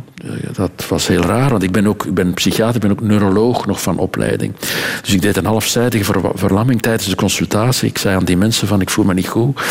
Dat 0.52 0.86
was 0.88 1.08
heel 1.08 1.22
raar, 1.22 1.50
want 1.50 1.64
ik 1.64 1.72
ben 1.72 1.88
ook 1.88 2.06
ik 2.06 2.14
ben 2.14 2.34
psychiater, 2.34 2.76
ik 2.76 2.82
ben 2.82 2.92
ook 2.92 3.02
neuroloog 3.02 3.66
nog 3.66 3.82
van 3.82 3.98
opleiding. 3.98 4.54
Dus 5.02 5.14
ik 5.14 5.22
deed 5.22 5.38
een 5.38 5.46
halfzijdige 5.46 6.04
ver 6.04 6.22
verlamming 6.34 6.82
tijdens 6.82 7.10
de 7.10 7.16
consultatie. 7.16 7.90
Ik 7.90 7.98
zei 7.98 8.16
aan 8.16 8.26
die 8.26 8.38
mensen 8.38 8.68
van 8.68 8.82
ik 8.82 8.90
voel 8.90 9.06
me 9.06 9.14
niet 9.14 9.28
goed. 9.28 9.62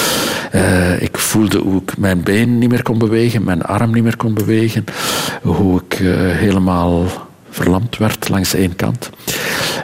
ik 0.99 1.19
voelde 1.19 1.59
hoe 1.59 1.83
ik 1.83 1.97
mijn 1.99 2.23
been 2.23 2.59
niet 2.59 2.71
meer 2.71 2.83
kon 2.83 2.99
bewegen, 2.99 3.45
mijn 3.45 3.63
arm 3.63 3.93
niet 3.93 4.03
meer 4.03 4.17
kon 4.17 4.35
bewegen. 4.35 4.85
Hoe 5.43 5.83
ik 5.89 5.99
helemaal 6.39 7.07
verlamd 7.51 7.97
werd 7.97 8.29
langs 8.29 8.55
één 8.55 8.77
kant. 8.77 9.11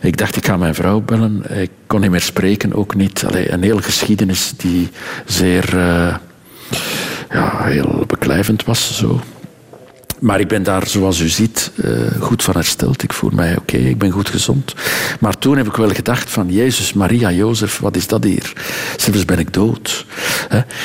Ik 0.01 0.17
dacht, 0.17 0.37
ik 0.37 0.47
ga 0.47 0.57
mijn 0.57 0.75
vrouw 0.75 1.01
bellen. 1.01 1.61
Ik 1.61 1.71
kon 1.87 2.01
niet 2.01 2.11
meer 2.11 2.21
spreken, 2.21 2.75
ook 2.75 2.95
niet. 2.95 3.25
Allee, 3.27 3.53
een 3.53 3.63
hele 3.63 3.83
geschiedenis 3.83 4.53
die 4.57 4.91
zeer 5.25 5.75
uh, 5.75 6.15
ja, 7.31 7.65
heel 7.65 8.05
beklijvend 8.07 8.65
was. 8.65 8.97
Zo. 8.97 9.21
Maar 10.25 10.41
ik 10.41 10.49
ben 10.49 10.63
daar, 10.63 10.87
zoals 10.87 11.21
u 11.21 11.29
ziet, 11.29 11.71
eh, 11.83 11.91
goed 12.21 12.43
van 12.43 12.55
hersteld. 12.55 13.03
Ik 13.03 13.13
voel 13.13 13.31
mij 13.31 13.57
oké, 13.57 13.77
ik 13.77 13.99
ben 13.99 14.11
goed 14.11 14.29
gezond. 14.29 14.75
Maar 15.21 15.39
toen 15.39 15.57
heb 15.57 15.67
ik 15.67 15.77
wel 15.77 15.89
gedacht 15.89 16.31
van, 16.31 16.53
Jezus, 16.53 16.93
Maria, 16.93 17.31
Jozef, 17.31 17.79
wat 17.79 17.97
is 17.97 18.07
dat 18.07 18.25
hier? 18.25 18.53
Zelfs 18.97 19.25
ben 19.25 19.39
ik 19.39 19.53
dood. 19.53 20.07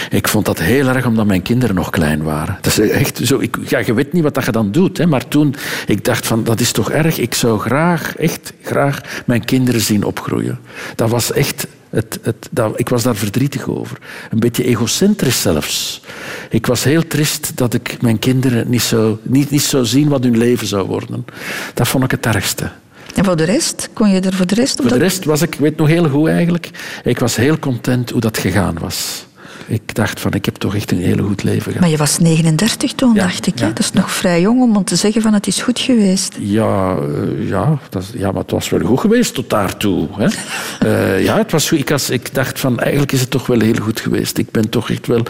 Ik 0.09 0.27
vond 0.27 0.45
dat 0.45 0.59
heel 0.59 0.87
erg 0.87 1.05
omdat 1.05 1.25
mijn 1.25 1.41
kinderen 1.41 1.75
nog 1.75 1.89
klein 1.89 2.23
waren. 2.23 2.57
Dat 2.61 2.77
is 2.77 2.89
echt 2.89 3.19
zo, 3.23 3.39
ik, 3.39 3.57
ja, 3.67 3.79
je 3.85 3.93
weet 3.93 4.13
niet 4.13 4.23
wat 4.23 4.33
dat 4.33 4.45
je 4.45 4.51
dan 4.51 4.71
doet. 4.71 5.05
Maar 5.05 5.27
toen, 5.27 5.55
ik 5.87 6.05
dacht 6.05 6.27
van, 6.27 6.43
dat 6.43 6.59
is 6.59 6.71
toch 6.71 6.91
erg. 6.91 7.17
Ik 7.17 7.33
zou 7.33 7.59
graag, 7.59 8.15
echt 8.15 8.53
graag, 8.63 9.01
mijn 9.25 9.45
kinderen 9.45 9.81
zien 9.81 10.03
opgroeien. 10.03 10.59
Dat 10.95 11.09
was 11.09 11.31
echt 11.31 11.67
Het, 11.89 12.19
het, 12.21 12.47
dat, 12.51 12.79
ik 12.79 12.89
was 12.89 13.03
daar 13.03 13.15
verdrietig 13.15 13.67
over. 13.67 13.97
Een 14.29 14.39
beetje 14.39 14.63
egocentrisch 14.63 15.41
zelfs. 15.41 16.01
Ik 16.49 16.65
was 16.65 16.83
heel 16.83 17.07
trist 17.07 17.51
dat 17.55 17.73
ik 17.73 18.01
mijn 18.01 18.19
kinderen 18.19 18.69
niet 18.69 18.81
zou, 18.81 19.17
niet, 19.21 19.49
niet 19.49 19.61
zou 19.61 19.85
zien 19.85 20.07
wat 20.07 20.23
hun 20.23 20.37
leven 20.37 20.67
zou 20.67 20.87
worden. 20.87 21.25
Dat 21.73 21.87
vond 21.87 22.03
ik 22.03 22.11
het 22.11 22.25
ergste. 22.25 22.71
En 23.15 23.25
voor 23.25 23.35
de 23.35 23.43
rest? 23.43 23.89
Kon 23.93 24.09
je 24.09 24.19
er 24.19 24.33
voor 24.33 24.47
de 24.47 24.55
rest 24.55 24.79
op 24.79 24.87
Voor 24.87 24.97
de 24.97 25.03
rest 25.03 25.25
was 25.25 25.41
ik, 25.41 25.53
ik 25.53 25.59
weet 25.59 25.77
nog 25.77 25.87
heel 25.87 26.09
goed 26.09 26.27
eigenlijk, 26.27 26.69
ik 27.03 27.19
was 27.19 27.35
heel 27.35 27.59
content 27.59 28.09
hoe 28.09 28.21
dat 28.21 28.37
gegaan 28.37 28.77
was. 28.79 29.25
Ik 29.69 29.95
dacht 29.95 30.19
van, 30.19 30.31
ik 30.33 30.45
heb 30.45 30.55
toch 30.55 30.75
echt 30.75 30.91
een 30.91 30.97
heel 30.97 31.25
goed 31.25 31.43
leven 31.43 31.63
gehad. 31.63 31.79
Maar 31.79 31.89
je 31.89 31.97
was 31.97 32.19
39 32.19 32.93
toen, 32.93 33.13
Ja, 33.13 33.21
dacht 33.21 33.47
ik. 33.47 33.59
ja, 33.59 33.67
Dat 33.67 33.79
is 33.79 33.91
nog 33.91 34.11
vrij 34.11 34.41
jong 34.41 34.75
om 34.75 34.83
te 34.83 34.95
zeggen 34.95 35.21
van 35.21 35.33
het 35.33 35.47
is 35.47 35.61
goed 35.61 35.79
geweest. 35.79 36.35
Ja, 36.39 36.95
eh, 36.97 37.49
ja, 37.49 37.79
dat, 37.89 38.01
is- 38.03 38.19
ja, 38.19 38.31
maar 38.31 38.41
het 38.41 38.51
was 38.51 38.69
wel 38.69 38.79
goed 38.79 38.99
geweest 38.99 39.33
tot 39.33 39.49
daartoe. 39.49 40.07
Hè. 40.17 40.27
Eh, 40.79 41.23
ja, 41.23 41.37
het 41.37 41.51
was 41.51 41.67
goed. 41.67 41.79
Ik, 41.79 41.89
ik 42.09 42.33
dacht 42.33 42.59
van, 42.59 42.79
eigenlijk 42.79 43.11
is 43.11 43.19
het 43.19 43.29
toch 43.29 43.47
wel 43.47 43.59
heel 43.59 43.75
goed 43.81 43.99
geweest. 43.99 44.37
Ik 44.37 44.51
ben 44.51 44.69
toch 44.69 44.89
echt 44.89 45.07
wel 45.07 45.23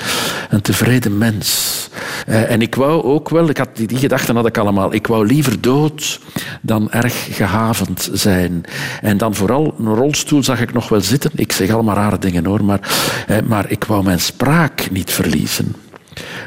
een 0.49 0.61
tevreden 0.61 1.17
mens. 1.17 1.77
Eh, 2.27 2.51
en 2.51 2.61
ik 2.61 2.75
wou 2.75 3.03
ook 3.03 3.29
wel, 3.29 3.49
ik 3.49 3.57
had, 3.57 3.69
die, 3.73 3.87
die 3.87 3.97
gedachten 3.97 4.35
had 4.35 4.45
ik 4.45 4.57
allemaal, 4.57 4.93
ik 4.93 5.07
wou 5.07 5.25
liever 5.25 5.61
dood 5.61 6.19
dan 6.61 6.91
erg 6.91 7.27
gehavend 7.35 8.09
zijn. 8.13 8.63
En 9.01 9.17
dan 9.17 9.35
vooral, 9.35 9.75
een 9.79 9.95
rolstoel 9.95 10.43
zag 10.43 10.61
ik 10.61 10.73
nog 10.73 10.89
wel 10.89 11.01
zitten. 11.01 11.31
Ik 11.35 11.51
zeg 11.51 11.69
allemaal 11.69 11.95
rare 11.95 12.19
dingen 12.19 12.45
hoor, 12.45 12.63
maar, 12.65 12.79
maar 13.47 13.65
ik 13.71 13.83
wou 13.83 14.03
mijn 14.03 14.19
spraak 14.33 14.91
niet 14.91 15.11
verliezen. 15.11 15.75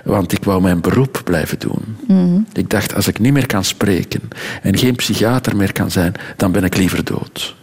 Want 0.04 0.32
ik 0.32 0.44
wou 0.44 0.62
mijn 0.62 0.80
beroep 0.80 1.20
blijven 1.24 1.58
doen. 1.58 1.96
Ik 2.52 2.70
dacht, 2.70 2.94
als 2.94 3.08
ik 3.08 3.18
niet 3.18 3.32
meer 3.32 3.46
kan 3.46 3.64
spreken 3.64 4.20
en 4.62 4.78
geen 4.78 4.94
psychiater 4.94 5.56
meer 5.56 5.72
kan 5.72 5.90
zijn, 5.90 6.14
dan 6.36 6.52
ben 6.52 6.64
ik 6.64 6.76
liever 6.76 7.04
dood. 7.04 7.54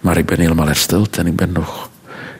Maar 0.00 0.16
ik 0.16 0.26
ben 0.26 0.38
helemaal 0.38 0.66
hersteld 0.66 1.16
en 1.18 1.26
ik 1.26 1.36
ben 1.36 1.52
nog, 1.52 1.87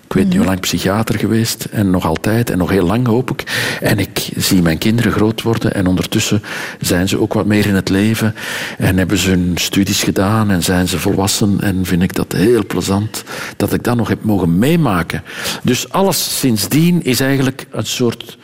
ik 0.08 0.14
weet 0.14 0.24
niet 0.28 0.36
hoe 0.36 0.44
lang 0.46 0.60
psychiater 0.60 1.18
geweest 1.18 1.64
en 1.64 1.90
nog 1.90 2.06
altijd 2.06 2.50
en 2.50 2.58
nog 2.58 2.70
heel 2.70 2.86
lang 2.86 3.06
hoop 3.06 3.30
ik. 3.30 3.44
En 3.80 3.98
ik 3.98 4.28
zie 4.36 4.62
mijn 4.62 4.78
kinderen 4.78 5.12
groot 5.12 5.42
worden 5.42 5.74
en 5.74 5.86
ondertussen 5.86 6.42
zijn 6.80 7.08
ze 7.08 7.20
ook 7.20 7.32
wat 7.32 7.46
meer 7.46 7.66
in 7.66 7.74
het 7.74 7.88
leven 7.88 8.34
en 8.78 8.96
hebben 8.98 9.18
ze 9.18 9.30
hun 9.30 9.52
studies 9.54 10.02
gedaan 10.02 10.50
en 10.50 10.62
zijn 10.62 10.88
ze 10.88 10.98
volwassen 10.98 11.56
en 11.60 11.84
vind 11.84 12.02
ik 12.02 12.14
dat 12.14 12.32
heel 12.32 12.66
plezant 12.66 13.24
dat 13.56 13.72
ik 13.72 13.82
dat 13.84 13.96
nog 13.96 14.08
heb 14.08 14.24
mogen 14.24 14.58
meemaken. 14.58 15.22
Dus 15.62 15.90
alles 15.90 16.38
sindsdien 16.38 17.02
is 17.04 17.20
eigenlijk 17.20 17.66
een 17.70 17.86
soort, 17.86 18.38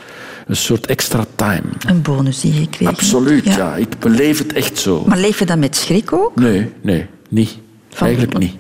een 0.47 0.57
soort 0.57 0.87
extra 0.87 1.25
time. 1.35 1.63
Een 1.87 2.03
bonus 2.03 2.41
die 2.41 2.61
je 2.61 2.69
kreeg. 2.69 2.89
Absoluut, 2.89 3.45
ja. 3.45 3.77
Ik 3.77 3.99
beleef 3.99 4.39
het 4.39 4.53
echt 4.53 4.79
zo. 4.79 5.05
Maar 5.07 5.19
leef 5.19 5.39
je 5.39 5.45
dan 5.47 5.59
met 5.59 5.77
schrik 5.77 6.13
ook? 6.13 6.37
Nee, 6.37 6.71
nee, 6.83 7.07
niet. 7.29 7.57
Van- 7.89 8.07
Eigenlijk 8.07 8.39
niet. 8.39 8.55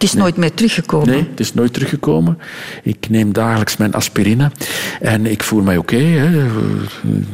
Het 0.00 0.08
is 0.08 0.14
nooit 0.14 0.36
meer 0.36 0.54
teruggekomen. 0.54 1.08
Nee, 1.08 1.26
het 1.30 1.40
is 1.40 1.54
nooit 1.54 1.72
teruggekomen. 1.72 2.38
Ik 2.82 3.08
neem 3.08 3.32
dagelijks 3.32 3.76
mijn 3.76 3.94
aspirine 3.94 4.50
en 5.00 5.26
ik 5.26 5.42
voel 5.42 5.62
mij 5.62 5.76
oké, 5.76 5.96
hè, 5.96 6.48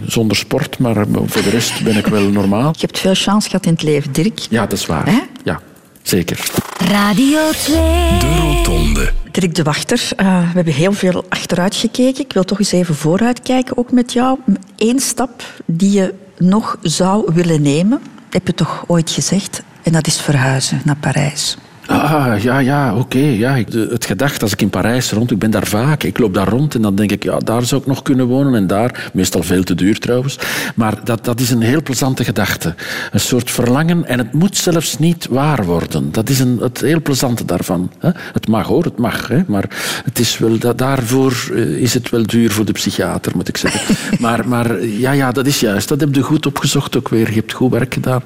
zonder 0.07 0.37
sport, 0.37 0.79
maar 0.79 0.95
voor 1.27 1.43
de 1.43 1.51
rest 1.51 1.85
ben 1.85 1.97
ik 1.97 2.07
wel 2.07 2.23
normaal. 2.23 2.73
Je 2.73 2.87
hebt 2.87 2.99
veel 2.99 3.15
chance 3.15 3.49
gehad 3.49 3.67
in 3.67 3.73
het 3.73 3.83
leven, 3.83 4.13
Dirk. 4.13 4.39
Ja, 4.39 4.61
dat 4.67 4.79
is 4.79 4.87
waar. 4.87 5.07
Hè? 5.07 5.19
Ja, 5.45 5.61
zeker. 6.03 6.51
Radio 6.79 7.51
2. 7.51 7.77
De 8.19 8.37
Rotonde. 8.41 9.13
Dirk 9.31 9.55
de 9.55 9.63
Wachter, 9.63 10.09
eh, 10.17 10.27
we 10.27 10.55
hebben 10.55 10.75
heel 10.75 10.93
veel 10.93 11.25
achteruit 11.29 11.75
gekeken. 11.75 12.25
Ik 12.25 12.33
wil 12.33 12.45
toch 12.45 12.59
eens 12.59 12.73
even 12.73 12.95
vooruit 12.95 13.43
kijken, 13.43 13.79
ook 13.79 13.93
met 13.93 14.13
jou. 14.13 14.39
Eén 14.77 15.01
stap 15.01 15.43
die 15.67 15.91
je 15.91 16.15
nog 16.39 16.79
zou 16.83 17.35
willen 17.35 17.63
nemen, 17.63 18.01
heb 18.31 18.47
je 18.47 18.55
toch 18.55 18.85
ooit 18.87 19.11
gezegd, 19.11 19.63
en 19.83 19.93
dat 19.93 20.07
is 20.07 20.21
verhuizen 20.21 20.81
naar 20.85 20.97
Parijs. 20.97 21.57
Ah, 21.87 22.43
ja, 22.43 22.59
ja, 22.59 22.97
oké. 22.97 23.19
ja. 23.19 23.55
Het 23.71 24.05
gedacht, 24.05 24.43
als 24.43 24.53
ik 24.53 24.63
in 24.63 24.71
Parijs 24.71 25.11
rond, 25.13 25.31
ik 25.31 25.39
ben 25.39 25.51
daar 25.51 25.67
vaak, 25.67 26.03
ik 26.03 26.19
loop 26.19 26.35
daar 26.35 26.49
rond 26.49 26.75
en 26.75 26.83
dan 26.83 26.95
denk 26.95 27.13
ik, 27.13 27.23
ja, 27.23 27.39
daar 27.39 27.65
zou 27.65 27.81
ik 27.81 27.87
nog 27.87 28.03
kunnen 28.03 28.27
wonen 28.27 28.55
en 28.55 28.67
daar, 28.67 29.11
meestal 29.13 29.43
veel 29.43 29.63
te 29.63 29.75
duur 29.75 29.99
trouwens. 29.99 30.39
Maar 30.75 31.05
dat, 31.05 31.25
dat 31.25 31.41
is 31.41 31.51
een 31.51 31.61
heel 31.61 31.83
plezante 31.83 32.25
gedachte. 32.25 32.75
Een 33.11 33.21
soort 33.21 33.51
verlangen 33.51 34.07
en 34.07 34.19
het 34.19 34.33
moet 34.33 34.57
zelfs 34.57 34.99
niet 34.99 35.27
waar 35.31 35.65
worden. 35.65 36.13
Dat 36.13 36.29
is 36.29 36.39
een, 36.39 36.59
het 36.61 36.81
heel 36.81 37.03
plezante 37.03 37.45
daarvan. 37.45 37.91
Het 38.33 38.49
mag 38.49 38.67
hoor, 38.67 38.85
het 38.85 38.99
mag, 38.99 39.29
hè. 39.29 39.43
maar 39.47 39.65
het 40.05 40.19
is 40.19 40.39
wel, 40.39 40.59
dat, 40.59 40.79
daarvoor 40.79 41.51
eh, 41.55 41.63
is 41.63 41.95
het 41.95 42.11
wel 42.11 42.27
duur 42.27 42.51
voor 42.51 42.65
de 42.65 42.73
psychiater, 42.73 43.33
moet 43.35 43.49
ik 43.49 43.57
zeggen. 43.57 43.97
maar, 44.25 44.49
maar 44.49 44.85
ja, 44.85 45.13
ja, 45.13 45.33
dat 45.33 45.47
is 45.47 45.61
juist. 45.61 45.89
Dat 45.89 46.01
heb 46.01 46.15
je 46.15 46.23
goed 46.23 46.47
opgezocht 46.47 46.97
ook 46.97 47.09
weer. 47.09 47.29
Je 47.29 47.35
hebt 47.35 47.53
goed 47.53 47.71
werk 47.71 47.95
gedaan. 47.95 48.23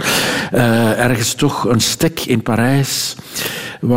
Eh, 0.50 0.98
ergens 0.98 1.34
toch 1.34 1.64
een 1.64 1.80
stek 1.80 2.20
in 2.20 2.42
Parijs. 2.42 3.16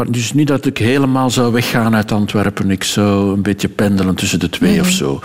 Dus 0.10 0.34
niet 0.34 0.48
dat 0.48 0.66
ik 0.66 0.78
helemaal 0.78 1.30
zou 1.30 1.52
weggaan 1.52 1.96
uit 1.96 2.12
Antwerpen. 2.12 2.72
Ik 2.72 2.84
zou 2.84 3.34
een 3.34 3.42
beetje 3.42 3.68
pendelen 3.68 4.16
tussen 4.16 4.40
de 4.40 4.50
twee 4.50 4.80
of 4.80 4.90
zo. 4.90 5.20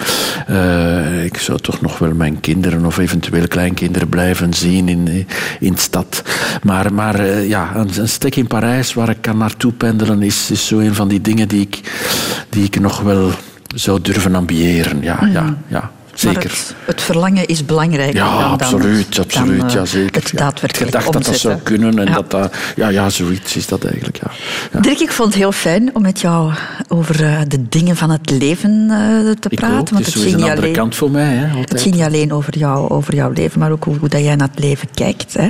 Eh, 0.46 1.24
ik 1.24 1.36
zou 1.36 1.58
toch 1.58 1.80
nog 1.80 1.98
wel 1.98 2.14
mijn 2.14 2.40
kinderen 2.40 2.84
of 2.84 2.98
eventueel 2.98 3.48
kleinkinderen 3.48 4.08
blijven 4.08 4.54
zien 4.54 4.88
in, 4.88 5.26
in 5.60 5.72
de 5.72 5.80
stad. 5.80 6.22
Maar, 6.62 6.92
maar 6.94 7.14
eh, 7.14 7.48
ja, 7.48 7.76
een, 7.76 7.90
een 7.98 8.08
stek 8.08 8.36
in 8.36 8.46
Parijs 8.46 8.94
waar 8.94 9.08
ik 9.08 9.18
kan 9.20 9.38
naartoe 9.38 9.72
pendelen 9.72 10.22
is, 10.22 10.50
is 10.50 10.66
zo 10.66 10.78
een 10.78 10.94
van 10.94 11.08
die 11.08 11.20
dingen 11.20 11.48
die 11.48 11.60
ik, 11.60 11.80
die 12.50 12.64
ik 12.64 12.80
nog 12.80 13.00
wel 13.00 13.30
zou 13.74 14.00
durven 14.00 14.34
ambiëren. 14.34 15.02
Ja, 15.02 15.18
ja, 15.32 15.56
ja. 15.66 15.90
Zeker. 16.20 16.42
het, 16.42 16.74
het 16.84 17.02
verlangen 17.02 17.46
is 17.46 17.64
belangrijker 17.64 18.14
Ja, 18.16 18.30
dan, 18.30 18.40
dan, 18.40 18.50
absoluut, 18.50 19.18
absoluut, 19.18 19.58
dan, 19.60 19.68
eh, 19.68 19.74
ja, 19.74 19.84
zeker. 19.84 20.20
het 20.22 20.30
ja. 20.30 20.38
daadwerkelijk 20.38 20.90
gedacht 20.90 21.12
dat 21.12 21.24
dat 21.24 21.24
zou 21.24 21.54
omzetten. 21.54 21.62
kunnen 21.62 21.98
en 21.98 22.06
Ja. 22.06 22.14
dat 22.14 22.30
dat... 22.30 22.56
Ja, 22.76 22.88
ja, 22.88 23.10
zoiets 23.10 23.56
is 23.56 23.66
dat 23.66 23.84
eigenlijk, 23.84 24.16
ja. 24.16 24.30
ja. 24.72 24.80
Dirk, 24.80 24.98
ik 25.00 25.12
vond 25.12 25.28
het 25.28 25.38
heel 25.42 25.52
fijn 25.52 25.90
om 25.94 26.02
met 26.02 26.20
jou 26.20 26.52
over 26.88 27.24
eh, 27.24 27.40
de 27.48 27.68
dingen 27.68 27.96
van 27.96 28.10
het 28.10 28.30
leven 28.30 28.86
eh, 28.90 29.30
te 29.34 29.48
Ik 29.48 29.58
praten. 29.58 29.78
ook. 29.78 29.88
want 29.90 30.06
Het 30.06 30.14
is 30.14 30.24
een 30.24 30.34
andere 30.34 30.56
alleen- 30.56 30.72
kant 30.72 30.94
voor 30.96 31.10
mij, 31.10 31.34
hè, 31.34 31.58
Het 31.60 31.80
ging 31.80 31.94
niet 31.94 32.04
alleen 32.04 32.32
over, 32.32 32.58
jou, 32.58 32.90
over 32.90 33.14
jouw 33.14 33.30
leven, 33.30 33.58
maar 33.58 33.70
ook 33.70 33.84
hoe, 33.84 33.96
hoe 33.98 34.08
dat 34.08 34.20
jij 34.20 34.36
naar 34.36 34.48
het 34.54 34.58
leven 34.64 34.88
kijkt. 34.94 35.34
Hè. 35.34 35.48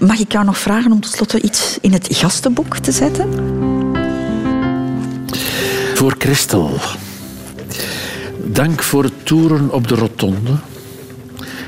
Mag 0.00 0.18
ik 0.18 0.32
jou 0.32 0.44
nog 0.44 0.58
vragen 0.58 0.92
om 0.92 1.00
tenslotte 1.00 1.40
iets 1.40 1.78
in 1.80 1.92
het 1.92 2.08
gastenboek 2.10 2.76
te 2.78 2.92
zetten? 2.92 3.28
Voor 5.94 6.14
Christel. 6.18 6.78
Dank 8.44 8.82
voor 8.82 9.04
het 9.04 9.26
toeren 9.26 9.70
op 9.70 9.88
de 9.88 9.94
rotonde 9.94 10.50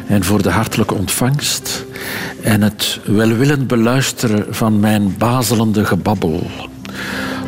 en 0.06 0.24
voor 0.24 0.42
de 0.42 0.50
hartelijke 0.50 0.94
ontvangst 0.94 1.84
en 2.42 2.62
het 2.62 3.00
welwillend 3.04 3.66
beluisteren 3.66 4.46
van 4.50 4.80
mijn 4.80 5.14
bazelende 5.18 5.84
gebabbel, 5.84 6.46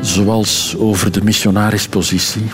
zoals 0.00 0.74
over 0.78 1.12
de 1.12 1.24
missionarispositie 1.24 2.50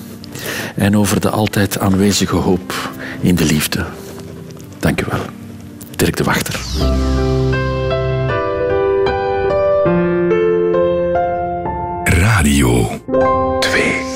en 0.75 0.97
over 0.97 1.21
de 1.21 1.31
altijd 1.31 1.79
aanwezige 1.79 2.37
hoop 2.37 2.91
in 3.21 3.35
de 3.35 3.45
liefde. 3.45 3.85
Dank 4.79 5.01
u 5.01 5.05
wel. 5.11 5.21
Dirk 5.97 6.17
de 6.17 6.25
Wachter. 6.25 6.61
Radio 12.05 13.01
2 13.61 14.12